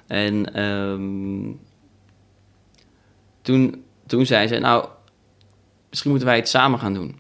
En 0.07 0.64
um, 0.64 1.59
toen, 3.41 3.84
toen 4.05 4.26
zei 4.26 4.47
ze, 4.47 4.59
nou, 4.59 4.86
misschien 5.89 6.09
moeten 6.09 6.30
wij 6.30 6.38
het 6.38 6.49
samen 6.49 6.80
gaan 6.80 6.93
doen. 6.93 7.16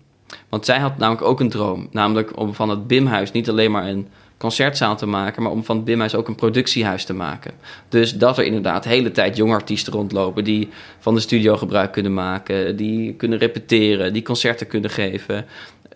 Want 0.49 0.65
zij 0.65 0.79
had 0.79 0.97
namelijk 0.97 1.25
ook 1.25 1.39
een 1.39 1.49
droom. 1.49 1.87
Namelijk 1.91 2.39
om 2.39 2.53
van 2.53 2.69
het 2.69 2.87
BIM-huis 2.87 3.31
niet 3.31 3.49
alleen 3.49 3.71
maar 3.71 3.87
een 3.87 4.07
concertzaal 4.37 4.97
te 4.97 5.05
maken, 5.05 5.43
maar 5.43 5.51
om 5.51 5.63
van 5.63 5.75
het 5.75 5.85
BIM-huis 5.85 6.15
ook 6.15 6.27
een 6.27 6.35
productiehuis 6.35 7.05
te 7.05 7.13
maken. 7.13 7.51
Dus 7.89 8.17
dat 8.17 8.37
er 8.37 8.43
inderdaad 8.43 8.83
de 8.83 8.89
hele 8.89 9.11
tijd 9.11 9.37
jonge 9.37 9.53
artiesten 9.53 9.93
rondlopen 9.93 10.43
die 10.43 10.69
van 10.99 11.13
de 11.13 11.19
studio 11.19 11.57
gebruik 11.57 11.91
kunnen 11.91 12.13
maken, 12.13 12.75
die 12.75 13.13
kunnen 13.13 13.39
repeteren, 13.39 14.13
die 14.13 14.23
concerten 14.23 14.67
kunnen 14.67 14.89
geven. 14.89 15.45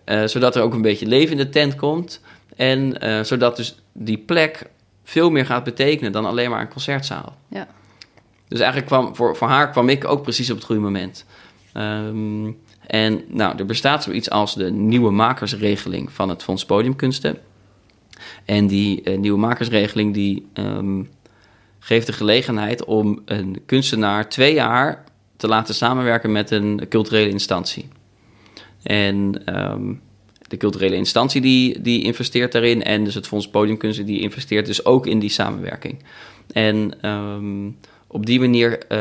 Uh, 0.04 0.26
zodat 0.26 0.56
er 0.56 0.62
ook 0.62 0.74
een 0.74 0.82
beetje 0.82 1.06
leven 1.06 1.32
in 1.32 1.44
de 1.44 1.48
tent 1.48 1.76
komt. 1.76 2.20
En 2.56 3.04
uh, 3.04 3.20
zodat 3.22 3.56
dus 3.56 3.78
die 3.92 4.18
plek 4.18 4.70
veel 5.04 5.30
meer 5.30 5.46
gaat 5.46 5.64
betekenen 5.64 6.12
dan 6.12 6.26
alleen 6.26 6.50
maar 6.50 6.60
een 6.60 6.68
concertzaal. 6.68 7.36
Ja. 7.48 7.66
Dus 8.48 8.58
eigenlijk 8.58 8.90
kwam 8.90 9.16
voor, 9.16 9.36
voor 9.36 9.48
haar 9.48 9.70
kwam 9.70 9.88
ik 9.88 10.04
ook 10.04 10.22
precies 10.22 10.50
op 10.50 10.56
het 10.56 10.64
goede 10.64 10.80
moment. 10.80 11.24
Um, 11.76 12.58
en 12.86 13.24
nou, 13.28 13.58
er 13.58 13.66
bestaat 13.66 14.02
zoiets 14.02 14.30
als 14.30 14.54
de 14.54 14.70
nieuwe 14.70 15.10
makersregeling 15.10 16.12
van 16.12 16.28
het 16.28 16.42
Fonds 16.42 16.64
Podiumkunsten. 16.64 17.38
En 18.44 18.66
die 18.66 19.00
uh, 19.04 19.18
nieuwe 19.18 19.38
makersregeling 19.38 20.14
die 20.14 20.46
um, 20.54 21.08
geeft 21.78 22.06
de 22.06 22.12
gelegenheid 22.12 22.84
om 22.84 23.22
een 23.24 23.60
kunstenaar 23.66 24.28
twee 24.28 24.54
jaar 24.54 25.04
te 25.36 25.48
laten 25.48 25.74
samenwerken 25.74 26.32
met 26.32 26.50
een 26.50 26.86
culturele 26.88 27.30
instantie. 27.30 27.88
En 28.82 29.42
um, 29.58 30.00
de 30.48 30.56
culturele 30.56 30.94
instantie 30.94 31.40
die, 31.40 31.80
die 31.80 32.02
investeert 32.02 32.52
daarin 32.52 32.82
en 32.82 33.04
dus 33.04 33.14
het 33.14 33.26
Fonds 33.26 33.48
Podiumkunsten 33.48 34.06
die 34.06 34.20
investeert 34.20 34.66
dus 34.66 34.84
ook 34.84 35.06
in 35.06 35.18
die 35.18 35.30
samenwerking. 35.30 36.02
En 36.52 37.08
um, 37.08 37.76
op 38.06 38.26
die 38.26 38.40
manier 38.40 38.78
uh, 38.88 39.00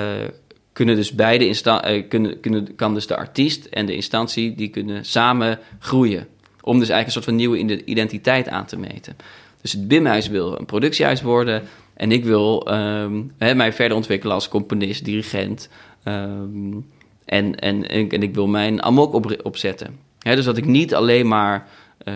kunnen 0.74 0.96
dus 0.96 1.12
beide 1.12 1.48
insta- 1.48 1.92
uh, 1.92 2.04
kunnen, 2.10 2.40
kunnen, 2.40 2.76
kan 2.76 2.94
dus 2.94 3.08
de 3.08 3.16
artiest 3.16 3.66
en 3.66 3.86
de 3.86 3.96
instantie 3.96 4.56
die 4.56 4.68
kunnen 4.70 5.06
samen 5.06 5.60
groeien. 5.80 6.28
Om 6.68 6.80
dus 6.80 6.90
eigenlijk 6.90 7.06
een 7.06 7.12
soort 7.12 7.26
van 7.26 7.36
nieuwe 7.36 7.86
identiteit 7.86 8.50
aan 8.50 8.66
te 8.66 8.78
meten. 8.78 9.16
Dus 9.62 9.72
het 9.72 9.88
BIM-huis 9.88 10.28
wil 10.28 10.60
een 10.60 10.66
productiehuis 10.66 11.22
worden. 11.22 11.64
En 11.94 12.12
ik 12.12 12.26
wil 12.26 12.68
um, 12.74 13.32
hè, 13.38 13.56
mij 13.56 13.74
verder 13.74 13.98
ontwikkelen 13.98 14.36
als 14.36 14.48
componist, 14.48 15.06
dirigent. 15.06 15.70
Um, 16.04 16.86
en, 17.26 17.60
en, 17.60 17.90
en, 17.90 18.10
en, 18.10 18.24
ik 18.24 18.34
wil 18.34 18.48
mijn 18.48 18.84
amok 18.84 19.14
op, 19.14 19.40
opzetten. 19.44 20.00
Hè, 20.20 20.36
dus 20.36 20.46
dat 20.46 20.58
ik 20.58 20.66
niet 20.66 20.96
alleen 20.96 21.28
maar 21.28 21.68
uh, 22.04 22.16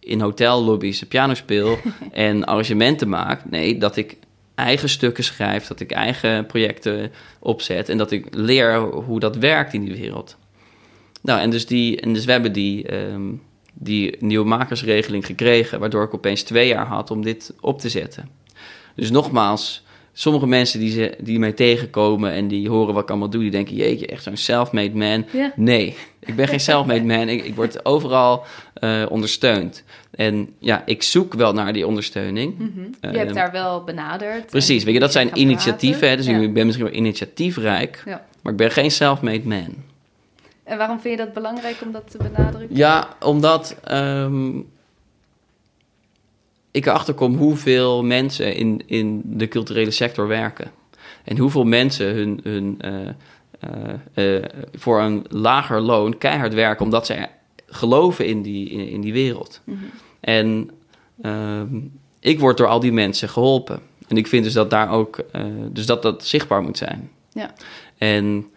in 0.00 0.20
hotellobby's 0.20 1.02
piano 1.02 1.34
speel 1.34 1.78
en 2.12 2.44
arrangementen 2.44 3.08
maak. 3.08 3.50
Nee, 3.50 3.78
dat 3.78 3.96
ik 3.96 4.16
eigen 4.54 4.88
stukken 4.88 5.24
schrijf, 5.24 5.66
dat 5.66 5.80
ik 5.80 5.90
eigen 5.90 6.46
projecten 6.46 7.12
opzet 7.38 7.88
en 7.88 7.98
dat 7.98 8.10
ik 8.10 8.26
leer 8.30 8.80
hoe 8.80 9.20
dat 9.20 9.36
werkt 9.36 9.72
in 9.72 9.84
die 9.84 9.96
wereld. 9.96 10.36
nou, 11.22 11.40
en 11.40 11.50
dus, 11.50 11.66
die, 11.66 12.00
en 12.00 12.12
dus 12.12 12.24
we 12.24 12.32
hebben 12.32 12.52
die, 12.52 12.86
ehm, 12.86 13.32
die 13.82 14.16
nieuwe 14.18 14.46
makersregeling 14.46 15.26
gekregen, 15.26 15.80
waardoor 15.80 16.04
ik 16.04 16.14
opeens 16.14 16.42
twee 16.42 16.68
jaar 16.68 16.86
had 16.86 17.10
om 17.10 17.22
dit 17.22 17.54
op 17.60 17.78
te 17.80 17.88
zetten. 17.88 18.28
Dus 18.94 19.10
nogmaals, 19.10 19.82
sommige 20.12 20.46
mensen 20.46 20.80
die, 20.80 20.90
ze, 20.90 21.14
die 21.20 21.38
mij 21.38 21.52
tegenkomen 21.52 22.32
en 22.32 22.48
die 22.48 22.68
horen 22.68 22.94
wat 22.94 23.02
ik 23.02 23.08
allemaal 23.10 23.30
doe, 23.30 23.40
die 23.42 23.50
denken, 23.50 23.74
jeetje, 23.74 24.06
echt 24.06 24.22
zo'n 24.22 24.36
self-made 24.36 24.96
man. 24.96 25.24
Ja. 25.32 25.52
Nee, 25.56 25.96
ik 26.20 26.36
ben 26.36 26.48
geen 26.48 26.60
self-made 26.60 27.04
man. 27.04 27.28
Ik, 27.28 27.44
ik 27.44 27.54
word 27.54 27.84
overal 27.84 28.44
eh, 28.74 29.02
ondersteund. 29.08 29.84
En 30.10 30.48
ja, 30.58 30.82
ik 30.86 31.02
zoek 31.02 31.34
wel 31.34 31.52
naar 31.52 31.72
die 31.72 31.86
ondersteuning. 31.86 32.58
Mhm. 32.58 32.80
Je 33.00 33.08
Eh, 33.08 33.12
hebt 33.12 33.34
daar 33.34 33.52
wel 33.52 33.84
benaderd. 33.84 34.46
Precies, 34.46 34.84
weet 34.84 34.94
je, 34.94 35.00
dat 35.00 35.12
zijn 35.12 35.30
initiatieven. 35.34 36.08
Hè? 36.08 36.16
Dus 36.16 36.26
Ja. 36.26 36.38
ik 36.38 36.54
ben 36.54 36.66
misschien 36.66 36.86
wel 36.86 36.96
initiatiefrijk, 36.96 38.02
Ja. 38.06 38.24
maar 38.42 38.52
ik 38.52 38.58
ben 38.58 38.70
geen 38.70 38.90
self-made 38.90 39.48
man. 39.48 39.74
En 40.70 40.78
waarom 40.78 41.00
vind 41.00 41.18
je 41.18 41.24
dat 41.24 41.34
belangrijk 41.34 41.76
om 41.84 41.92
dat 41.92 42.10
te 42.10 42.18
benadrukken? 42.18 42.76
Ja, 42.76 43.08
omdat 43.20 43.76
ehm, 43.84 44.58
ik 46.70 46.86
erachter 46.86 47.14
kom 47.14 47.36
hoeveel 47.36 48.04
mensen 48.04 48.54
in, 48.54 48.82
in 48.86 49.22
de 49.24 49.48
culturele 49.48 49.90
sector 49.90 50.26
werken. 50.26 50.70
En 51.24 51.38
hoeveel 51.38 51.64
mensen 51.64 52.14
hun, 52.14 52.40
hun, 52.42 52.76
eh, 52.80 53.08
eh, 54.14 54.36
eh, 54.36 54.44
voor 54.72 55.00
een 55.00 55.24
lager 55.28 55.80
loon 55.80 56.18
keihard 56.18 56.54
werken 56.54 56.84
omdat 56.84 57.06
ze 57.06 57.26
geloven 57.66 58.26
in 58.26 58.42
die, 58.42 58.68
in, 58.68 58.88
in 58.88 59.00
die 59.00 59.12
wereld. 59.12 59.60
Mhm. 59.64 59.78
En 60.20 60.70
ehm, 61.22 61.78
ik 62.20 62.40
word 62.40 62.56
door 62.56 62.68
al 62.68 62.80
die 62.80 62.92
mensen 62.92 63.28
geholpen. 63.28 63.80
En 64.08 64.16
ik 64.16 64.26
vind 64.26 64.44
dus 64.44 64.52
dat 64.52 64.70
daar 64.70 64.90
ook, 64.90 65.24
dus 65.70 65.86
dat 65.86 66.02
dat 66.02 66.26
zichtbaar 66.26 66.62
moet 66.62 66.78
zijn. 66.78 67.10
Ja. 67.32 67.54
En 67.98 68.50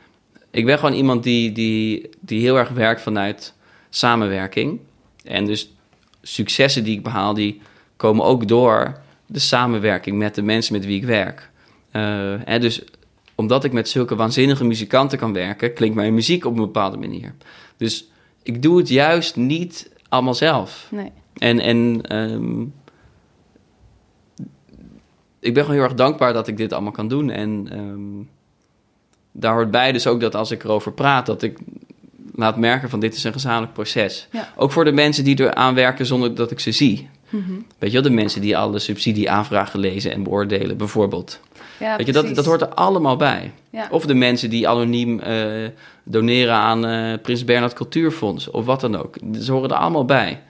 ik 0.53 0.65
ben 0.65 0.79
gewoon 0.79 0.95
iemand 0.95 1.23
die, 1.23 1.51
die, 1.51 2.09
die 2.19 2.41
heel 2.41 2.57
erg 2.57 2.69
werkt 2.69 3.01
vanuit 3.01 3.53
samenwerking. 3.89 4.79
En 5.23 5.45
dus 5.45 5.73
successen 6.21 6.83
die 6.83 6.97
ik 6.97 7.03
behaal, 7.03 7.33
die 7.33 7.61
komen 7.95 8.25
ook 8.25 8.47
door 8.47 9.01
de 9.25 9.39
samenwerking 9.39 10.17
met 10.17 10.35
de 10.35 10.41
mensen 10.41 10.73
met 10.73 10.85
wie 10.85 10.97
ik 10.97 11.05
werk. 11.05 11.49
Eh, 11.91 12.33
hè, 12.45 12.59
dus 12.59 12.83
omdat 13.35 13.63
ik 13.63 13.71
met 13.71 13.89
zulke 13.89 14.15
waanzinnige 14.15 14.63
muzikanten 14.63 15.17
kan 15.17 15.33
werken, 15.33 15.73
klinkt 15.73 15.95
mijn 15.95 16.13
muziek 16.13 16.45
op 16.45 16.51
een 16.51 16.61
bepaalde 16.61 16.97
manier. 16.97 17.33
Dus 17.77 18.09
ik 18.43 18.61
doe 18.61 18.77
het 18.77 18.89
juist 18.89 19.35
niet 19.35 19.91
allemaal 20.09 20.33
zelf. 20.33 20.87
Nee. 20.91 21.11
En, 21.37 21.59
en 21.59 22.01
ehm, 22.01 22.61
ik 25.39 25.53
ben 25.53 25.63
gewoon 25.63 25.79
heel 25.79 25.87
erg 25.87 25.97
dankbaar 25.97 26.33
dat 26.33 26.47
ik 26.47 26.57
dit 26.57 26.73
allemaal 26.73 26.91
kan 26.91 27.07
doen. 27.07 27.29
En 27.29 27.67
ehm, 27.71 28.32
daar 29.33 29.53
hoort 29.53 29.71
bij 29.71 29.91
dus 29.91 30.07
ook 30.07 30.19
dat 30.19 30.35
als 30.35 30.51
ik 30.51 30.63
erover 30.63 30.91
praat, 30.91 31.25
dat 31.25 31.41
ik 31.41 31.57
laat 32.35 32.57
merken 32.57 32.89
van 32.89 32.99
dit 32.99 33.15
is 33.15 33.23
een 33.23 33.33
gezamenlijk 33.33 33.73
proces. 33.73 34.27
Ja. 34.31 34.53
Ook 34.55 34.71
voor 34.71 34.85
de 34.85 34.91
mensen 34.91 35.23
die 35.23 35.43
er 35.43 35.53
aan 35.53 35.75
werken 35.75 36.05
zonder 36.05 36.35
dat 36.35 36.51
ik 36.51 36.59
ze 36.59 36.71
zie. 36.71 37.09
Mhm. 37.29 37.51
Weet 37.77 37.91
je 37.91 38.01
wel, 38.01 38.09
de 38.09 38.15
mensen 38.15 38.41
die 38.41 38.57
alle 38.57 38.79
subsidieaanvragen 38.79 39.79
lezen 39.79 40.11
en 40.11 40.23
beoordelen, 40.23 40.77
bijvoorbeeld. 40.77 41.39
Ja, 41.79 41.97
Weet 41.97 42.05
je, 42.05 42.11
dat, 42.11 42.35
dat 42.35 42.45
hoort 42.45 42.61
er 42.61 42.67
allemaal 42.67 43.15
bij. 43.15 43.51
Ja. 43.69 43.87
Of 43.91 44.05
de 44.05 44.13
mensen 44.13 44.49
die 44.49 44.67
anoniem 44.67 45.19
eh, 45.19 45.67
doneren 46.03 46.53
aan 46.53 46.85
eh, 46.85 47.19
Prins 47.21 47.45
Bernhard 47.45 47.73
Cultuurfonds 47.73 48.51
of 48.51 48.65
wat 48.65 48.81
dan 48.81 48.95
ook. 48.95 49.15
Ze 49.39 49.51
horen 49.51 49.69
er 49.69 49.75
allemaal 49.75 50.05
bij. 50.05 50.41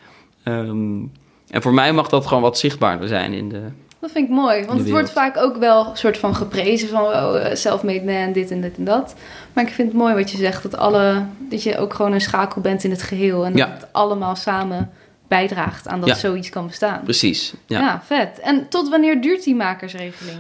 Ehm, 0.44 1.02
en 1.50 1.62
voor 1.62 1.74
mij 1.74 1.94
mag 1.94 2.10
dat 2.10 2.26
gewoon 2.26 2.44
wat 2.44 2.58
zichtbaarder 2.58 3.08
zijn 3.08 3.34
in 3.34 3.50
de. 3.50 3.62
Dat 4.04 4.12
vind 4.12 4.30
ik 4.30 4.36
mooi, 4.36 4.66
want 4.66 4.80
het 4.80 4.90
wordt 4.90 5.12
vaak 5.12 5.38
ook 5.38 5.58
wel 5.58 5.88
een 5.90 5.98
soort 5.98 6.18
van 6.18 6.36
geprezen 6.36 6.90
van 6.90 7.02
oh, 7.02 7.46
eh, 7.46 7.56
self-made 7.56 8.04
man, 8.06 8.32
dit 8.34 8.52
en 8.52 8.62
dit 8.62 8.78
en 8.78 8.84
dat. 8.84 9.16
Maar 9.54 9.64
ik 9.64 9.74
vind 9.74 9.88
het 9.88 9.98
mooi 9.98 10.14
wat 10.14 10.32
je 10.32 10.38
zegt, 10.38 10.64
dat, 10.64 10.78
alle, 10.78 11.26
dat 11.50 11.64
je 11.64 11.78
ook 11.78 11.94
gewoon 11.94 12.12
een 12.12 12.22
schakel 12.22 12.62
bent 12.62 12.84
in 12.84 12.92
het 12.92 13.02
geheel. 13.02 13.46
En 13.46 13.56
Ja. 13.56 13.66
dat 13.66 13.82
het 13.82 13.88
allemaal 13.92 14.36
samen 14.36 14.92
bijdraagt 15.28 15.88
aan 15.88 16.00
dat 16.00 16.10
Ja. 16.10 16.16
zoiets 16.16 16.50
kan 16.50 16.68
bestaan. 16.68 17.02
Precies. 17.04 17.54
Ja, 17.66 17.80
Ja. 17.80 17.86
ja. 17.86 18.02
vet. 18.06 18.40
En 18.40 18.70
tot 18.70 18.90
wanneer 18.90 19.22
duurt 19.22 19.44
die 19.44 19.56
makersregeling? 19.56 20.38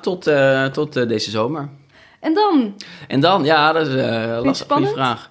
tot, 0.00 0.26
eh, 0.26 0.64
tot 0.64 0.96
eh, 0.96 1.08
deze 1.08 1.30
zomer. 1.30 1.68
En 2.20 2.34
dan? 2.34 2.74
En 3.08 3.20
dan, 3.20 3.44
ja, 3.44 3.72
dat 3.72 3.86
is 3.86 3.92
een 3.92 3.98
het 3.98 4.44
lastige 4.44 4.44
goede 4.44 4.54
spannend? 4.54 4.92
vraag. 4.92 5.30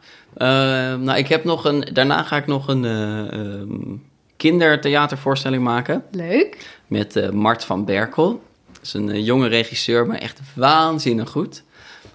Nou, 0.99 1.17
ik 1.17 1.27
heb 1.27 1.43
nog 1.43 1.65
een. 1.65 1.89
Daarna 1.93 2.23
ga 2.23 2.35
ik 2.37 2.47
nog 2.47 2.67
een 2.67 2.85
eh, 2.85 3.19
ehm, 3.33 3.95
kindertheatervoorstelling 4.37 5.63
maken. 5.63 6.03
Leuk. 6.11 6.74
Met 6.87 7.15
eh, 7.15 7.29
Mart 7.29 7.65
van 7.65 7.85
Berkel. 7.85 8.41
Dat 8.71 8.81
is 8.81 8.93
een 8.93 9.09
eh, 9.09 9.25
jonge 9.25 9.47
regisseur, 9.47 10.07
maar 10.07 10.17
echt 10.17 10.39
waanzinnig 10.53 11.29
goed. 11.29 11.63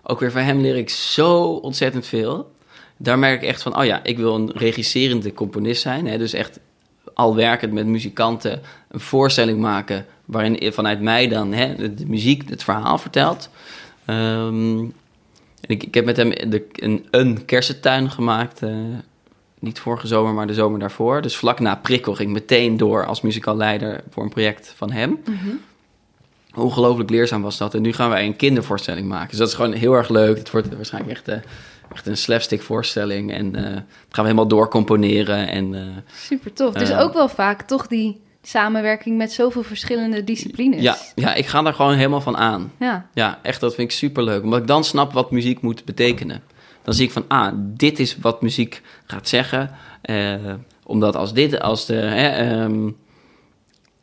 Ook 0.02 0.20
weer 0.20 0.30
van 0.30 0.42
hem 0.42 0.60
leer 0.60 0.76
ik 0.76 0.90
zo 0.90 1.42
ontzettend 1.42 2.06
veel. 2.06 2.52
Daar 2.96 3.18
merk 3.18 3.42
ik 3.42 3.48
echt 3.48 3.62
van, 3.62 3.78
oh 3.78 3.84
ja, 3.84 4.04
ik 4.04 4.16
wil 4.16 4.34
een 4.34 4.50
regisserende 4.54 5.32
componist 5.32 5.82
zijn. 5.82 6.06
Hè? 6.06 6.18
Dus 6.18 6.32
echt 6.32 6.60
al 7.14 7.34
werkend 7.34 7.72
met 7.72 7.86
muzikanten 7.86 8.62
een 8.88 9.00
voorstelling 9.00 9.58
maken... 9.60 10.06
waarin 10.24 10.72
vanuit 10.72 11.00
mij 11.00 11.28
dan 11.28 11.52
hè, 11.52 11.94
de, 11.94 12.06
muziek 12.06 12.48
het 12.48 12.64
verhaal 12.64 12.98
vertelt. 12.98 13.50
Ehm, 14.04 14.82
ik, 15.66 15.82
ik 15.82 15.94
heb 15.94 16.04
met 16.04 16.16
hem 16.16 16.30
de, 16.30 16.66
een, 16.72 17.06
een 17.10 17.44
kersentuin 17.44 18.10
gemaakt... 18.10 18.62
eh, 18.62 18.70
niet 19.60 19.78
vorige 19.78 20.06
zomer, 20.06 20.32
maar 20.34 20.46
de 20.46 20.54
zomer 20.54 20.78
daarvoor. 20.78 21.22
Dus 21.22 21.36
vlak 21.36 21.60
na 21.60 21.74
prikkel 21.74 22.14
ging 22.14 22.28
ik 22.28 22.34
meteen 22.34 22.76
door 22.76 23.06
als 23.06 23.20
muzikaalleider 23.20 24.02
voor 24.10 24.22
een 24.22 24.28
project 24.28 24.74
van 24.76 24.90
hem. 24.90 25.18
Mhm. 25.24 25.48
Ongelooflijk 26.54 27.10
leerzaam 27.10 27.42
was 27.42 27.58
dat. 27.58 27.74
En 27.74 27.82
nu 27.82 27.92
gaan 27.92 28.10
wij 28.10 28.26
een 28.26 28.36
kindervoorstelling 28.36 29.08
maken. 29.08 29.28
Dus 29.28 29.38
dat 29.38 29.48
is 29.48 29.54
gewoon 29.54 29.72
heel 29.72 29.94
erg 29.94 30.08
leuk. 30.08 30.38
Het 30.38 30.50
wordt 30.50 30.76
waarschijnlijk 30.76 31.12
echt, 31.12 31.28
eh, 31.28 31.36
echt 31.92 32.06
een 32.06 32.16
slapstick 32.16 32.62
voorstelling. 32.62 33.32
En 33.32 33.54
eh, 33.54 33.62
dat 33.62 33.82
gaan 34.10 34.24
we 34.24 34.30
helemaal 34.30 34.48
doorcomponeren. 34.48 35.48
En 35.48 35.74
eh, 35.74 35.80
Super 36.14 36.52
tof. 36.52 36.74
Dus 36.74 36.92
ook 36.92 37.12
wel 37.12 37.28
vaak 37.28 37.62
toch 37.62 37.86
die 37.86 38.20
samenwerking 38.42 39.16
met 39.16 39.32
zoveel 39.32 39.62
verschillende 39.62 40.24
disciplines. 40.24 40.82
ja, 40.82 40.96
ja, 41.14 41.34
ik 41.34 41.46
ga 41.46 41.62
daar 41.62 41.74
gewoon 41.74 41.94
helemaal 41.94 42.20
van 42.20 42.36
aan. 42.36 42.72
Ja. 42.78 43.06
Ja, 43.14 43.38
echt, 43.42 43.60
dat 43.60 43.74
vind 43.74 43.90
ik 43.90 43.96
super 43.96 44.22
leuk. 44.22 44.42
Omdat 44.42 44.60
ik 44.60 44.66
dan 44.66 44.84
snap 44.84 45.12
wat 45.12 45.30
muziek 45.30 45.60
moet 45.60 45.84
betekenen. 45.84 46.42
Dan 46.82 46.94
zie 46.94 47.06
ik 47.06 47.12
van, 47.12 47.24
ah, 47.28 47.52
dit 47.56 47.98
is 47.98 48.16
wat 48.20 48.42
muziek 48.42 48.82
gaat 49.06 49.28
zeggen. 49.28 49.70
Eh, 50.02 50.34
omdat 50.84 51.16
als 51.16 51.32
dit, 51.32 51.60
als 51.60 51.86
de... 51.86 51.94
Hè, 51.94 52.28
ehm, 52.28 52.90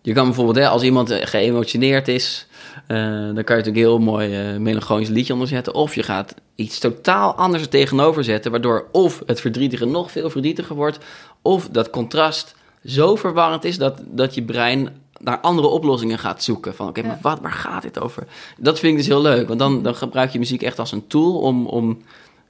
je 0.01 0.13
kan 0.13 0.25
bijvoorbeeld, 0.25 0.57
hè, 0.57 0.67
als 0.67 0.83
iemand 0.83 1.09
eh, 1.09 1.25
geëmotioneerd 1.27 2.07
is... 2.07 2.47
eh, 2.87 2.97
dan 2.97 3.43
kan 3.43 3.57
je 3.57 3.63
natuurlijk 3.63 3.67
een 3.67 3.75
heel 3.75 3.99
mooi 3.99 4.35
eh, 4.35 4.57
melancholisch 4.59 5.07
liedje 5.09 5.33
onderzetten. 5.33 5.73
Of 5.73 5.95
je 5.95 6.03
gaat 6.03 6.33
iets 6.55 6.79
totaal 6.79 7.33
anders 7.33 7.63
er 7.63 7.69
tegenover 7.69 8.23
zetten... 8.23 8.51
waardoor 8.51 8.87
of 8.91 9.21
het 9.25 9.41
verdrietige 9.41 9.85
nog 9.85 10.11
veel 10.11 10.29
verdrietiger 10.29 10.75
wordt... 10.75 10.97
of 11.41 11.69
dat 11.69 11.89
contrast 11.89 12.55
zo 12.85 13.15
verwarrend 13.15 13.63
is 13.63 13.77
dat, 13.77 14.01
dat 14.05 14.35
je 14.35 14.43
brein 14.43 14.89
naar 15.19 15.39
andere 15.39 15.67
oplossingen 15.67 16.19
gaat 16.19 16.43
zoeken. 16.43 16.75
Van 16.75 16.87
oké, 16.87 17.01
Ja. 17.01 17.07
maar 17.07 17.19
wat, 17.21 17.39
waar 17.39 17.51
gaat 17.51 17.81
dit 17.81 17.99
over? 17.99 18.27
Dat 18.57 18.79
vind 18.79 18.91
ik 18.91 18.97
dus 18.97 19.07
heel 19.07 19.21
leuk, 19.21 19.47
want 19.47 19.59
dan, 19.59 19.83
dan 19.83 19.95
gebruik 19.95 20.31
je 20.31 20.39
muziek 20.39 20.61
echt 20.61 20.79
als 20.79 20.91
een 20.91 21.07
tool 21.07 21.39
om, 21.39 21.65
om 21.65 22.01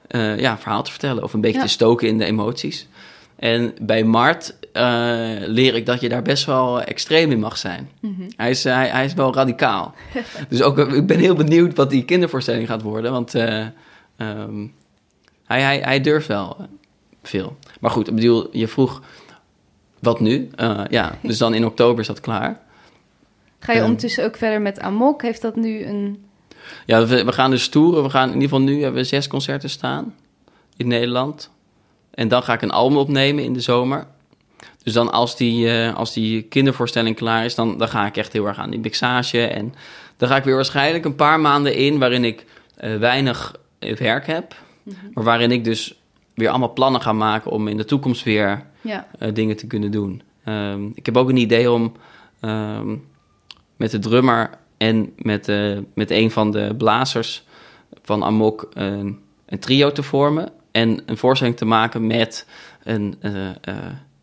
eh, 0.07 0.39
ja, 0.39 0.57
verhaal 0.57 0.83
te 0.83 0.91
vertellen 0.91 1.23
of 1.23 1.33
een 1.33 1.41
beetje 1.41 1.57
Ja. 1.57 1.63
te 1.63 1.69
stoken 1.69 2.07
in 2.07 2.17
de 2.17 2.25
emoties. 2.25 2.87
En 3.35 3.73
bij 3.81 4.03
Mart 4.03 4.55
eh, 4.73 4.83
leer 5.39 5.75
ik 5.75 5.85
dat 5.85 6.01
je 6.01 6.09
daar 6.09 6.21
best 6.21 6.45
wel 6.45 6.81
extreem 6.81 7.31
in 7.31 7.39
mag 7.39 7.57
zijn. 7.57 7.89
Mhm. 7.99 8.21
Hij, 8.35 8.49
is, 8.49 8.63
hij, 8.63 8.87
hij 8.87 9.05
is 9.05 9.13
wel 9.13 9.33
radicaal. 9.33 9.93
dus 10.49 10.61
ook, 10.61 10.77
ik 10.77 11.07
ben 11.07 11.19
heel 11.19 11.35
benieuwd 11.35 11.75
wat 11.75 11.89
die 11.89 12.05
kindervoorstelling 12.05 12.67
gaat 12.67 12.81
worden, 12.81 13.11
want 13.11 13.35
eh, 13.35 13.65
ehm, 14.17 14.67
hij, 15.45 15.61
hij, 15.61 15.79
hij 15.79 16.01
durft 16.01 16.27
wel 16.27 16.57
veel. 17.23 17.57
Maar 17.79 17.91
goed, 17.91 18.07
ik 18.07 18.15
bedoel, 18.15 18.47
je 18.51 18.67
vroeg 18.67 19.01
wat 19.99 20.19
nu? 20.19 20.49
Ja, 20.89 21.17
dus 21.21 21.37
dan 21.37 21.53
in 21.53 21.65
oktober 21.65 21.99
is 22.01 22.07
dat 22.07 22.19
klaar. 22.19 22.59
Ga 23.59 23.71
je 23.71 23.77
Ehm. 23.77 23.87
ondertussen 23.87 24.25
ook 24.25 24.35
verder 24.37 24.61
met 24.61 24.79
Amok? 24.79 25.21
Heeft 25.21 25.41
dat 25.41 25.55
nu 25.55 25.83
een... 25.85 26.25
Ja, 26.85 27.05
we, 27.05 27.23
we 27.23 27.31
gaan 27.31 27.49
dus 27.51 27.69
toeren. 27.69 28.03
We 28.03 28.09
gaan 28.09 28.27
in 28.27 28.33
ieder 28.33 28.49
geval 28.49 28.63
nu 28.65 28.81
hebben 28.81 29.01
we 29.01 29.07
zes 29.07 29.27
concerten 29.27 29.69
staan 29.69 30.15
in 30.77 30.87
Nederland. 30.87 31.49
En 32.11 32.27
dan 32.27 32.43
ga 32.43 32.53
ik 32.53 32.61
een 32.61 32.71
album 32.71 32.97
opnemen 32.97 33.43
in 33.43 33.53
de 33.53 33.59
zomer. 33.59 34.07
Dus 34.83 34.93
dan 34.93 35.11
als 35.11 35.37
die, 35.37 35.69
eh, 35.71 35.95
als 35.95 36.13
die 36.13 36.41
kindervoorstelling 36.41 37.15
klaar 37.15 37.45
is, 37.45 37.55
dan, 37.55 37.77
dan 37.77 37.87
ga 37.87 38.05
ik 38.05 38.17
echt 38.17 38.33
heel 38.33 38.45
erg 38.47 38.57
aan 38.57 38.69
die 38.69 38.79
mixage. 38.79 39.41
En 39.47 39.73
dan 40.17 40.29
ga 40.29 40.35
ik 40.35 40.43
weer 40.43 40.55
waarschijnlijk 40.55 41.05
een 41.05 41.15
paar 41.15 41.39
maanden 41.39 41.75
in 41.75 41.99
waarin 41.99 42.23
ik 42.25 42.45
eh, 42.75 42.95
weinig 42.97 43.55
eh, 43.79 43.95
werk 43.95 44.27
heb. 44.27 44.55
Maar 45.13 45.23
waarin 45.23 45.51
ik 45.51 45.63
dus 45.63 45.99
weer 46.33 46.49
allemaal 46.49 46.73
plannen 46.73 47.01
ga 47.01 47.13
maken 47.13 47.51
om 47.51 47.67
in 47.67 47.77
de 47.77 47.85
toekomst 47.85 48.23
weer 48.23 48.65
Ja. 48.81 49.07
dingen 49.33 49.55
te 49.57 49.67
kunnen 49.67 49.91
doen. 49.91 50.21
Ehm, 50.43 50.85
ik 50.93 51.05
heb 51.05 51.17
ook 51.17 51.29
een 51.29 51.37
idee 51.37 51.71
om 51.71 51.91
ehm, 52.39 52.95
met 53.75 53.91
de 53.91 53.99
drummer 53.99 54.49
en 54.77 55.13
met, 55.17 55.47
eh, 55.47 55.77
met 55.93 56.11
een 56.11 56.31
van 56.31 56.51
de 56.51 56.75
blazers 56.77 57.45
van 58.01 58.23
Amok 58.23 58.69
een, 58.73 59.19
een 59.45 59.59
trio 59.59 59.91
te 59.91 60.03
vormen. 60.03 60.51
En 60.71 61.01
een 61.05 61.17
voorstelling 61.17 61.57
te 61.57 61.65
maken 61.65 62.07
met 62.07 62.47
een, 62.83 63.15
eh, 63.19 63.49
eh, 63.49 63.75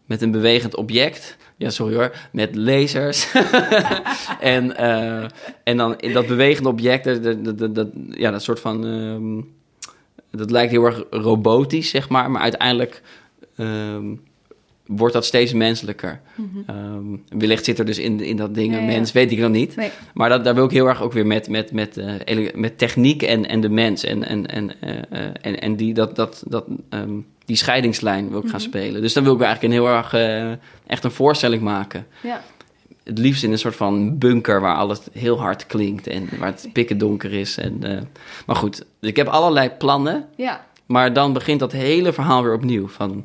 met 0.07 0.23
een 0.23 0.31
bewegend 0.31 0.77
object. 0.77 1.37
Ja, 1.57 1.71
sorry 1.71 1.95
hoor. 1.95 2.13
Met 2.33 2.55
lasers. 2.55 3.33
en, 4.41 4.77
eh, 4.77 5.25
en 5.65 5.77
dan 5.77 5.99
in 5.99 6.13
dat 6.13 6.27
bewegende 6.27 6.69
object, 6.69 7.05
dat, 7.05 7.59
dat, 7.59 7.75
dat, 7.75 7.89
ja, 8.11 8.31
dat 8.31 8.43
soort 8.43 8.61
van 8.61 8.87
ehm, 8.87 9.43
dat 10.31 10.51
lijkt 10.51 10.71
heel 10.71 10.85
erg 10.85 11.05
robotisch, 11.11 11.91
zeg 11.91 12.09
maar. 12.09 12.31
Maar 12.31 12.43
uiteindelijk 12.43 13.03
ehm, 13.57 14.15
wordt 14.87 15.15
dat 15.15 15.25
steeds 15.25 15.53
menselijker. 15.53 16.21
Ehm, 16.67 17.17
wellicht 17.29 17.65
zit 17.65 17.79
er 17.79 17.85
dus 17.85 17.99
in, 17.99 18.21
in 18.21 18.37
dat 18.37 18.55
ding 18.55 18.75
een 18.75 18.81
ja. 18.81 18.87
mens, 18.87 19.13
weet 19.13 19.33
ik 19.33 19.39
nog 19.39 19.51
niet. 19.51 19.77
Nee. 19.77 19.91
Maar 20.15 20.29
dat, 20.29 20.45
daar 20.45 20.55
wil 20.55 20.65
ik 20.65 20.71
heel 20.71 20.89
erg 20.89 21.03
ook 21.03 21.13
weer 21.13 21.27
met, 21.27 21.49
met, 21.49 21.73
met, 21.73 21.97
eh, 21.97 22.55
met 22.55 22.79
techniek 22.79 23.23
en, 23.23 23.49
en 23.49 23.61
de 23.61 23.69
mens. 23.69 24.05
En, 24.05 24.25
en, 24.25 24.47
en, 24.47 24.81
eh, 24.81 24.91
eh, 25.11 25.31
en, 25.41 25.61
en 25.61 25.77
die, 25.77 25.95
dat, 25.95 26.17
dat, 26.17 26.45
dat, 26.47 26.65
ehm, 26.89 27.13
die 27.45 27.57
scheidingslijn 27.57 28.31
wil 28.31 28.43
ik 28.45 28.49
gaan 28.49 28.61
spelen. 28.61 29.01
Dus 29.01 29.13
dan 29.13 29.25
wil 29.25 29.35
ik 29.35 29.41
eigenlijk 29.41 29.75
een 29.75 29.81
heel 29.81 29.95
erg 29.95 30.15
echt 30.87 31.05
een 31.05 31.11
voorstelling 31.11 31.63
maken. 31.63 32.07
Ja. 32.23 32.43
Het 33.05 33.19
liefst 33.19 33.43
in 33.43 33.53
een 33.53 33.59
soort 33.59 33.77
van 33.77 34.19
bunker 34.19 34.61
waar 34.61 34.77
alles 34.77 35.01
heel 35.13 35.41
hard 35.41 35.67
klinkt 35.67 36.07
en 36.07 36.29
waar 36.39 36.49
het 36.49 36.69
pikken 36.73 36.99
donker 36.99 37.33
is. 37.33 37.59
En, 37.59 37.79
maar 38.47 38.57
goed, 38.57 38.85
ik 39.01 39.17
heb 39.17 39.27
allerlei 39.27 39.71
plannen. 39.71 40.27
Ja. 40.37 40.67
Maar 40.87 41.13
dan 41.13 41.33
begint 41.33 41.61
dat 41.61 41.73
hele 41.73 42.13
verhaal 42.13 42.43
weer 42.43 42.55
opnieuw. 42.55 42.89
Van 42.89 43.25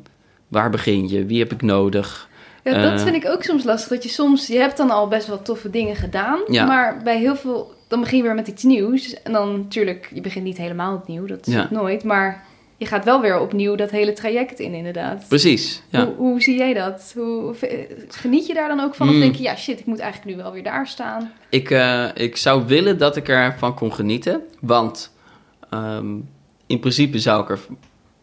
waar 0.50 0.70
begin 0.70 1.08
je? 1.08 1.24
Wie 1.26 1.38
heb 1.38 1.52
ik 1.52 1.62
nodig? 1.62 2.28
Ja, 2.64 2.82
dat 2.82 2.92
Eh. 2.92 3.04
vind 3.04 3.14
ik 3.24 3.26
ook 3.30 3.42
soms 3.42 3.64
lastig. 3.64 3.88
Dat 3.88 4.02
je 4.02 4.08
soms, 4.08 4.46
je 4.46 4.58
hebt 4.58 4.76
dan 4.76 4.90
al 4.90 5.08
best 5.08 5.26
wel 5.26 5.42
toffe 5.42 5.70
dingen 5.70 5.96
gedaan. 5.96 6.38
Ja. 6.48 6.64
Maar 6.66 7.00
bij 7.04 7.18
heel 7.18 7.36
veel, 7.36 7.74
dan 7.88 8.00
begin 8.00 8.16
je 8.16 8.22
weer 8.22 8.34
met 8.34 8.48
iets 8.48 8.62
nieuws. 8.62 9.22
En 9.22 9.32
dan 9.32 9.52
natuurlijk, 9.56 10.10
je 10.14 10.20
begint 10.20 10.44
niet 10.44 10.56
helemaal 10.56 10.94
opnieuw, 10.94 11.26
dat 11.26 11.46
is 11.46 11.52
Ja. 11.54 11.68
nooit. 11.70 12.04
Maar 12.04 12.44
je 12.76 12.86
gaat 12.86 13.04
wel 13.04 13.20
weer 13.20 13.40
opnieuw 13.40 13.74
dat 13.74 13.90
hele 13.90 14.12
traject 14.12 14.58
in, 14.58 14.74
inderdaad. 14.74 15.24
Precies. 15.28 15.82
Ja. 15.88 16.04
Hoe, 16.04 16.14
hoe 16.16 16.42
zie 16.42 16.56
jij 16.56 16.74
dat? 16.74 17.12
Hoe, 17.16 17.54
geniet 18.08 18.46
je 18.46 18.54
daar 18.54 18.68
dan 18.68 18.80
ook 18.80 18.94
van? 18.94 19.08
Of 19.08 19.14
Mm. 19.14 19.20
denk 19.20 19.34
je, 19.34 19.42
ja 19.42 19.56
shit, 19.56 19.80
ik 19.80 19.86
moet 19.86 19.98
eigenlijk 19.98 20.36
nu 20.36 20.42
wel 20.42 20.52
weer 20.52 20.62
daar 20.62 20.86
staan? 20.86 21.32
Ik, 21.48 21.70
eh, 21.70 22.08
ik 22.14 22.36
zou 22.36 22.66
willen 22.66 22.98
dat 22.98 23.16
ik 23.16 23.28
ervan 23.28 23.74
kon 23.74 23.92
genieten. 23.94 24.40
Want 24.60 25.12
ehm, 25.70 26.14
in 26.66 26.80
principe 26.80 27.18
zou 27.18 27.42
ik 27.52 27.58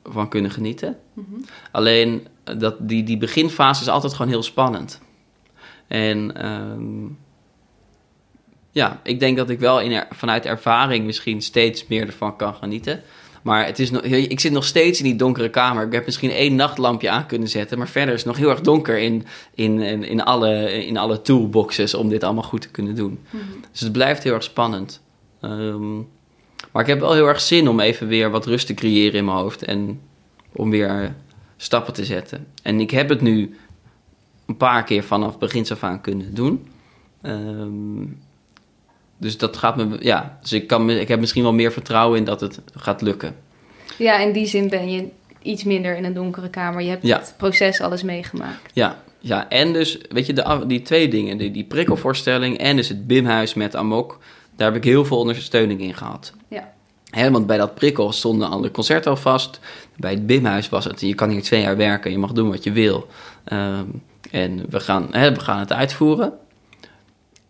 ervan 0.07 0.29
kunnen 0.29 0.51
genieten. 0.51 0.97
Mhm. 1.13 1.25
Alleen 1.71 2.27
eh, 2.43 2.59
dat, 2.59 2.75
die, 2.79 3.03
die 3.03 3.17
beginfase 3.17 3.81
is 3.81 3.87
altijd 3.89 4.13
gewoon 4.13 4.31
heel 4.31 4.43
spannend. 4.43 5.01
En 5.87 6.35
ehm, 6.35 7.05
ja, 8.71 8.99
ik 9.03 9.19
denk 9.19 9.37
dat 9.37 9.49
ik 9.49 9.59
wel 9.59 9.81
in 9.81 9.91
er- 9.91 10.07
vanuit 10.09 10.45
ervaring 10.45 11.05
misschien 11.05 11.41
steeds 11.41 11.87
meer 11.87 12.05
ervan 12.07 12.35
kan 12.35 12.53
genieten. 12.55 13.01
Maar 13.41 13.65
het 13.65 13.79
is 13.79 13.91
nog, 13.91 14.01
ik 14.01 14.39
zit 14.39 14.51
nog 14.51 14.65
steeds 14.65 14.99
in 14.99 15.05
die 15.05 15.15
donkere 15.15 15.49
kamer. 15.49 15.85
Ik 15.85 15.91
heb 15.91 16.05
misschien 16.05 16.31
één 16.31 16.55
nachtlampje 16.55 17.09
aan 17.09 17.25
kunnen 17.25 17.47
zetten. 17.47 17.77
Maar 17.77 17.87
verder 17.87 18.13
is 18.13 18.19
het 18.19 18.29
nog 18.29 18.37
heel 18.37 18.49
erg 18.49 18.61
donker 18.61 18.97
in, 18.97 19.25
in, 19.53 19.79
in, 19.79 20.03
in, 20.03 20.21
alle, 20.23 20.85
in 20.85 20.97
alle 20.97 21.21
toolboxes 21.21 21.93
om 21.93 22.09
dit 22.09 22.23
allemaal 22.23 22.43
goed 22.43 22.61
te 22.61 22.69
kunnen 22.69 22.95
doen. 22.95 23.19
Dus 23.71 23.79
het 23.79 23.91
blijft 23.91 24.23
heel 24.23 24.33
erg 24.33 24.43
spannend. 24.43 25.01
Ehm, 25.41 25.99
maar 26.71 26.81
ik 26.81 26.87
heb 26.87 26.99
wel 26.99 27.13
heel 27.13 27.27
erg 27.27 27.41
zin 27.41 27.67
om 27.67 27.79
even 27.79 28.07
weer 28.07 28.29
wat 28.31 28.45
rust 28.45 28.67
te 28.67 28.73
creëren 28.73 29.13
in 29.19 29.25
mijn 29.25 29.37
hoofd. 29.37 29.63
En 29.63 29.99
om 30.53 30.69
weer 30.69 31.15
stappen 31.57 31.93
te 31.93 32.05
zetten. 32.05 32.47
En 32.63 32.79
ik 32.79 32.91
heb 32.91 33.09
het 33.09 33.21
nu 33.21 33.57
een 34.45 34.57
paar 34.57 34.83
keer 34.83 35.03
vanaf 35.03 35.37
begins 35.37 35.71
af 35.71 35.83
aan 35.83 36.01
kunnen 36.01 36.33
doen. 36.33 36.67
Ehm, 37.21 38.05
dus 39.17 39.37
dat 39.37 39.57
gaat 39.57 39.75
me. 39.77 39.97
Ja, 39.99 40.37
dus 40.41 40.53
ik, 40.53 40.67
kan, 40.67 40.89
ik 40.89 41.07
heb 41.07 41.19
misschien 41.19 41.43
wel 41.43 41.53
meer 41.53 41.71
vertrouwen 41.71 42.17
in 42.17 42.23
dat 42.23 42.41
het 42.41 42.61
gaat 42.75 43.01
lukken. 43.01 43.35
Ja, 43.97 44.17
in 44.19 44.31
die 44.31 44.45
zin 44.45 44.69
ben 44.69 44.91
je 44.91 45.07
iets 45.41 45.63
minder 45.63 45.97
in 45.97 46.03
een 46.05 46.13
donkere 46.13 46.49
kamer. 46.49 46.81
Je 46.81 46.89
hebt 46.89 47.03
Ja. 47.07 47.17
het 47.17 47.33
proces 47.37 47.81
alles 47.81 48.03
meegemaakt. 48.03 48.71
Ja, 48.73 49.01
ja 49.19 49.49
en 49.49 49.73
dus, 49.73 49.99
weet 50.09 50.25
je, 50.25 50.33
de, 50.33 50.63
die 50.67 50.81
twee 50.81 51.07
dingen, 51.07 51.37
die, 51.37 51.51
die 51.51 51.63
prikkelvoorstelling 51.63 52.57
en 52.57 52.75
dus 52.75 52.89
het 52.89 53.07
BIM-huis 53.07 53.53
met 53.53 53.75
Amok, 53.75 54.19
daar 54.57 54.67
heb 54.67 54.75
ik 54.75 54.83
heel 54.83 55.05
veel 55.05 55.17
ondersteuning 55.17 55.81
in 55.81 55.93
gehad. 55.93 56.33
Ja. 56.47 56.73
Want 57.31 57.47
bij 57.47 57.57
dat 57.57 57.75
prikkel 57.75 58.11
stonden 58.11 58.49
alle 58.49 58.71
concerten 58.71 59.11
al 59.11 59.17
vast. 59.17 59.59
Bij 59.95 60.11
het 60.11 60.25
BIM-huis 60.25 60.69
was 60.69 60.85
het, 60.85 61.01
je 61.01 61.15
kan 61.15 61.29
hier 61.29 61.43
twee 61.43 61.61
jaar 61.61 61.77
werken, 61.77 62.11
je 62.11 62.17
mag 62.17 62.31
doen 62.31 62.49
wat 62.49 62.63
je 62.63 62.71
wil. 62.71 63.07
Ehm, 63.43 63.85
en 64.31 64.65
we 64.69 64.79
gaan, 64.79 65.07
we 65.11 65.39
gaan 65.39 65.59
het 65.59 65.73
uitvoeren. 65.73 66.33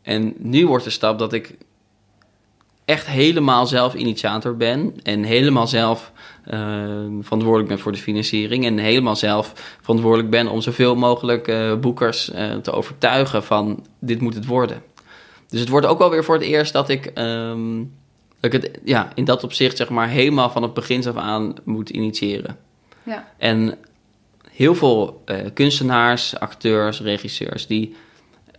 En 0.02 0.34
nu 0.38 0.68
wordt 0.68 0.84
de 0.84 0.90
stap 0.90 1.20
dat 1.20 1.34
ik 1.34 1.56
echt 2.88 3.08
helemaal 3.08 3.68
zelf 3.68 3.94
initiator 3.94 4.58
ben. 4.58 4.94
En 5.04 5.24
helemaal 5.24 5.68
zelf 5.68 6.12
ehm, 6.46 7.22
verantwoordelijk 7.22 7.68
ben 7.68 7.80
voor 7.80 7.92
de 7.92 7.98
financiering. 7.98 8.66
En 8.66 8.78
helemaal 8.78 9.16
zelf 9.16 9.78
verantwoordelijk 9.82 10.30
ben 10.30 10.48
om 10.48 10.62
zoveel 10.62 10.96
mogelijk 10.96 11.48
eh, 11.48 11.76
boekers 11.76 12.32
eh, 12.32 12.56
te 12.56 12.72
overtuigen 12.72 13.44
van 13.44 13.86
dit 14.00 14.22
moet 14.22 14.34
het 14.34 14.46
worden. 14.46 14.82
Dus 15.50 15.60
het 15.60 15.70
wordt 15.70 15.88
ook 15.88 15.98
wel 15.98 16.10
weer 16.10 16.24
voor 16.24 16.36
het 16.36 16.44
eerst 16.44 16.74
dat 16.74 16.90
ik, 16.90 17.06
ehm, 17.06 17.78
dat 18.40 18.54
ik 18.54 18.62
het 18.62 18.80
ja, 18.84 19.12
in 19.16 19.26
dat 19.26 19.44
opzicht 19.44 19.78
zeg 19.78 19.90
maar 19.90 20.08
helemaal 20.10 20.50
van 20.50 20.64
het 20.64 20.74
begin 20.74 21.08
af 21.08 21.16
aan 21.16 21.54
moet 21.64 21.90
initiëren. 21.90 22.58
Ja. 23.04 23.28
En 23.38 23.78
heel 24.52 24.76
veel 24.76 25.22
eh, 25.26 25.38
kunstenaars, 25.54 26.40
acteurs, 26.40 27.02
regisseurs, 27.02 27.68
die 27.68 27.96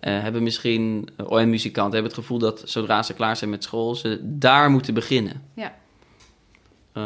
eh, 0.00 0.20
hebben 0.20 0.42
misschien, 0.42 1.08
oh, 1.26 1.40
en 1.40 1.50
muzikanten, 1.50 1.92
hebben 1.92 2.10
het 2.10 2.20
gevoel 2.20 2.38
dat 2.38 2.62
zodra 2.64 3.02
ze 3.02 3.14
klaar 3.14 3.36
zijn 3.36 3.50
met 3.50 3.64
school, 3.64 3.94
ze 3.94 4.20
daar 4.22 4.70
moeten 4.70 4.94
beginnen. 4.94 5.42
Ja. 5.54 5.74
Eh, 6.92 7.02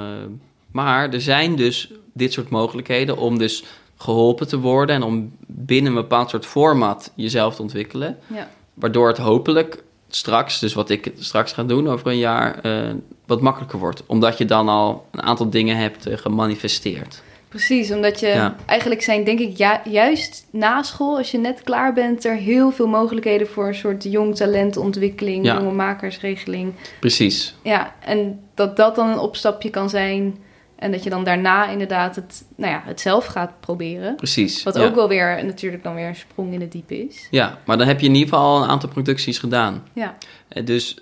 maar 0.70 1.12
er 1.12 1.20
zijn 1.20 1.57
dus 1.57 1.93
dit 2.12 2.33
soort 2.33 2.49
mogelijkheden 2.49 3.16
om 3.16 3.39
dus 3.39 3.64
geholpen 3.97 4.49
te 4.49 4.59
worden 4.59 4.95
en 4.95 5.03
om 5.03 5.37
binnen 5.47 5.93
een 5.93 6.01
bepaald 6.01 6.30
soort 6.30 6.47
format 6.47 7.12
jezelf 7.14 7.55
te 7.55 7.62
ontwikkelen. 7.62 8.18
Ja. 8.26 8.51
Waardoor 8.83 9.09
het 9.09 9.18
hopelijk 9.18 9.83
straks, 10.09 10.59
dus 10.59 10.74
wat 10.74 10.91
ik 10.91 11.12
straks 11.18 11.53
ga 11.53 11.64
doen 11.64 11.89
over 11.89 12.07
een 12.07 12.18
jaar, 12.18 12.59
eh, 12.61 12.91
wat 13.26 13.41
makkelijker 13.41 13.78
wordt. 13.78 14.03
Omdat 14.07 14.39
je 14.39 14.45
dan 14.45 14.68
al 14.68 15.07
een 15.12 15.22
aantal 15.22 15.51
dingen 15.51 15.76
hebt 15.76 16.07
eh, 16.07 16.16
gemanifesteerd. 16.18 17.22
Precies, 17.49 17.91
omdat 17.93 18.20
je 18.20 18.26
Ja. 18.26 18.57
eigenlijk 18.66 19.03
zijn, 19.03 19.24
denk 19.24 19.39
ik, 19.39 19.57
ja, 19.57 19.80
juist 19.85 20.47
na 20.51 20.83
school, 20.83 21.16
als 21.16 21.30
je 21.30 21.39
net 21.39 21.62
klaar 21.62 21.93
bent, 21.93 22.24
er 22.24 22.35
heel 22.35 22.70
veel 22.70 22.87
mogelijkheden 22.87 23.47
voor 23.49 23.66
een 23.66 23.74
soort 23.74 24.03
jong 24.05 24.37
talentontwikkeling, 24.37 25.45
Ja. 25.45 25.55
jonge 25.59 25.72
makersregeling. 25.72 26.72
Precies. 27.01 27.55
Ja, 27.62 27.95
en 28.01 28.41
dat 28.55 28.76
dat 28.76 28.95
dan 28.95 29.09
een 29.09 29.18
opstapje 29.18 29.70
kan 29.70 29.91
zijn. 29.91 30.37
En 30.83 30.93
dat 30.93 31.03
je 31.03 31.11
dan 31.11 31.24
daarna 31.24 31.68
inderdaad 31.68 32.16
het, 32.16 32.45
nou 32.57 32.72
ja, 32.72 32.83
het 32.85 33.01
zelf 33.01 33.26
gaat 33.26 33.61
proberen. 33.61 34.16
Precies. 34.16 34.62
Wat 34.62 34.76
ja. 34.76 34.85
ook 34.85 34.95
wel 34.95 35.09
weer 35.09 35.45
natuurlijk 35.45 35.83
dan 35.83 35.95
weer 35.95 36.09
een 36.09 36.16
sprong 36.16 36.53
in 36.53 36.61
het 36.61 36.72
diepe 36.72 37.07
is. 37.07 37.28
Ja, 37.30 37.59
maar 37.66 37.78
dan 37.78 37.87
heb 37.87 38.01
je 38.01 38.07
in 38.07 38.14
ieder 38.14 38.28
geval 38.28 38.57
al 38.57 38.62
een 38.62 38.68
aantal 38.68 38.89
producties 38.89 39.39
gedaan. 39.39 39.87
Ja, 39.93 40.16
Eh, 40.49 40.66
Dus 40.66 40.99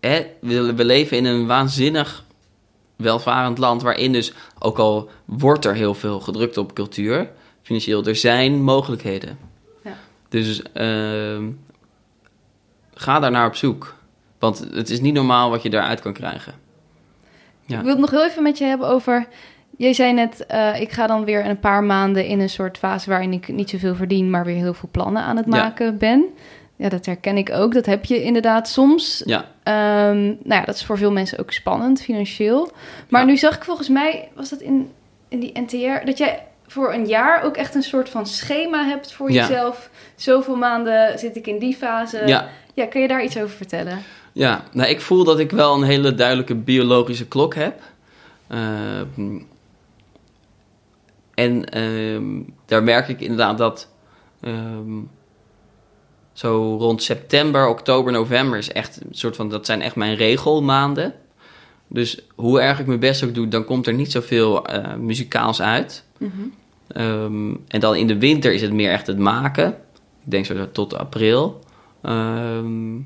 hè, 0.00 0.26
we, 0.40 0.74
we 0.74 0.84
leven 0.84 1.16
in 1.16 1.24
een 1.24 1.46
waanzinnig 1.46 2.24
welvarend 2.96 3.58
land 3.58 3.82
waarin 3.82 4.12
dus, 4.12 4.32
ook 4.58 4.78
al 4.78 5.10
wordt 5.24 5.64
er 5.64 5.74
heel 5.74 5.94
veel 5.94 6.20
gedrukt 6.20 6.56
op 6.56 6.74
cultuur, 6.74 7.30
financieel, 7.62 8.04
er 8.04 8.16
zijn 8.16 8.62
mogelijkheden. 8.62 9.38
Ja. 9.84 9.96
Dus 10.28 10.62
ehm, 10.72 11.50
ga 12.94 13.20
daar 13.20 13.30
naar 13.30 13.46
op 13.46 13.56
zoek. 13.56 13.94
Want 14.38 14.66
het 14.72 14.90
is 14.90 15.00
niet 15.00 15.14
normaal 15.14 15.50
wat 15.50 15.62
je 15.62 15.70
daaruit 15.70 16.00
kan 16.00 16.12
krijgen. 16.12 16.54
Ja. 17.66 17.76
Ik 17.76 17.82
wil 17.82 17.90
het 17.92 18.00
nog 18.00 18.10
heel 18.10 18.24
even 18.24 18.42
met 18.42 18.58
je 18.58 18.64
hebben 18.64 18.88
over. 18.88 19.26
Jij 19.76 19.92
zei 19.92 20.12
net, 20.12 20.46
eh, 20.46 20.80
ik 20.80 20.92
ga 20.92 21.06
dan 21.06 21.24
weer 21.24 21.46
een 21.46 21.60
paar 21.60 21.84
maanden 21.84 22.26
in 22.26 22.40
een 22.40 22.48
soort 22.50 22.78
fase 22.78 23.10
waarin 23.10 23.32
ik 23.32 23.48
niet 23.48 23.70
zoveel 23.70 23.94
verdien, 23.94 24.30
maar 24.30 24.44
weer 24.44 24.56
heel 24.56 24.74
veel 24.74 24.88
plannen 24.92 25.22
aan 25.22 25.36
het 25.36 25.46
Ja. 25.48 25.50
maken 25.62 25.98
ben. 25.98 26.24
Ja, 26.76 26.88
dat 26.88 27.06
herken 27.06 27.36
ik 27.36 27.50
ook. 27.52 27.74
Dat 27.74 27.86
heb 27.86 28.04
je 28.04 28.22
inderdaad 28.22 28.68
soms. 28.68 29.22
Ja, 29.24 29.44
Ehm, 29.62 30.22
nou 30.24 30.36
ja, 30.60 30.64
dat 30.64 30.74
is 30.74 30.84
voor 30.84 30.98
veel 30.98 31.12
mensen 31.12 31.38
ook 31.38 31.52
spannend, 31.52 32.02
financieel. 32.02 32.70
Maar 33.08 33.20
Ja. 33.20 33.26
nu 33.26 33.36
zag 33.36 33.56
ik 33.56 33.64
volgens 33.64 33.88
mij, 33.88 34.28
was 34.34 34.50
dat 34.50 34.60
in, 34.60 34.90
in 35.28 35.40
die 35.40 35.60
NTR, 35.60 36.04
dat 36.06 36.18
jij 36.18 36.42
voor 36.66 36.92
een 36.92 37.06
jaar 37.06 37.42
ook 37.42 37.56
echt 37.56 37.74
een 37.74 37.82
soort 37.82 38.08
van 38.08 38.26
schema 38.26 38.84
hebt 38.84 39.12
voor 39.12 39.32
Ja. 39.32 39.40
jezelf. 39.46 39.90
Zoveel 40.16 40.56
maanden 40.56 41.18
zit 41.18 41.36
ik 41.36 41.46
in 41.46 41.58
die 41.58 41.76
fase. 41.76 42.22
ja, 42.26 42.48
Ja, 42.74 42.86
kun 42.86 43.00
je 43.00 43.08
daar 43.08 43.22
iets 43.24 43.36
over 43.36 43.56
vertellen? 43.56 43.98
Ja. 44.34 44.64
Nou, 44.72 44.88
ik 44.88 45.00
voel 45.00 45.24
dat 45.24 45.38
ik 45.38 45.50
wel 45.50 45.74
een 45.74 45.82
hele 45.82 46.14
duidelijke 46.14 46.54
biologische 46.54 47.26
klok 47.26 47.54
heb. 47.54 47.80
Ehm, 48.46 49.38
en 51.34 51.70
ehm, 51.70 52.24
daar 52.66 52.82
merk 52.82 53.08
ik 53.08 53.20
inderdaad 53.20 53.58
dat 53.58 53.88
ehm, 54.40 55.00
zo 56.32 56.76
rond 56.76 57.02
september, 57.02 57.68
oktober, 57.68 58.12
november 58.12 58.58
is 58.58 58.72
echt 58.72 59.00
een 59.00 59.14
soort 59.14 59.36
van, 59.36 59.48
dat 59.48 59.66
zijn 59.66 59.82
echt 59.82 59.96
mijn 59.96 60.16
regelmaanden. 60.16 61.14
Dus 61.88 62.18
hoe 62.34 62.60
erg 62.60 62.80
ik 62.80 62.86
mijn 62.86 63.00
best 63.00 63.24
ook 63.24 63.34
doe, 63.34 63.48
dan 63.48 63.64
komt 63.64 63.86
er 63.86 63.94
niet 63.94 64.12
zoveel 64.12 64.66
eh 64.66 64.94
muzikaals 64.94 65.62
uit. 65.62 66.04
Mhm. 66.18 66.32
En 67.68 67.80
dan 67.80 67.96
in 67.96 68.06
de 68.06 68.18
winter 68.18 68.52
is 68.52 68.62
het 68.62 68.72
meer 68.72 68.90
echt 68.90 69.06
het 69.06 69.18
maken. 69.18 69.68
Ik 70.24 70.30
denk 70.30 70.46
zo 70.46 70.70
tot 70.70 70.94
april. 70.94 71.60
Ehm, 72.02 72.96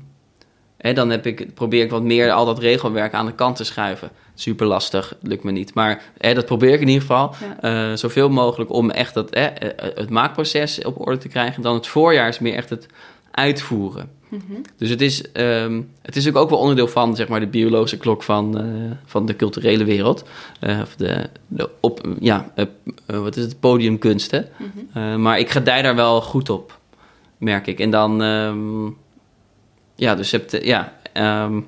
en 0.79 0.95
dan 0.95 1.09
heb 1.09 1.25
ik, 1.25 1.53
probeer 1.53 1.83
ik 1.83 1.89
wat 1.89 2.03
meer 2.03 2.31
al 2.31 2.45
dat 2.45 2.59
regelwerk 2.59 3.13
aan 3.13 3.25
de 3.25 3.33
kant 3.33 3.55
te 3.55 3.63
schuiven. 3.63 4.09
Super 4.35 4.67
lastig, 4.67 5.15
lukt 5.21 5.43
me 5.43 5.51
niet. 5.51 5.73
Maar 5.73 6.01
hè, 6.17 6.33
dat 6.33 6.45
probeer 6.45 6.73
ik 6.73 6.81
in 6.81 6.87
ieder 6.87 7.01
geval. 7.01 7.35
Ja. 7.59 7.89
Eh, 7.89 7.97
zoveel 7.97 8.29
mogelijk 8.29 8.71
om 8.71 8.91
echt 8.91 9.13
dat, 9.13 9.35
hè, 9.35 9.45
eh, 9.45 9.89
het 9.95 10.09
maakproces 10.09 10.83
op 10.83 11.07
orde 11.07 11.17
te 11.17 11.27
krijgen. 11.27 11.61
Dan 11.61 11.75
het 11.75 11.87
voorjaar 11.87 12.27
is 12.27 12.39
meer 12.39 12.55
echt 12.55 12.69
het 12.69 12.87
uitvoeren. 13.31 14.09
Dus 14.77 14.89
het 14.89 15.01
is, 15.01 15.31
ehm, 15.31 15.81
het 16.01 16.15
is 16.15 16.27
ook, 16.27 16.35
ook 16.35 16.49
wel 16.49 16.59
onderdeel 16.59 16.87
van 16.87 17.15
zeg 17.15 17.27
maar, 17.27 17.39
de 17.39 17.47
biologische 17.47 17.97
klok 17.97 18.23
van, 18.23 18.59
eh, 18.59 18.65
van 19.05 19.25
de 19.25 19.35
culturele 19.35 19.83
wereld. 19.83 20.23
Of 20.81 20.95
de, 20.95 21.29
de 21.47 21.69
op, 21.79 22.07
ja, 22.19 22.51
wat 23.05 23.35
is 23.35 23.43
het, 23.43 23.59
podiumkunst. 23.59 24.31
Hè? 24.31 24.41
Eh, 24.93 25.15
maar 25.15 25.39
ik 25.39 25.49
gedij 25.49 25.81
daar 25.81 25.95
wel 25.95 26.21
goed 26.21 26.49
op, 26.49 26.79
merk 27.37 27.67
ik. 27.67 27.79
En 27.79 27.89
dan, 27.89 28.21
ehm, 28.21 28.85
ja, 29.99 30.15
dus 30.15 30.31
heb 30.31 30.49
je, 30.49 30.65
ja, 30.65 30.93
ehm, 31.13 31.61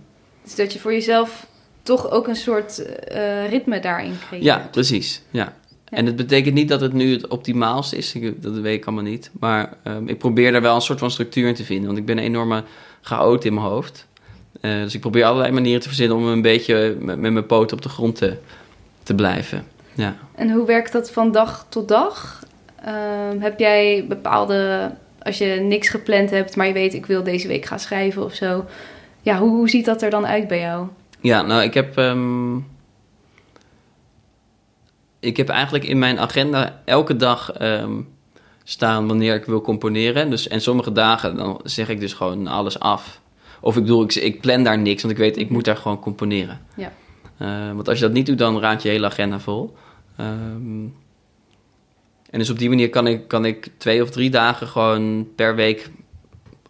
Dus 0.44 0.56
dat 0.56 0.74
je 0.74 0.80
voor 0.80 0.92
jezelf 0.94 1.48
toch 1.84 2.10
ook 2.10 2.28
een 2.28 2.36
soort 2.36 2.84
eh, 2.84 3.50
ritme 3.50 3.80
daarin 3.80 4.14
creëert. 4.28 4.44
ja, 4.44 4.68
precies. 4.72 5.22
Ja. 5.30 5.54
En 5.90 6.06
het 6.06 6.16
betekent 6.16 6.54
niet 6.54 6.70
dat 6.70 6.82
het 6.82 6.94
nu 6.94 7.12
het 7.12 7.28
optimaalste 7.28 7.98
is, 7.98 8.14
ik, 8.14 8.42
dat 8.42 8.54
weet 8.54 8.78
ik 8.78 8.86
allemaal 8.86 9.04
niet. 9.04 9.32
Maar 9.40 9.74
ehm, 9.84 10.08
ik 10.08 10.18
probeer 10.18 10.52
daar 10.52 10.62
wel 10.62 10.76
een 10.76 10.82
soort 10.82 11.00
van 11.00 11.12
structuur 11.12 11.48
in 11.48 11.54
te 11.54 11.64
vinden. 11.64 11.86
Want 11.86 11.98
ik 11.98 12.06
ben 12.06 12.18
een 12.18 12.24
enorme 12.24 12.64
chaot 13.02 13.46
in 13.46 13.54
mijn 13.54 13.66
hoofd. 13.66 14.08
Eh, 14.62 14.82
dus 14.82 14.94
ik 14.94 15.00
probeer 15.02 15.26
allerlei 15.26 15.52
manieren 15.52 15.82
te 15.82 15.88
verzinnen 15.88 16.18
om 16.18 16.28
een 16.28 16.42
beetje 16.42 16.96
met, 17.00 17.20
met 17.20 17.32
mijn 17.32 17.46
poten 17.46 17.78
op 17.78 17.84
de 17.84 17.90
grond 17.90 18.16
te, 18.16 18.38
te 19.04 19.16
blijven. 19.16 19.66
Ja. 19.94 20.16
En 20.36 20.52
hoe 20.52 20.66
werkt 20.66 20.92
dat 20.92 21.12
van 21.12 21.32
dag 21.32 21.66
tot 21.70 21.88
dag? 21.88 22.44
Ehm, 22.84 23.40
heb 23.40 23.60
jij 23.60 24.06
bepaalde, 24.08 24.92
als 25.24 25.38
je 25.38 25.46
niks 25.46 25.90
gepland 25.90 26.30
hebt, 26.30 26.56
maar 26.56 26.68
je 26.68 26.74
weet 26.74 26.94
ik 26.94 27.06
wil 27.06 27.24
deze 27.24 27.48
week 27.48 27.66
gaan 27.66 27.80
schrijven 27.80 28.24
of 28.24 28.34
zo. 28.34 28.66
Ja, 29.22 29.40
hoe, 29.40 29.50
hoe 29.50 29.70
ziet 29.70 29.86
dat 29.86 30.02
er 30.02 30.10
dan 30.10 30.26
uit 30.26 30.48
bij 30.48 30.60
jou? 30.60 30.88
Ja, 31.20 31.42
nou, 31.42 31.62
ik 31.64 31.74
heb. 31.74 31.98
ehm, 31.98 32.56
ik 35.20 35.38
heb 35.38 35.50
eigenlijk 35.50 35.84
in 35.84 36.00
mijn 36.00 36.20
agenda 36.20 36.82
elke 36.86 37.16
dag 37.16 37.52
ehm, 37.52 38.02
staan 38.64 39.08
wanneer 39.08 39.36
ik 39.36 39.46
wil 39.46 39.62
componeren. 39.62 40.30
Dus, 40.30 40.48
en 40.48 40.62
sommige 40.62 40.92
dagen 40.92 41.36
dan 41.36 41.60
zeg 41.64 41.90
ik 41.90 42.00
dus 42.00 42.14
gewoon 42.14 42.48
alles 42.48 42.80
af. 42.80 43.22
Of 43.60 43.76
ik 43.78 43.82
bedoel, 43.82 44.04
ik, 44.04 44.16
ik 44.16 44.42
plan 44.42 44.64
daar 44.64 44.78
niks, 44.80 45.02
want 45.02 45.14
ik 45.14 45.20
weet, 45.20 45.38
ik 45.38 45.50
moet 45.50 45.66
daar 45.66 45.78
gewoon 45.78 46.00
componeren. 46.00 46.62
Ja. 46.76 46.92
Eh, 47.38 47.72
want 47.76 47.88
als 47.88 47.98
je 48.00 48.04
dat 48.04 48.14
niet 48.14 48.26
doet, 48.26 48.38
dan 48.38 48.60
raakt 48.60 48.82
je 48.82 48.90
hele 48.90 49.06
agenda 49.06 49.40
vol. 49.40 49.76
Ehm, 50.18 50.86
en 52.32 52.40
dus 52.40 52.50
op 52.50 52.60
die 52.60 52.70
manier 52.70 52.90
kan 52.90 53.08
ik, 53.08 53.28
kan 53.28 53.46
ik 53.46 53.68
twee 53.78 54.02
of 54.02 54.10
drie 54.10 54.30
dagen 54.30 54.68
gewoon 54.68 55.28
per 55.36 55.56
week 55.56 55.90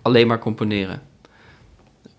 alleen 0.01 0.27
maar 0.27 0.39
componeren. 0.39 1.01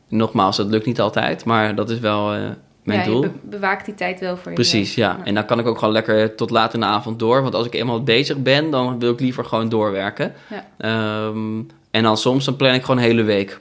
Nogmaals, 0.08 0.56
dat 0.56 0.66
lukt 0.66 0.86
niet 0.86 1.00
altijd, 1.00 1.44
maar 1.44 1.74
dat 1.74 1.90
is 1.90 1.98
wel 1.98 2.32
eh, 2.34 2.40
mijn 2.84 2.98
ja, 2.98 3.04
doel. 3.04 3.20
be- 3.20 3.30
bewaakt 3.42 3.84
die 3.84 3.94
tijd 3.94 4.20
wel 4.20 4.36
voor 4.36 4.48
je. 4.48 4.54
Precies, 4.54 4.94
ja. 4.94 5.20
En 5.24 5.34
dan 5.34 5.44
kan 5.44 5.58
ik 5.58 5.66
ook 5.66 5.78
gewoon 5.78 5.92
lekker 5.94 6.34
tot 6.34 6.50
laat 6.50 6.74
in 6.74 6.80
de 6.80 6.86
avond 6.86 7.18
door. 7.18 7.42
Want 7.42 7.54
als 7.54 7.66
ik 7.66 7.74
eenmaal 7.74 8.02
bezig 8.02 8.36
ben, 8.42 8.70
dan 8.70 8.98
wil 8.98 9.12
ik 9.12 9.20
liever 9.20 9.44
gewoon 9.44 9.68
doorwerken. 9.68 10.32
Ja. 10.50 10.66
Ehm, 10.78 11.60
en 11.90 12.02
dan 12.02 12.16
soms 12.16 12.44
dan 12.44 12.56
plan 12.56 12.74
ik 12.74 12.80
gewoon 12.80 12.96
een 12.96 13.02
hele 13.02 13.22
week. 13.22 13.60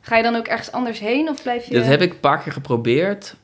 Ga 0.00 0.16
je 0.16 0.22
dan 0.22 0.36
ook 0.36 0.46
ergens 0.46 0.72
anders 0.72 0.98
heen 0.98 1.28
of 1.28 1.42
blijf 1.42 1.64
je... 1.66 1.74
Dat 1.74 1.84
heb 1.84 2.02
ik 2.02 2.12
een 2.12 2.20
paar 2.20 2.42
keer 2.42 2.52
geprobeerd. 2.52 3.36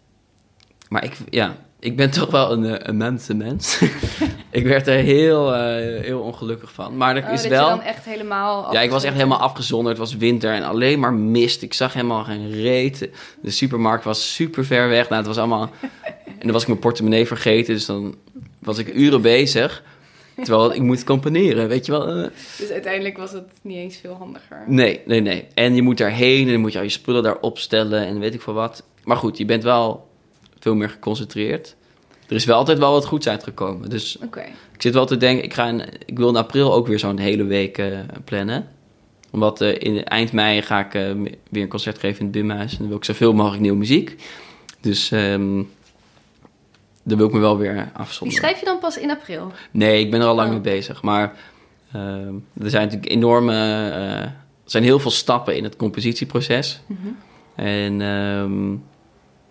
Maar 0.89 1.05
ik, 1.05 1.13
ja, 1.31 1.57
ik 1.81 1.97
ben 1.97 2.11
toch 2.11 2.31
wel 2.31 2.53
een, 2.53 2.65
eh, 2.65 2.75
een 2.79 2.97
mensenmens. 2.97 3.81
ik 4.51 4.67
werd 4.67 4.87
er 4.87 4.95
heel, 4.99 5.55
eh, 5.55 6.03
heel 6.03 6.21
ongelukkig 6.21 6.73
van. 6.73 6.97
Maar 6.97 7.17
er 7.17 7.25
Oh, 7.27 7.33
is 7.33 7.43
dat 7.43 7.51
wel... 7.51 7.65
je 7.69 7.77
dan 7.77 7.83
echt 7.83 8.05
helemaal... 8.05 8.73
Ja, 8.73 8.81
ik 8.81 8.91
was 8.91 9.05
echt 9.05 9.15
helemaal 9.15 9.39
afgezonderd. 9.39 9.99
Het 9.99 10.09
was 10.09 10.17
winter 10.17 10.53
en 10.53 10.63
alleen 10.63 11.01
maar 11.01 11.13
mist. 11.13 11.63
Ik 11.63 11.75
zag 11.75 11.93
helemaal 11.93 12.25
geen 12.25 12.51
reet. 12.51 13.09
De 13.43 13.51
supermarkt 13.51 14.05
was 14.05 14.35
super 14.35 14.65
ver 14.65 14.89
weg. 14.89 15.03
Nou, 15.09 15.17
het 15.17 15.27
was 15.27 15.39
allemaal... 15.39 15.71
En 16.25 16.45
dan 16.45 16.53
was 16.53 16.63
ik 16.63 16.69
mijn 16.69 16.81
portemonnee 16.81 17.27
vergeten. 17.27 17.75
Dus 17.75 17.87
dan 17.87 18.15
was 18.59 18.79
ik 18.79 18.95
uren 18.95 19.23
bezig. 19.23 19.83
Terwijl 20.43 20.75
ik 20.75 20.81
moet 20.83 21.05
componeren, 21.05 21.69
weet 21.69 21.87
je 21.87 21.93
wel. 21.93 22.09
eh. 22.09 22.29
Dus 22.59 22.71
uiteindelijk 22.71 23.17
was 23.17 23.33
het 23.33 23.45
niet 23.63 23.77
eens 23.77 23.97
veel 23.97 24.15
handiger. 24.15 24.65
Nee, 24.67 25.01
nee, 25.07 25.21
nee. 25.21 25.47
En 25.55 25.75
je 25.75 25.83
moet 25.83 25.99
daarheen 25.99 26.47
en 26.47 26.53
dan 26.53 26.61
moet 26.61 26.73
je 26.73 26.79
al 26.79 26.85
je 26.85 26.91
spullen 26.91 27.23
daar 27.23 27.39
opstellen 27.41 28.07
en 28.07 28.19
weet 28.19 28.35
ik 28.35 28.43
veel 28.43 28.53
wat. 28.53 28.83
Maar 29.05 29.17
goed, 29.17 29.39
je 29.39 29.45
bent 29.45 29.63
wel 29.63 30.09
veel 30.59 30.75
meer 30.75 30.91
geconcentreerd. 30.91 31.77
Er 32.29 32.35
is 32.37 32.45
wel 32.45 32.57
altijd 32.57 32.79
wel 32.79 32.93
wat 32.93 33.05
goeds 33.07 33.29
uitgekomen. 33.29 33.91
Dus 33.91 34.17
ik 34.73 34.83
zit 34.83 34.95
wel 34.95 35.07
te 35.07 35.17
denken, 35.17 35.45
ik, 35.45 35.55
ga 35.55 35.67
in, 35.67 35.83
ik 36.07 36.19
wil 36.19 36.29
in 36.29 36.37
april 36.37 36.75
ook 36.75 36.87
weer 36.87 36.99
zo'n 36.99 37.19
hele 37.19 37.45
week 37.45 37.79
eh, 37.79 37.99
plannen. 38.25 38.69
Omdat 39.31 39.61
eh, 39.61 39.75
in 39.79 40.05
eind 40.05 40.33
mei 40.33 40.63
ga 40.63 40.81
ik 40.81 40.95
eh, 40.95 41.11
weer 41.51 41.63
een 41.63 41.69
concert 41.69 41.99
geven 41.99 42.19
in 42.19 42.25
het 42.27 42.35
Bimhuis. 42.35 42.73
En 42.73 42.79
dan 42.79 42.89
wil 42.89 42.97
ik 42.97 43.05
zoveel 43.05 43.33
mogelijk 43.33 43.63
nieuwe 43.63 43.79
muziek. 43.79 44.17
Dus 44.81 45.11
ehm 45.11 45.63
daar 47.03 47.17
wil 47.17 47.27
ik 47.27 47.33
me 47.33 47.39
wel 47.39 47.59
weer 47.59 47.75
Die 47.75 47.83
afzonderen. 47.93 48.43
schrijf 48.43 48.59
je 48.61 48.65
dan 48.67 48.79
pas 48.79 48.99
in 48.99 49.11
april? 49.11 49.53
Nee, 49.71 50.01
ik 50.05 50.11
ben 50.11 50.21
er 50.21 50.27
al 50.27 50.35
lang 50.35 50.47
Oh. 50.49 50.53
mee 50.55 50.63
bezig. 50.63 51.03
Maar 51.03 51.37
ehm, 51.93 52.35
er 52.61 52.71
zijn 52.71 52.83
natuurlijk 52.85 53.13
enorme... 53.13 53.55
er 53.55 54.35
zijn 54.65 54.83
heel 54.83 54.99
veel 54.99 55.11
stappen 55.11 55.57
in 55.57 55.65
het 55.65 55.77
compositieproces. 55.77 56.81
Mhm. 56.87 56.99
En 57.55 58.01
ehm, 58.01 58.73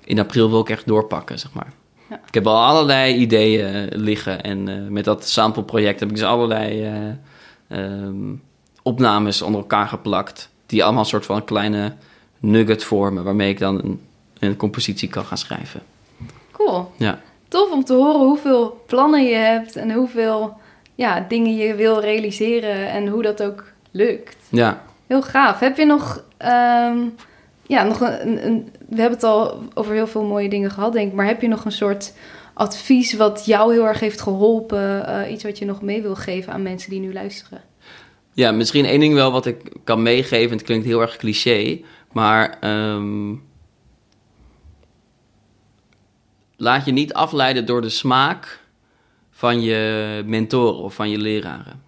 in 0.03 0.19
april 0.19 0.49
wil 0.49 0.59
ik 0.59 0.69
echt 0.69 0.87
doorpakken, 0.87 1.39
zeg 1.39 1.53
maar. 1.53 1.73
Ja. 2.09 2.19
Ik 2.27 2.33
heb 2.33 2.47
al 2.47 2.63
allerlei 2.63 3.15
ideeën 3.15 3.65
eh, 3.65 3.97
liggen. 3.97 4.43
En 4.43 4.67
eh, 4.67 4.89
met 4.89 5.05
dat 5.05 5.27
sampleproject 5.27 5.99
heb 5.99 6.09
ik 6.09 6.15
dus 6.15 6.23
allerlei 6.23 6.83
eh, 6.83 7.79
ehm, 7.79 8.33
opnames 8.81 9.41
onder 9.41 9.61
elkaar 9.61 9.87
geplakt. 9.87 10.49
Die 10.65 10.83
allemaal 10.83 11.01
een 11.01 11.09
soort 11.09 11.25
van 11.25 11.43
kleine 11.43 11.93
nugget 12.39 12.83
vormen. 12.83 13.23
Waarmee 13.23 13.49
ik 13.49 13.59
dan 13.59 13.83
een, 13.83 14.01
een 14.39 14.55
compositie 14.55 15.09
kan 15.09 15.25
gaan 15.25 15.37
schrijven. 15.37 15.81
Cool. 16.51 16.91
Ja. 16.97 17.19
Tof 17.47 17.71
om 17.71 17.83
te 17.83 17.93
horen 17.93 18.25
hoeveel 18.25 18.83
plannen 18.87 19.23
je 19.23 19.35
hebt 19.35 19.75
en 19.75 19.91
hoeveel 19.91 20.57
ja, 20.95 21.25
dingen 21.27 21.55
je 21.55 21.75
wil 21.75 21.99
realiseren 21.99 22.89
en 22.89 23.07
hoe 23.07 23.21
dat 23.21 23.43
ook 23.43 23.63
lukt. 23.91 24.37
Ja, 24.49 24.81
Heel 25.07 25.21
gaaf. 25.21 25.59
Heb 25.59 25.77
je 25.77 25.85
nog, 25.85 26.23
ehm, 26.37 26.97
ja, 27.67 27.83
nog 27.83 28.01
een, 28.01 28.45
een, 28.45 28.69
we 28.89 28.95
hebben 28.95 29.17
het 29.17 29.23
al 29.23 29.63
over 29.73 29.93
heel 29.93 30.07
veel 30.07 30.23
mooie 30.23 30.49
dingen 30.49 30.71
gehad, 30.71 30.93
denk 30.93 31.07
ik, 31.09 31.15
maar 31.15 31.25
heb 31.25 31.41
je 31.41 31.47
nog 31.47 31.65
een 31.65 31.71
soort 31.71 32.13
advies 32.53 33.13
wat 33.13 33.45
jou 33.45 33.73
heel 33.73 33.87
erg 33.87 33.99
heeft 33.99 34.21
geholpen? 34.21 35.07
eh, 35.07 35.31
iets 35.31 35.43
wat 35.43 35.57
je 35.57 35.65
nog 35.65 35.81
mee 35.81 36.01
wil 36.01 36.15
geven 36.15 36.53
aan 36.53 36.61
mensen 36.61 36.89
die 36.89 36.99
nu 36.99 37.13
luisteren? 37.13 37.61
Ja, 38.33 38.51
misschien 38.51 38.85
één 38.85 38.99
ding 38.99 39.13
wel 39.13 39.31
wat 39.31 39.45
ik 39.45 39.71
kan 39.83 40.01
meegeven. 40.01 40.57
Het 40.57 40.65
klinkt 40.65 40.85
heel 40.85 41.01
erg 41.01 41.17
cliché, 41.17 41.81
maar 42.11 42.57
ehm, 42.59 43.35
laat 46.55 46.85
je 46.85 46.91
niet 46.91 47.13
afleiden 47.13 47.65
door 47.65 47.81
de 47.81 47.89
smaak 47.89 48.65
van 49.31 49.61
je 49.61 50.23
mentoren 50.25 50.83
of 50.83 50.93
van 50.93 51.09
je 51.09 51.17
leraren. 51.17 51.81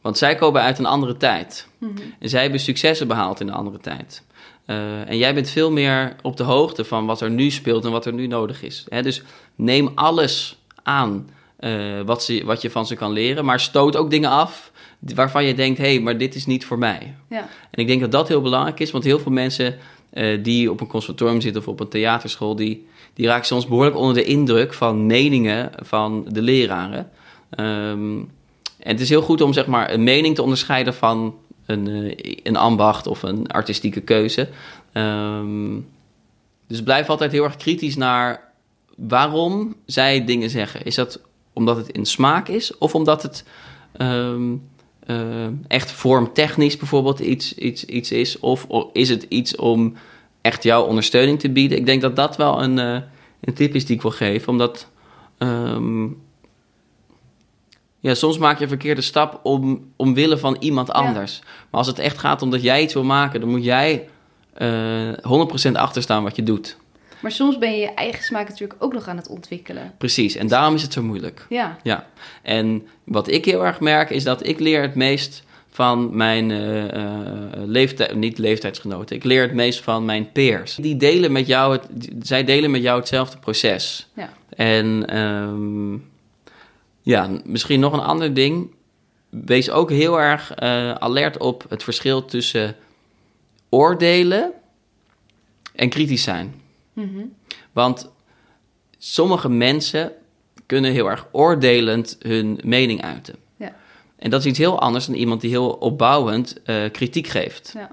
Want 0.00 0.18
zij 0.18 0.34
komen 0.34 0.62
uit 0.62 0.78
een 0.78 0.86
andere 0.86 1.16
tijd. 1.16 1.68
En 2.18 2.28
zij 2.28 2.42
hebben 2.42 2.60
successen 2.60 3.08
behaald 3.08 3.40
in 3.40 3.48
een 3.48 3.54
andere 3.54 3.78
tijd. 3.78 4.22
Eh, 4.64 5.08
en 5.08 5.18
jij 5.18 5.34
bent 5.34 5.50
veel 5.50 5.70
meer 5.70 6.16
op 6.22 6.36
de 6.36 6.42
hoogte 6.42 6.84
van 6.84 7.06
wat 7.06 7.20
er 7.20 7.30
nu 7.30 7.50
speelt 7.50 7.84
en 7.84 7.90
wat 7.90 8.06
er 8.06 8.12
nu 8.12 8.26
nodig 8.26 8.62
is. 8.62 8.84
Hè? 8.88 9.02
Dus 9.02 9.22
neem 9.54 9.92
alles 9.94 10.58
aan 10.82 11.28
eh, 11.56 12.00
wat, 12.04 12.24
ze, 12.24 12.42
wat 12.44 12.62
je 12.62 12.70
van 12.70 12.86
ze 12.86 12.94
kan 12.94 13.12
leren, 13.12 13.44
maar 13.44 13.60
stoot 13.60 13.96
ook 13.96 14.10
dingen 14.10 14.30
af 14.30 14.72
waarvan 15.14 15.44
je 15.44 15.54
denkt: 15.54 15.78
hé, 15.78 15.84
hey, 15.84 16.00
maar 16.00 16.18
dit 16.18 16.34
is 16.34 16.46
niet 16.46 16.64
voor 16.64 16.78
mij. 16.78 17.14
Ja. 17.28 17.48
En 17.70 17.82
ik 17.82 17.86
denk 17.86 18.00
dat 18.00 18.12
dat 18.12 18.28
heel 18.28 18.40
belangrijk 18.40 18.80
is, 18.80 18.90
want 18.90 19.04
heel 19.04 19.18
veel 19.18 19.32
mensen 19.32 19.78
eh, 20.10 20.42
die 20.42 20.70
op 20.70 20.80
een 20.80 20.86
conservatorium 20.86 21.40
zitten 21.40 21.60
of 21.60 21.68
op 21.68 21.80
een 21.80 21.88
theaterschool, 21.88 22.56
die, 22.56 22.86
die 23.14 23.26
raken 23.26 23.46
soms 23.46 23.66
behoorlijk 23.66 23.96
onder 23.96 24.14
de 24.14 24.24
indruk 24.24 24.74
van 24.74 25.06
meningen 25.06 25.70
van 25.76 26.24
de 26.28 26.42
leraren. 26.42 27.10
Ehm, 27.50 28.18
en 28.78 28.90
het 28.90 29.00
is 29.00 29.08
heel 29.08 29.22
goed 29.22 29.40
om 29.40 29.52
zeg 29.52 29.66
maar 29.66 29.92
een 29.92 30.02
mening 30.02 30.34
te 30.34 30.42
onderscheiden 30.42 30.94
van 30.94 31.34
een, 31.66 31.88
eh, 31.88 32.36
een 32.42 32.56
ambacht 32.56 33.06
of 33.06 33.22
een 33.22 33.46
artistieke 33.46 34.00
keuze. 34.00 34.48
Ehm, 34.92 35.78
dus 36.66 36.82
blijf 36.82 37.08
altijd 37.08 37.32
heel 37.32 37.44
erg 37.44 37.56
kritisch 37.56 37.96
naar 37.96 38.52
waarom 38.96 39.74
zij 39.86 40.24
dingen 40.24 40.50
zeggen. 40.50 40.84
Is 40.84 40.94
dat 40.94 41.20
omdat 41.52 41.76
het 41.76 41.88
in 41.88 42.06
smaak 42.06 42.48
is 42.48 42.78
of 42.78 42.94
omdat 42.94 43.22
het 43.22 43.44
ehm, 43.92 44.52
eh, 45.06 45.46
echt 45.68 45.90
vormtechnisch 45.90 46.76
bijvoorbeeld 46.76 47.18
iets, 47.20 47.54
iets, 47.54 47.84
iets 47.84 48.10
is? 48.12 48.38
Of 48.38 48.64
o- 48.68 48.90
is 48.92 49.08
het 49.08 49.26
iets 49.28 49.56
om 49.56 49.94
echt 50.40 50.62
jouw 50.62 50.82
ondersteuning 50.84 51.40
te 51.40 51.50
bieden? 51.50 51.78
Ik 51.78 51.86
denk 51.86 52.00
dat 52.00 52.16
dat 52.16 52.36
wel 52.36 52.62
een, 52.62 52.78
eh, 52.78 52.98
een 53.40 53.54
tip 53.54 53.74
is 53.74 53.86
die 53.86 53.96
ik 53.96 54.02
wil 54.02 54.10
geven, 54.10 54.48
omdat 54.48 54.90
ehm, 55.38 56.06
ja, 58.02 58.14
soms 58.14 58.38
maak 58.38 58.56
je 58.56 58.62
een 58.62 58.68
verkeerde 58.68 59.00
stap 59.00 59.40
om, 59.42 59.92
omwille 59.96 60.38
van 60.38 60.56
iemand 60.60 60.88
Ja. 60.88 60.92
anders. 60.94 61.40
Maar 61.42 61.80
als 61.80 61.86
het 61.86 61.98
echt 61.98 62.18
gaat 62.18 62.42
om 62.42 62.50
dat 62.50 62.62
jij 62.62 62.82
iets 62.82 62.94
wil 62.94 63.04
maken, 63.04 63.40
dan 63.40 63.48
moet 63.48 63.64
jij 63.64 64.08
eh 64.54 65.12
100% 65.22 65.72
achter 65.72 66.02
staan 66.02 66.22
wat 66.22 66.36
je 66.36 66.42
doet. 66.42 66.76
Maar 67.20 67.32
soms 67.32 67.58
ben 67.58 67.70
je 67.72 67.78
je 67.80 67.94
eigen 67.94 68.24
smaak 68.24 68.48
natuurlijk 68.48 68.84
ook 68.84 68.92
nog 68.92 69.08
aan 69.08 69.16
het 69.16 69.28
ontwikkelen. 69.28 69.94
Precies, 69.98 70.34
en 70.36 70.46
daarom 70.46 70.74
is 70.74 70.82
het 70.82 70.92
zo 70.92 71.02
moeilijk. 71.02 71.46
Ja, 71.48 71.76
Ja, 71.82 72.06
en 72.42 72.86
wat 73.04 73.28
ik 73.30 73.44
heel 73.44 73.64
erg 73.66 73.80
merk 73.80 74.10
is 74.10 74.24
dat 74.24 74.46
ik 74.46 74.60
leer 74.60 74.82
het 74.82 74.94
meest 74.94 75.44
van 75.70 76.16
mijn 76.16 76.50
eh 76.50 76.94
eh, 76.94 77.02
leeftijd, 77.54 78.14
niet 78.14 78.38
leeftijdsgenoten. 78.38 79.16
Ik 79.16 79.24
leer 79.24 79.42
het 79.42 79.52
meest 79.54 79.80
van 79.80 80.04
mijn 80.04 80.32
peers. 80.32 80.74
Die 80.74 80.96
delen 80.96 81.32
met 81.32 81.46
jou, 81.46 81.72
het, 81.72 81.88
zij 82.20 82.44
delen 82.44 82.70
met 82.70 82.82
jou 82.82 82.98
hetzelfde 82.98 83.38
proces. 83.38 84.08
ja. 84.14 84.32
En 84.56 85.06
ehm, 85.08 85.94
ja, 87.02 87.30
misschien 87.44 87.80
nog 87.80 87.92
een 87.92 88.00
ander 88.00 88.34
ding. 88.34 88.74
wees 89.28 89.70
ook 89.70 89.90
heel 89.90 90.20
erg 90.20 90.54
eh, 90.54 90.92
alert 90.92 91.38
op 91.38 91.64
het 91.68 91.82
verschil 91.82 92.24
tussen 92.24 92.76
oordelen 93.68 94.52
en 95.74 95.88
kritisch 95.88 96.22
zijn. 96.22 96.60
Want 97.72 98.10
sommige 98.98 99.48
mensen 99.48 100.12
kunnen 100.66 100.92
heel 100.92 101.10
erg 101.10 101.26
oordelend 101.32 102.16
hun 102.18 102.60
mening 102.64 103.02
uiten. 103.02 103.34
Ja. 103.56 103.74
En 104.16 104.30
dat 104.30 104.40
is 104.40 104.46
iets 104.46 104.58
heel 104.58 104.80
anders 104.80 105.06
dan 105.06 105.14
iemand 105.14 105.40
die 105.40 105.50
heel 105.50 105.70
opbouwend 105.70 106.62
eh, 106.62 106.90
kritiek 106.90 107.26
geeft. 107.26 107.72
Ja. 107.74 107.90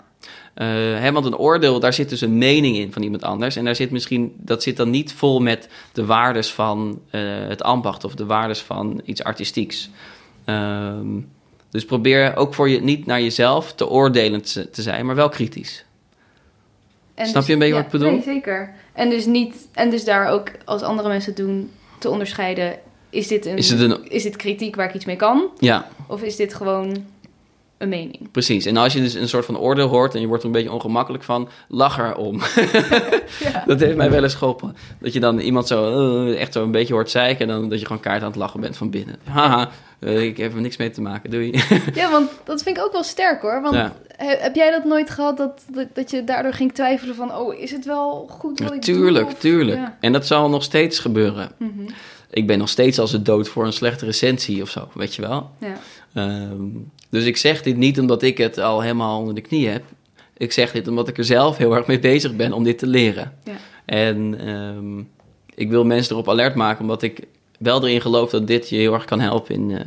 Eh, 0.54 0.68
hè, 1.00 1.12
want 1.12 1.26
een 1.26 1.38
oordeel, 1.38 1.80
daar 1.80 1.94
zit 1.94 2.10
dus 2.10 2.22
een 2.22 2.38
mening 2.38 2.78
in 2.78 2.94
van 2.94 3.02
iemand 3.02 3.24
anders. 3.24 3.56
En 3.56 3.66
daar 3.66 3.76
zit 3.76 3.92
misschien, 3.92 4.34
dat 4.38 4.64
zit 4.64 4.78
dan 4.78 4.90
niet 4.90 5.14
vol 5.14 5.40
met 5.40 5.70
de 5.94 6.06
waardes 6.06 6.52
van 6.54 7.02
eh, 7.10 7.22
het 7.48 7.64
ambacht 7.64 8.04
of 8.04 8.16
de 8.16 8.26
waardes 8.26 8.60
van 8.62 9.02
iets 9.06 9.24
artistieks. 9.24 9.90
Ehm, 10.46 11.08
dus 11.70 11.86
probeer 11.86 12.36
ook 12.36 12.54
voor 12.54 12.70
je 12.70 12.82
niet 12.82 13.06
naar 13.06 13.22
jezelf 13.22 13.74
te 13.74 13.88
oordelend 13.90 14.54
te- 14.54 14.70
te 14.70 14.82
zijn, 14.82 15.06
maar 15.06 15.16
wel 15.16 15.30
kritisch. 15.30 15.86
En 17.16 17.26
Snap 17.26 17.36
dus- 17.38 17.46
je 17.48 17.54
een 17.54 17.60
beetje 17.60 17.74
ja, 17.76 17.84
wat 17.84 17.94
ik 17.94 18.00
bedoel? 18.00 18.12
Nee, 18.16 18.22
zeker. 18.24 18.74
En 18.94 19.10
dus, 19.10 19.26
niet, 19.26 19.68
en 19.74 19.90
dus 19.90 20.04
daar 20.06 20.28
ook, 20.28 20.52
als 20.66 20.82
andere 20.82 21.08
mensen 21.10 21.34
het 21.34 21.46
doen, 21.46 21.72
te 22.00 22.10
onderscheiden... 22.10 22.80
Is 23.10 23.28
dit, 23.28 23.46
een, 23.46 23.58
Is 23.58 23.70
het 23.70 23.80
een- 23.80 24.10
is 24.10 24.24
dit 24.24 24.36
kritiek 24.36 24.76
waar 24.76 24.88
ik 24.88 24.94
iets 24.96 25.06
mee 25.06 25.16
kan? 25.16 25.50
Ja, 25.58 25.88
Of 26.08 26.22
is 26.22 26.36
dit 26.36 26.54
gewoon 26.54 27.06
een 27.80 27.90
mening? 27.90 28.32
precies. 28.32 28.66
En 28.66 28.78
als 28.78 28.94
je 28.94 29.00
dus 29.00 29.14
een 29.14 29.30
soort 29.30 29.46
van 29.46 29.58
oordeel 29.58 29.88
hoort 29.88 30.16
en 30.16 30.22
je 30.22 30.28
wordt 30.28 30.42
er 30.44 30.48
een 30.50 30.56
beetje 30.56 30.72
ongemakkelijk 30.72 31.24
van, 31.24 31.50
lach 31.68 31.98
erom. 32.00 32.40
Ja. 33.40 33.64
Dat 33.66 33.80
heeft 33.80 33.96
mij 33.96 34.10
wel 34.12 34.24
eens 34.24 34.36
geholpen. 34.36 34.76
Dat 35.00 35.14
je 35.14 35.20
dan 35.20 35.40
iemand 35.40 35.68
zo 35.68 36.26
eh, 36.28 36.40
echt 36.42 36.54
zo 36.54 36.64
een 36.64 36.72
beetje 36.72 36.94
hoort 36.94 37.10
zeiken... 37.10 37.50
en 37.50 37.60
dan 37.60 37.70
dat 37.70 37.80
je 37.80 37.86
gewoon 37.86 38.02
kaart 38.02 38.22
aan 38.22 38.28
het 38.28 38.36
lachen 38.36 38.60
bent 38.60 38.78
van 38.78 38.90
binnen. 38.90 39.16
Haha, 39.24 39.70
eh, 40.00 40.24
ik 40.24 40.38
heb 40.38 40.54
er 40.56 40.62
niks 40.62 40.78
mee 40.78 40.90
te 40.90 41.02
maken, 41.02 41.30
doei. 41.30 41.52
Ja, 41.94 42.12
want 42.12 42.30
dat 42.44 42.64
vind 42.64 42.78
ik 42.78 42.84
ook 42.84 42.92
wel 42.92 43.04
sterk 43.04 43.42
hoor. 43.42 43.62
Want 43.62 43.76
Ja. 43.76 43.94
heb 44.18 44.56
jij 44.56 44.72
dat 44.72 44.84
nooit 44.86 45.10
gehad 45.10 45.38
dat, 45.38 45.64
dat, 45.72 45.88
dat 45.94 46.12
je 46.12 46.24
daardoor 46.24 46.54
ging 46.54 46.74
twijfelen 46.74 47.16
van... 47.16 47.36
oh, 47.36 47.54
is 47.60 47.72
het 47.72 47.86
wel 47.86 48.28
goed 48.30 48.60
wat 48.60 48.74
ik 48.74 48.86
doe? 48.86 48.96
tuurlijk, 48.96 49.26
Of- 49.26 49.34
tuurlijk. 49.40 49.78
Ja. 49.78 49.98
En 50.00 50.12
dat 50.12 50.26
zal 50.28 50.50
nog 50.50 50.64
steeds 50.64 51.00
gebeuren. 51.00 51.52
Mhm. 51.58 51.72
Ik 52.30 52.48
ben 52.48 52.58
nog 52.58 52.70
steeds 52.70 53.00
als 53.00 53.12
het 53.12 53.26
dood 53.26 53.48
voor 53.50 53.66
een 53.66 53.74
slechte 53.74 54.06
recensie 54.06 54.62
of 54.62 54.70
zo, 54.70 54.88
weet 54.94 55.16
je 55.16 55.22
wel. 55.22 55.50
ja. 55.60 55.74
Ehm, 56.14 56.62
dus 57.10 57.26
ik 57.26 57.38
zeg 57.38 57.62
dit 57.62 57.78
niet 57.78 58.00
omdat 58.00 58.24
ik 58.24 58.38
het 58.38 58.58
al 58.58 58.82
helemaal 58.82 59.20
onder 59.20 59.36
de 59.36 59.42
knie 59.42 59.68
heb. 59.68 59.84
Ik 60.38 60.52
zeg 60.52 60.72
dit 60.72 60.88
omdat 60.88 61.08
ik 61.08 61.18
er 61.18 61.26
zelf 61.26 61.58
heel 61.58 61.76
erg 61.76 61.88
mee 61.88 62.00
bezig 62.00 62.36
ben 62.36 62.54
om 62.54 62.64
dit 62.64 62.78
te 62.78 62.88
leren. 62.88 63.38
Ja. 63.44 63.56
En 63.86 64.40
ehm, 64.40 65.00
ik 65.56 65.70
wil 65.70 65.86
mensen 65.86 66.14
erop 66.14 66.30
alert 66.30 66.56
maken, 66.56 66.82
omdat 66.82 67.02
ik 67.02 67.24
wel 67.60 67.88
erin 67.88 68.02
geloof 68.02 68.30
dat 68.30 68.48
dit 68.48 68.70
je 68.70 68.76
heel 68.76 68.94
erg 68.94 69.06
kan 69.06 69.20
helpen 69.20 69.56
in, 69.56 69.72
eh, 69.72 69.86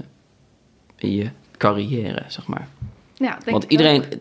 in 0.98 1.14
je 1.14 1.30
carrière, 1.56 2.22
zeg 2.28 2.46
maar. 2.46 2.68
Ja, 3.14 3.30
denk 3.30 3.50
Want 3.50 3.64
iedereen, 3.64 4.04
ook. 4.04 4.12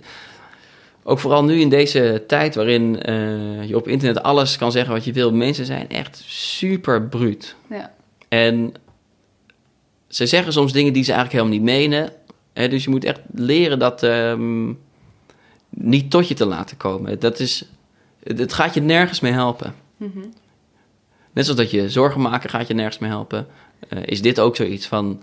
ook 1.04 1.20
vooral 1.20 1.44
nu 1.44 1.60
in 1.60 1.70
deze 1.70 2.24
tijd 2.28 2.56
waarin 2.56 3.02
eh, 3.02 3.68
je 3.68 3.76
op 3.76 3.88
internet 3.88 4.24
alles 4.24 4.58
kan 4.58 4.72
zeggen 4.72 4.94
wat 4.94 5.06
je 5.06 5.14
wil, 5.14 5.32
mensen 5.32 5.66
zijn 5.66 5.90
echt 5.90 6.24
super 6.26 7.08
bruut. 7.08 7.56
Ja. 7.70 7.94
En 8.28 8.74
ze 10.08 10.26
zeggen 10.26 10.54
soms 10.54 10.74
dingen 10.74 10.94
die 10.94 11.04
ze 11.04 11.12
eigenlijk 11.14 11.44
helemaal 11.44 11.66
niet 11.66 11.76
menen. 11.76 12.12
Dus 12.54 12.84
je 12.84 12.90
moet 12.90 13.04
echt 13.04 13.20
leren 13.34 13.80
dat 13.80 14.04
ehm, 14.04 14.74
niet 15.70 16.12
tot 16.12 16.28
je 16.28 16.34
te 16.34 16.46
laten 16.46 16.78
komen. 16.78 17.20
Dat 17.20 17.40
is, 17.40 17.66
het 18.24 18.54
gaat 18.54 18.74
je 18.74 18.82
nergens 18.82 19.20
mee 19.20 19.32
helpen. 19.32 19.76
Mhm. 19.98 20.20
Net 21.34 21.46
zoals 21.46 21.60
dat 21.60 21.72
je 21.72 21.90
zorgen 21.90 22.22
maken 22.22 22.50
gaat 22.50 22.68
je 22.68 22.74
nergens 22.74 22.98
mee 23.00 23.10
helpen. 23.10 23.48
eh, 23.90 24.00
is 24.06 24.22
dit 24.22 24.40
ook 24.40 24.56
zoiets 24.56 24.86
van... 24.88 25.22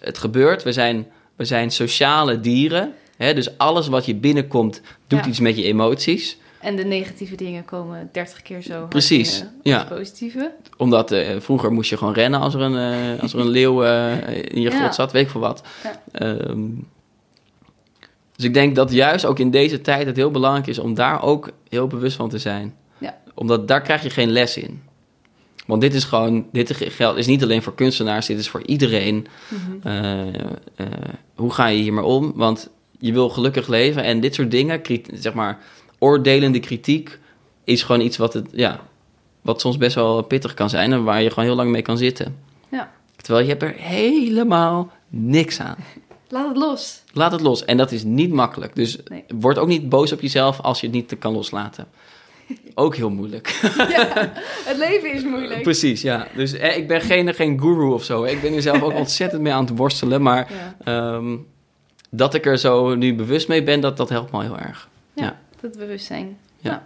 Het 0.00 0.18
gebeurt, 0.18 0.62
we 0.62 0.72
zijn, 0.72 1.06
we 1.36 1.44
zijn 1.44 1.70
sociale 1.70 2.40
dieren. 2.40 2.94
Hè, 3.16 3.34
dus 3.34 3.58
alles 3.58 3.88
wat 3.88 4.06
je 4.06 4.14
binnenkomt 4.14 4.80
doet 5.06 5.20
Ja. 5.24 5.26
iets 5.26 5.40
met 5.40 5.56
je 5.56 5.62
emoties. 5.64 6.38
En 6.62 6.76
de 6.76 6.84
negatieve 6.84 7.36
dingen 7.36 7.64
komen 7.64 8.08
30 8.12 8.42
keer 8.42 8.62
zo 8.62 8.86
Precies, 8.86 9.38
binnen 9.38 9.60
ja. 9.62 9.78
als 9.78 9.88
de 9.88 9.94
positieve. 9.94 10.52
Omdat 10.76 11.12
eh, 11.12 11.40
vroeger 11.40 11.72
moest 11.72 11.90
je 11.90 11.96
gewoon 11.96 12.14
rennen 12.14 12.40
als 12.40 12.54
er 12.54 12.60
een, 12.60 13.14
eh, 13.14 13.22
als 13.22 13.32
er 13.32 13.40
een 13.40 13.48
leeuw 13.48 13.84
eh, 13.84 14.28
in 14.28 14.60
je 14.60 14.70
Ja. 14.70 14.78
grot 14.78 14.94
zat, 14.94 15.12
weet 15.12 15.24
ik 15.24 15.30
veel 15.30 15.40
wat. 15.40 15.62
Ja. 15.82 16.02
Ehm, 16.12 16.68
dus 18.36 18.44
ik 18.44 18.54
denk 18.54 18.76
dat 18.76 18.92
juist 18.92 19.24
ook 19.24 19.38
in 19.38 19.50
deze 19.50 19.80
tijd 19.80 20.06
het 20.06 20.16
heel 20.16 20.30
belangrijk 20.30 20.66
is 20.66 20.78
om 20.78 20.94
daar 20.94 21.22
ook 21.22 21.50
heel 21.68 21.86
bewust 21.86 22.16
van 22.16 22.28
te 22.28 22.38
zijn. 22.38 22.74
Ja. 22.98 23.18
Omdat 23.34 23.68
daar 23.68 23.82
krijg 23.82 24.02
je 24.02 24.10
geen 24.10 24.30
les 24.30 24.56
in. 24.56 24.82
Want 25.66 25.80
dit 25.80 25.94
is 25.94 26.04
gewoon, 26.04 26.46
dit 26.52 26.72
geldt 26.76 27.18
is 27.18 27.26
niet 27.26 27.42
alleen 27.42 27.62
voor 27.62 27.74
kunstenaars, 27.74 28.26
dit 28.26 28.38
is 28.38 28.48
voor 28.48 28.66
iedereen. 28.66 29.26
Mhm. 29.48 29.88
Eh, 29.88 30.28
eh, 30.28 30.86
hoe 31.34 31.52
ga 31.52 31.66
je 31.66 31.82
hier 31.82 31.92
maar 31.92 32.04
om? 32.04 32.32
Want 32.34 32.70
je 32.98 33.12
wil 33.12 33.28
gelukkig 33.28 33.68
leven 33.68 34.04
en 34.04 34.20
dit 34.20 34.34
soort 34.34 34.50
dingen, 34.50 34.80
zeg 35.14 35.34
maar, 35.34 35.58
oordelende 36.02 36.60
kritiek, 36.60 37.18
is 37.64 37.82
gewoon 37.82 38.00
iets 38.00 38.16
wat, 38.16 38.32
het, 38.32 38.46
ja, 38.52 38.80
wat 39.42 39.60
soms 39.60 39.76
best 39.76 39.94
wel 39.94 40.22
pittig 40.22 40.54
kan 40.54 40.70
zijn 40.70 40.92
en 40.92 41.04
waar 41.04 41.22
je 41.22 41.28
gewoon 41.28 41.44
heel 41.44 41.54
lang 41.54 41.70
mee 41.70 41.82
kan 41.82 41.96
zitten. 41.98 42.36
Ja. 42.70 42.90
Terwijl 43.16 43.44
je 43.44 43.50
hebt 43.50 43.62
er 43.62 43.74
helemaal 43.76 44.90
niks 45.08 45.60
aan. 45.60 45.76
Laat 46.28 46.48
het 46.48 46.56
los. 46.56 47.02
Laat 47.12 47.32
het 47.32 47.40
los. 47.40 47.64
En 47.64 47.76
dat 47.76 47.92
is 47.92 48.04
niet 48.04 48.32
makkelijk. 48.32 48.74
Dus 48.74 48.98
Nee. 49.08 49.24
word 49.40 49.58
ook 49.58 49.68
niet 49.68 49.88
boos 49.88 50.12
op 50.12 50.20
jezelf 50.20 50.60
als 50.60 50.80
je 50.80 50.86
het 50.86 50.94
niet 50.94 51.16
kan 51.18 51.32
loslaten. 51.32 51.86
Ook 52.74 52.96
heel 52.96 53.10
moeilijk. 53.10 53.58
Ja, 53.76 54.08
het 54.64 54.76
leven 54.78 55.12
is 55.12 55.24
moeilijk. 55.24 55.62
Precies, 55.62 56.02
ja. 56.02 56.26
Dus 56.36 56.52
eh, 56.52 56.76
ik 56.76 56.88
ben 56.88 57.00
geen, 57.00 57.34
geen 57.34 57.60
guru 57.60 57.92
of 57.92 58.04
zo. 58.04 58.24
Ik 58.24 58.40
ben 58.42 58.54
er 58.54 58.62
zelf 58.62 58.82
ook 58.82 58.94
ontzettend 59.04 59.42
mee 59.42 59.52
aan 59.52 59.64
het 59.64 59.76
worstelen. 59.76 60.22
Maar 60.22 60.52
Ja. 60.52 60.74
ehm, 61.14 61.36
dat 62.10 62.34
ik 62.34 62.46
er 62.46 62.58
zo 62.58 62.94
nu 62.94 63.14
bewust 63.14 63.48
mee 63.48 63.62
ben, 63.62 63.80
dat, 63.80 63.96
dat 63.96 64.08
helpt 64.08 64.32
me 64.32 64.42
heel 64.42 64.58
erg. 64.58 64.88
Ja, 65.14 65.22
Ja. 65.24 65.40
Dat 65.62 65.78
bewustzijn. 65.78 66.38
Ja. 66.58 66.70
Nou, 66.70 66.82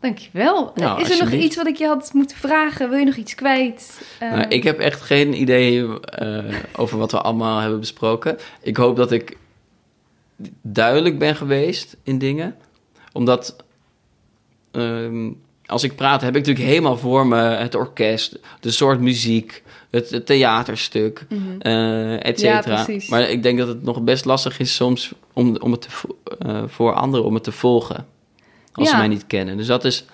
dankjewel. 0.00 0.72
Nou, 0.74 1.00
is 1.00 1.10
er 1.10 1.24
nog 1.24 1.32
iets 1.32 1.56
wat 1.56 1.66
ik 1.66 1.76
je 1.76 1.86
had 1.86 2.12
moeten 2.12 2.36
vragen? 2.36 2.88
Wil 2.88 2.98
je 2.98 3.04
nog 3.04 3.16
iets 3.16 3.34
kwijt? 3.34 4.06
Nou, 4.20 4.48
ik 4.48 4.62
heb 4.62 4.78
echt 4.78 5.00
geen 5.00 5.40
idee 5.40 6.00
eh, 6.00 6.44
over 6.76 6.98
wat 6.98 7.10
we 7.10 7.20
allemaal 7.20 7.60
hebben 7.60 7.80
besproken. 7.80 8.38
Ik 8.60 8.76
hoop 8.76 8.96
dat 8.96 9.12
ik 9.12 9.36
duidelijk 10.62 11.18
ben 11.18 11.36
geweest 11.36 11.96
in 12.02 12.18
dingen. 12.18 12.56
Omdat 13.12 13.56
ehm, 14.70 15.30
als 15.66 15.82
ik 15.82 15.96
praat, 15.96 16.20
heb 16.20 16.36
ik 16.36 16.46
natuurlijk 16.46 16.68
helemaal 16.68 16.96
voor 16.96 17.26
me 17.26 17.40
het 17.40 17.74
orkest, 17.74 18.38
de 18.60 18.70
soort 18.70 19.00
muziek, 19.00 19.62
het, 19.94 20.10
het 20.10 20.26
theaterstuk, 20.26 21.26
eh 21.58 22.26
et 22.26 22.40
cetera. 22.40 22.86
maar 23.08 23.30
ik 23.30 23.42
denk 23.42 23.58
dat 23.58 23.68
het 23.68 23.82
nog 23.82 24.02
best 24.02 24.24
lastig 24.24 24.58
is 24.58 24.74
soms 24.74 25.12
om, 25.32 25.56
om 25.56 25.72
het 25.72 25.80
te, 25.80 25.88
eh, 26.38 26.62
voor 26.66 26.92
anderen 26.94 27.26
om 27.26 27.34
het 27.34 27.44
te 27.44 27.52
volgen. 27.52 28.06
Als 28.72 28.90
ze 28.90 28.96
mij 28.96 29.08
niet 29.08 29.26
kennen. 29.26 29.56
Dus 29.56 29.66
dat 29.66 29.84
is. 29.84 30.04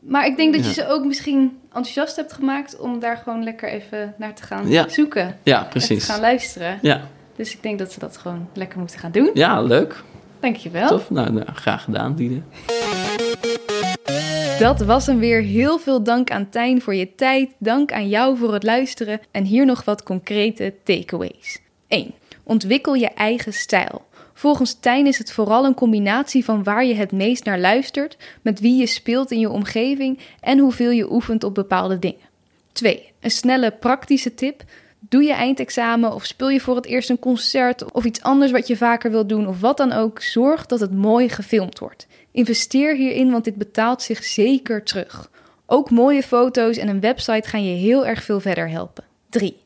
Maar 0.00 0.26
ik 0.26 0.36
denk 0.36 0.54
dat 0.54 0.64
je 0.64 0.72
ze 0.72 0.88
ook 0.88 1.04
misschien 1.04 1.58
enthousiast 1.66 2.16
hebt 2.16 2.32
gemaakt 2.32 2.78
om 2.78 2.98
daar 3.00 3.16
gewoon 3.16 3.42
lekker 3.44 3.68
even 3.68 4.14
naar 4.18 4.34
te 4.34 4.42
gaan 4.42 4.68
Ja. 4.68 4.88
zoeken. 4.88 5.38
Ja, 5.42 5.62
En 5.62 5.68
precies. 5.68 6.06
te 6.06 6.12
gaan 6.12 6.20
luisteren. 6.20 6.78
Ja, 6.82 7.00
Dus 7.36 7.52
ik 7.54 7.62
denk 7.62 7.78
dat 7.78 7.92
ze 7.92 7.98
dat 7.98 8.16
gewoon 8.16 8.48
lekker 8.54 8.78
moeten 8.78 8.98
gaan 8.98 9.12
doen. 9.12 9.30
ja 9.34 9.60
leuk. 9.62 10.02
Dankjewel. 10.40 10.88
Tof. 10.88 11.10
Nou, 11.10 11.32
nou, 11.32 11.46
graag 11.54 11.84
gedaan, 11.84 12.14
Diede. 12.14 12.40
Dat 14.62 14.80
was 14.80 15.06
hem 15.06 15.18
weer. 15.18 15.42
Heel 15.42 15.78
veel 15.78 16.02
dank 16.02 16.30
aan 16.30 16.48
Tijn 16.48 16.82
voor 16.82 16.94
je 16.94 17.14
tijd. 17.14 17.50
Dank 17.58 17.92
aan 17.92 18.08
jou 18.08 18.36
voor 18.36 18.52
het 18.52 18.62
luisteren. 18.62 19.20
En 19.30 19.44
hier 19.44 19.66
nog 19.66 19.84
wat 19.84 20.02
concrete 20.02 20.74
takeaways. 20.84 21.58
1. 21.88 22.14
Ontwikkel 22.42 22.94
je 22.94 23.08
eigen 23.08 23.52
stijl. 23.52 24.04
Volgens 24.34 24.74
Tijn 24.80 25.06
is 25.06 25.18
het 25.18 25.32
vooral 25.32 25.64
een 25.64 25.74
combinatie 25.74 26.44
van 26.44 26.62
waar 26.62 26.84
je 26.84 26.94
het 26.94 27.12
meest 27.12 27.44
naar 27.44 27.58
luistert, 27.58 28.16
met 28.42 28.60
wie 28.60 28.76
je 28.76 28.86
speelt 28.86 29.30
in 29.30 29.38
je 29.38 29.50
omgeving 29.50 30.18
en 30.40 30.58
hoeveel 30.58 30.90
je 30.90 31.12
oefent 31.12 31.44
op 31.44 31.54
bepaalde 31.54 31.98
dingen. 31.98 32.20
2. 32.72 33.12
Een 33.20 33.30
snelle 33.30 33.70
praktische 33.70 34.34
tip. 34.34 34.64
Doe 34.98 35.22
je 35.22 35.32
eindexamen 35.32 36.12
of 36.14 36.24
speel 36.24 36.50
je 36.50 36.60
voor 36.60 36.76
het 36.76 36.86
eerst 36.86 37.10
een 37.10 37.18
concert 37.18 37.92
of 37.92 38.04
iets 38.04 38.22
anders 38.22 38.50
wat 38.50 38.66
je 38.66 38.76
vaker 38.76 39.10
wil 39.10 39.26
doen 39.26 39.46
of 39.46 39.60
wat 39.60 39.76
dan 39.76 39.92
ook, 39.92 40.20
zorg 40.20 40.66
dat 40.66 40.80
het 40.80 40.92
mooi 40.92 41.28
gefilmd 41.28 41.78
wordt. 41.78 42.06
Investeer 42.32 42.96
hierin, 42.96 43.30
want 43.30 43.44
dit 43.44 43.56
betaalt 43.56 44.02
zich 44.02 44.24
zeker 44.24 44.82
terug. 44.82 45.30
Ook 45.66 45.90
mooie 45.90 46.22
foto's 46.22 46.76
en 46.76 46.88
een 46.88 47.00
website 47.00 47.48
gaan 47.48 47.64
je 47.64 47.76
heel 47.76 48.06
erg 48.06 48.22
veel 48.22 48.40
verder 48.40 48.68
helpen. 48.68 49.04
3. 49.30 49.56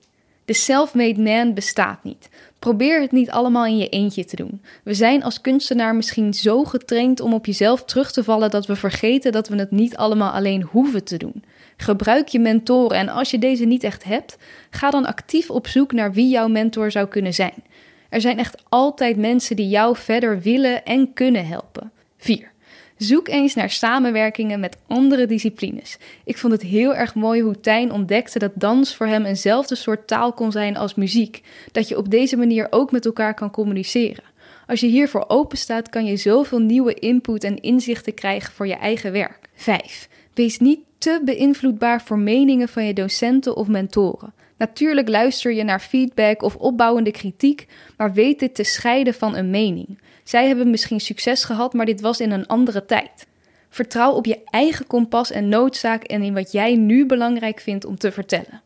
De 0.44 0.52
self-made 0.52 1.20
man 1.22 1.54
bestaat 1.54 2.04
niet. 2.04 2.28
Probeer 2.58 3.00
het 3.00 3.12
niet 3.12 3.30
allemaal 3.30 3.66
in 3.66 3.76
je 3.76 3.88
eentje 3.88 4.24
te 4.24 4.36
doen. 4.36 4.62
We 4.84 4.94
zijn 4.94 5.22
als 5.22 5.40
kunstenaar 5.40 5.94
misschien 5.94 6.34
zo 6.34 6.64
getraind 6.64 7.20
om 7.20 7.34
op 7.34 7.46
jezelf 7.46 7.84
terug 7.84 8.12
te 8.12 8.24
vallen 8.24 8.50
dat 8.50 8.66
we 8.66 8.76
vergeten 8.76 9.32
dat 9.32 9.48
we 9.48 9.56
het 9.56 9.70
niet 9.70 9.96
allemaal 9.96 10.32
alleen 10.32 10.62
hoeven 10.62 11.04
te 11.04 11.16
doen. 11.16 11.44
Gebruik 11.76 12.28
je 12.28 12.38
mentoren 12.38 12.98
en 12.98 13.08
als 13.08 13.30
je 13.30 13.38
deze 13.38 13.64
niet 13.64 13.84
echt 13.84 14.04
hebt, 14.04 14.36
ga 14.70 14.90
dan 14.90 15.06
actief 15.06 15.50
op 15.50 15.66
zoek 15.66 15.92
naar 15.92 16.12
wie 16.12 16.28
jouw 16.28 16.48
mentor 16.48 16.90
zou 16.90 17.08
kunnen 17.08 17.34
zijn. 17.34 17.64
Er 18.08 18.20
zijn 18.20 18.38
echt 18.38 18.62
altijd 18.68 19.16
mensen 19.16 19.56
die 19.56 19.68
jou 19.68 19.96
verder 19.96 20.40
willen 20.40 20.84
en 20.84 21.12
kunnen 21.12 21.46
helpen. 21.46 21.92
4. 22.16 22.54
Zoek 22.96 23.28
eens 23.28 23.54
naar 23.54 23.70
samenwerkingen 23.70 24.60
met 24.60 24.76
andere 24.86 25.26
disciplines. 25.26 25.98
Ik 26.24 26.38
vond 26.38 26.52
het 26.52 26.62
heel 26.62 26.94
erg 26.94 27.14
mooi 27.14 27.42
hoe 27.42 27.60
Tijn 27.60 27.92
ontdekte 27.92 28.38
dat 28.38 28.52
dans 28.54 28.94
voor 28.94 29.06
hem 29.06 29.24
eenzelfde 29.24 29.74
soort 29.74 30.06
taal 30.06 30.32
kon 30.32 30.52
zijn 30.52 30.76
als 30.76 30.94
muziek. 30.94 31.42
Dat 31.72 31.88
je 31.88 31.96
op 31.96 32.10
deze 32.10 32.36
manier 32.36 32.66
ook 32.70 32.92
met 32.92 33.06
elkaar 33.06 33.34
kan 33.34 33.50
communiceren. 33.50 34.24
Als 34.66 34.80
je 34.80 34.86
hiervoor 34.86 35.24
open 35.28 35.58
staat, 35.58 35.88
kan 35.88 36.04
je 36.04 36.16
zoveel 36.16 36.58
nieuwe 36.58 36.94
input 36.94 37.44
en 37.44 37.60
inzichten 37.60 38.14
krijgen 38.14 38.52
voor 38.52 38.66
je 38.66 38.76
eigen 38.76 39.12
werk. 39.12 39.48
5. 39.54 40.08
Wees 40.34 40.58
niet 40.58 40.80
te 40.98 41.20
beïnvloedbaar 41.24 42.02
voor 42.02 42.18
meningen 42.18 42.68
van 42.68 42.84
je 42.84 42.92
docenten 42.92 43.56
of 43.56 43.68
mentoren. 43.68 44.34
Natuurlijk 44.56 45.08
luister 45.08 45.52
je 45.52 45.64
naar 45.64 45.80
feedback 45.80 46.42
of 46.42 46.56
opbouwende 46.56 47.10
kritiek, 47.10 47.66
maar 47.96 48.12
weet 48.12 48.38
dit 48.38 48.54
te 48.54 48.64
scheiden 48.64 49.14
van 49.14 49.36
een 49.36 49.50
mening. 49.50 49.98
Zij 50.26 50.46
hebben 50.46 50.70
misschien 50.70 51.00
succes 51.00 51.44
gehad, 51.44 51.72
maar 51.72 51.86
dit 51.86 52.00
was 52.00 52.20
in 52.20 52.30
een 52.30 52.46
andere 52.46 52.84
tijd. 52.84 53.26
Vertrouw 53.68 54.12
op 54.12 54.26
je 54.26 54.40
eigen 54.44 54.86
kompas 54.86 55.30
en 55.30 55.48
noodzaak 55.48 56.04
en 56.04 56.22
in 56.22 56.34
wat 56.34 56.52
jij 56.52 56.76
nu 56.76 57.06
belangrijk 57.06 57.60
vindt 57.60 57.84
om 57.84 57.98
te 57.98 58.12
vertellen. 58.12 58.62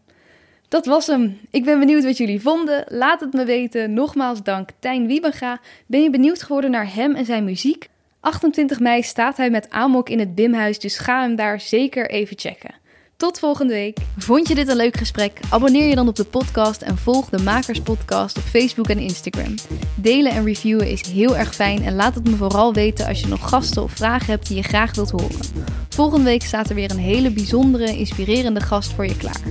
Dat 0.68 0.86
was 0.86 1.06
hem. 1.06 1.38
Ik 1.50 1.64
ben 1.64 1.78
benieuwd 1.78 2.04
wat 2.04 2.16
jullie 2.16 2.40
vonden. 2.40 2.84
Laat 2.88 3.20
het 3.20 3.32
me 3.32 3.44
weten. 3.44 3.92
Nogmaals 3.92 4.42
dank 4.42 4.70
Tijn 4.78 5.06
Wiebenga. 5.06 5.60
Ben 5.86 6.02
je 6.02 6.10
benieuwd 6.10 6.42
geworden 6.42 6.70
naar 6.70 6.94
hem 6.94 7.14
en 7.14 7.24
zijn 7.24 7.44
muziek? 7.44 7.88
28 8.20 8.80
mei 8.80 9.02
staat 9.02 9.36
hij 9.36 9.50
met 9.50 9.70
Amok 9.70 10.08
in 10.08 10.18
het 10.18 10.34
Bimhuis, 10.34 10.78
dus 10.78 10.98
ga 10.98 11.20
hem 11.20 11.36
daar 11.36 11.60
zeker 11.60 12.10
even 12.10 12.38
checken. 12.38 12.74
Tot 13.20 13.38
volgende 13.38 13.72
week. 13.72 13.98
Vond 14.16 14.48
je 14.48 14.54
dit 14.54 14.68
een 14.68 14.76
leuk 14.76 14.96
gesprek? 14.96 15.40
Abonneer 15.50 15.88
je 15.88 15.94
dan 15.94 16.08
op 16.08 16.16
de 16.16 16.24
podcast 16.24 16.82
en 16.82 16.98
volg 16.98 17.28
de 17.28 17.38
Makers 17.38 17.80
Podcast 17.80 18.36
op 18.36 18.42
Facebook 18.42 18.88
en 18.88 18.98
Instagram. 18.98 19.54
Delen 19.94 20.32
en 20.32 20.44
reviewen 20.44 20.88
is 20.88 21.06
heel 21.06 21.36
erg 21.36 21.54
fijn 21.54 21.82
en 21.82 21.94
laat 21.94 22.14
het 22.14 22.24
me 22.24 22.36
vooral 22.36 22.74
weten 22.74 23.06
als 23.06 23.20
je 23.20 23.26
nog 23.26 23.48
gasten 23.48 23.82
of 23.82 23.92
vragen 23.92 24.26
hebt 24.26 24.46
die 24.46 24.56
je 24.56 24.62
graag 24.62 24.94
wilt 24.94 25.10
horen. 25.10 25.40
Volgende 25.88 26.24
week 26.24 26.42
staat 26.42 26.68
er 26.68 26.74
weer 26.74 26.90
een 26.90 26.98
hele 26.98 27.30
bijzondere, 27.30 27.96
inspirerende 27.96 28.60
gast 28.60 28.92
voor 28.92 29.06
je 29.06 29.16
klaar. 29.16 29.42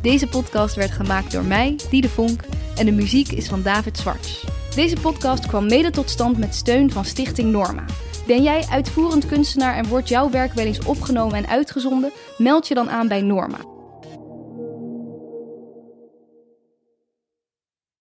Deze 0.00 0.26
podcast 0.26 0.74
werd 0.74 0.90
gemaakt 0.90 1.32
door 1.32 1.44
mij, 1.44 1.76
Diede 1.90 2.08
Vonk, 2.08 2.40
en 2.76 2.86
de 2.86 2.92
muziek 2.92 3.32
is 3.32 3.48
van 3.48 3.62
David 3.62 3.98
Zwarts. 3.98 4.44
Deze 4.74 4.96
podcast 5.00 5.46
kwam 5.46 5.66
mede 5.66 5.90
tot 5.90 6.10
stand 6.10 6.38
met 6.38 6.54
steun 6.54 6.90
van 6.90 7.04
Stichting 7.04 7.52
Norma. 7.52 7.84
Ben 8.26 8.42
jij 8.42 8.66
uitvoerend 8.70 9.26
kunstenaar 9.26 9.74
en 9.74 9.88
wordt 9.88 10.08
jouw 10.08 10.30
werk 10.30 10.52
wel 10.52 10.64
eens 10.64 10.84
opgenomen 10.84 11.34
en 11.36 11.48
uitgezonden? 11.48 12.12
Meld 12.38 12.68
je 12.68 12.74
dan 12.74 12.90
aan 12.90 13.08
bij 13.08 13.22
Norma. 13.22 13.71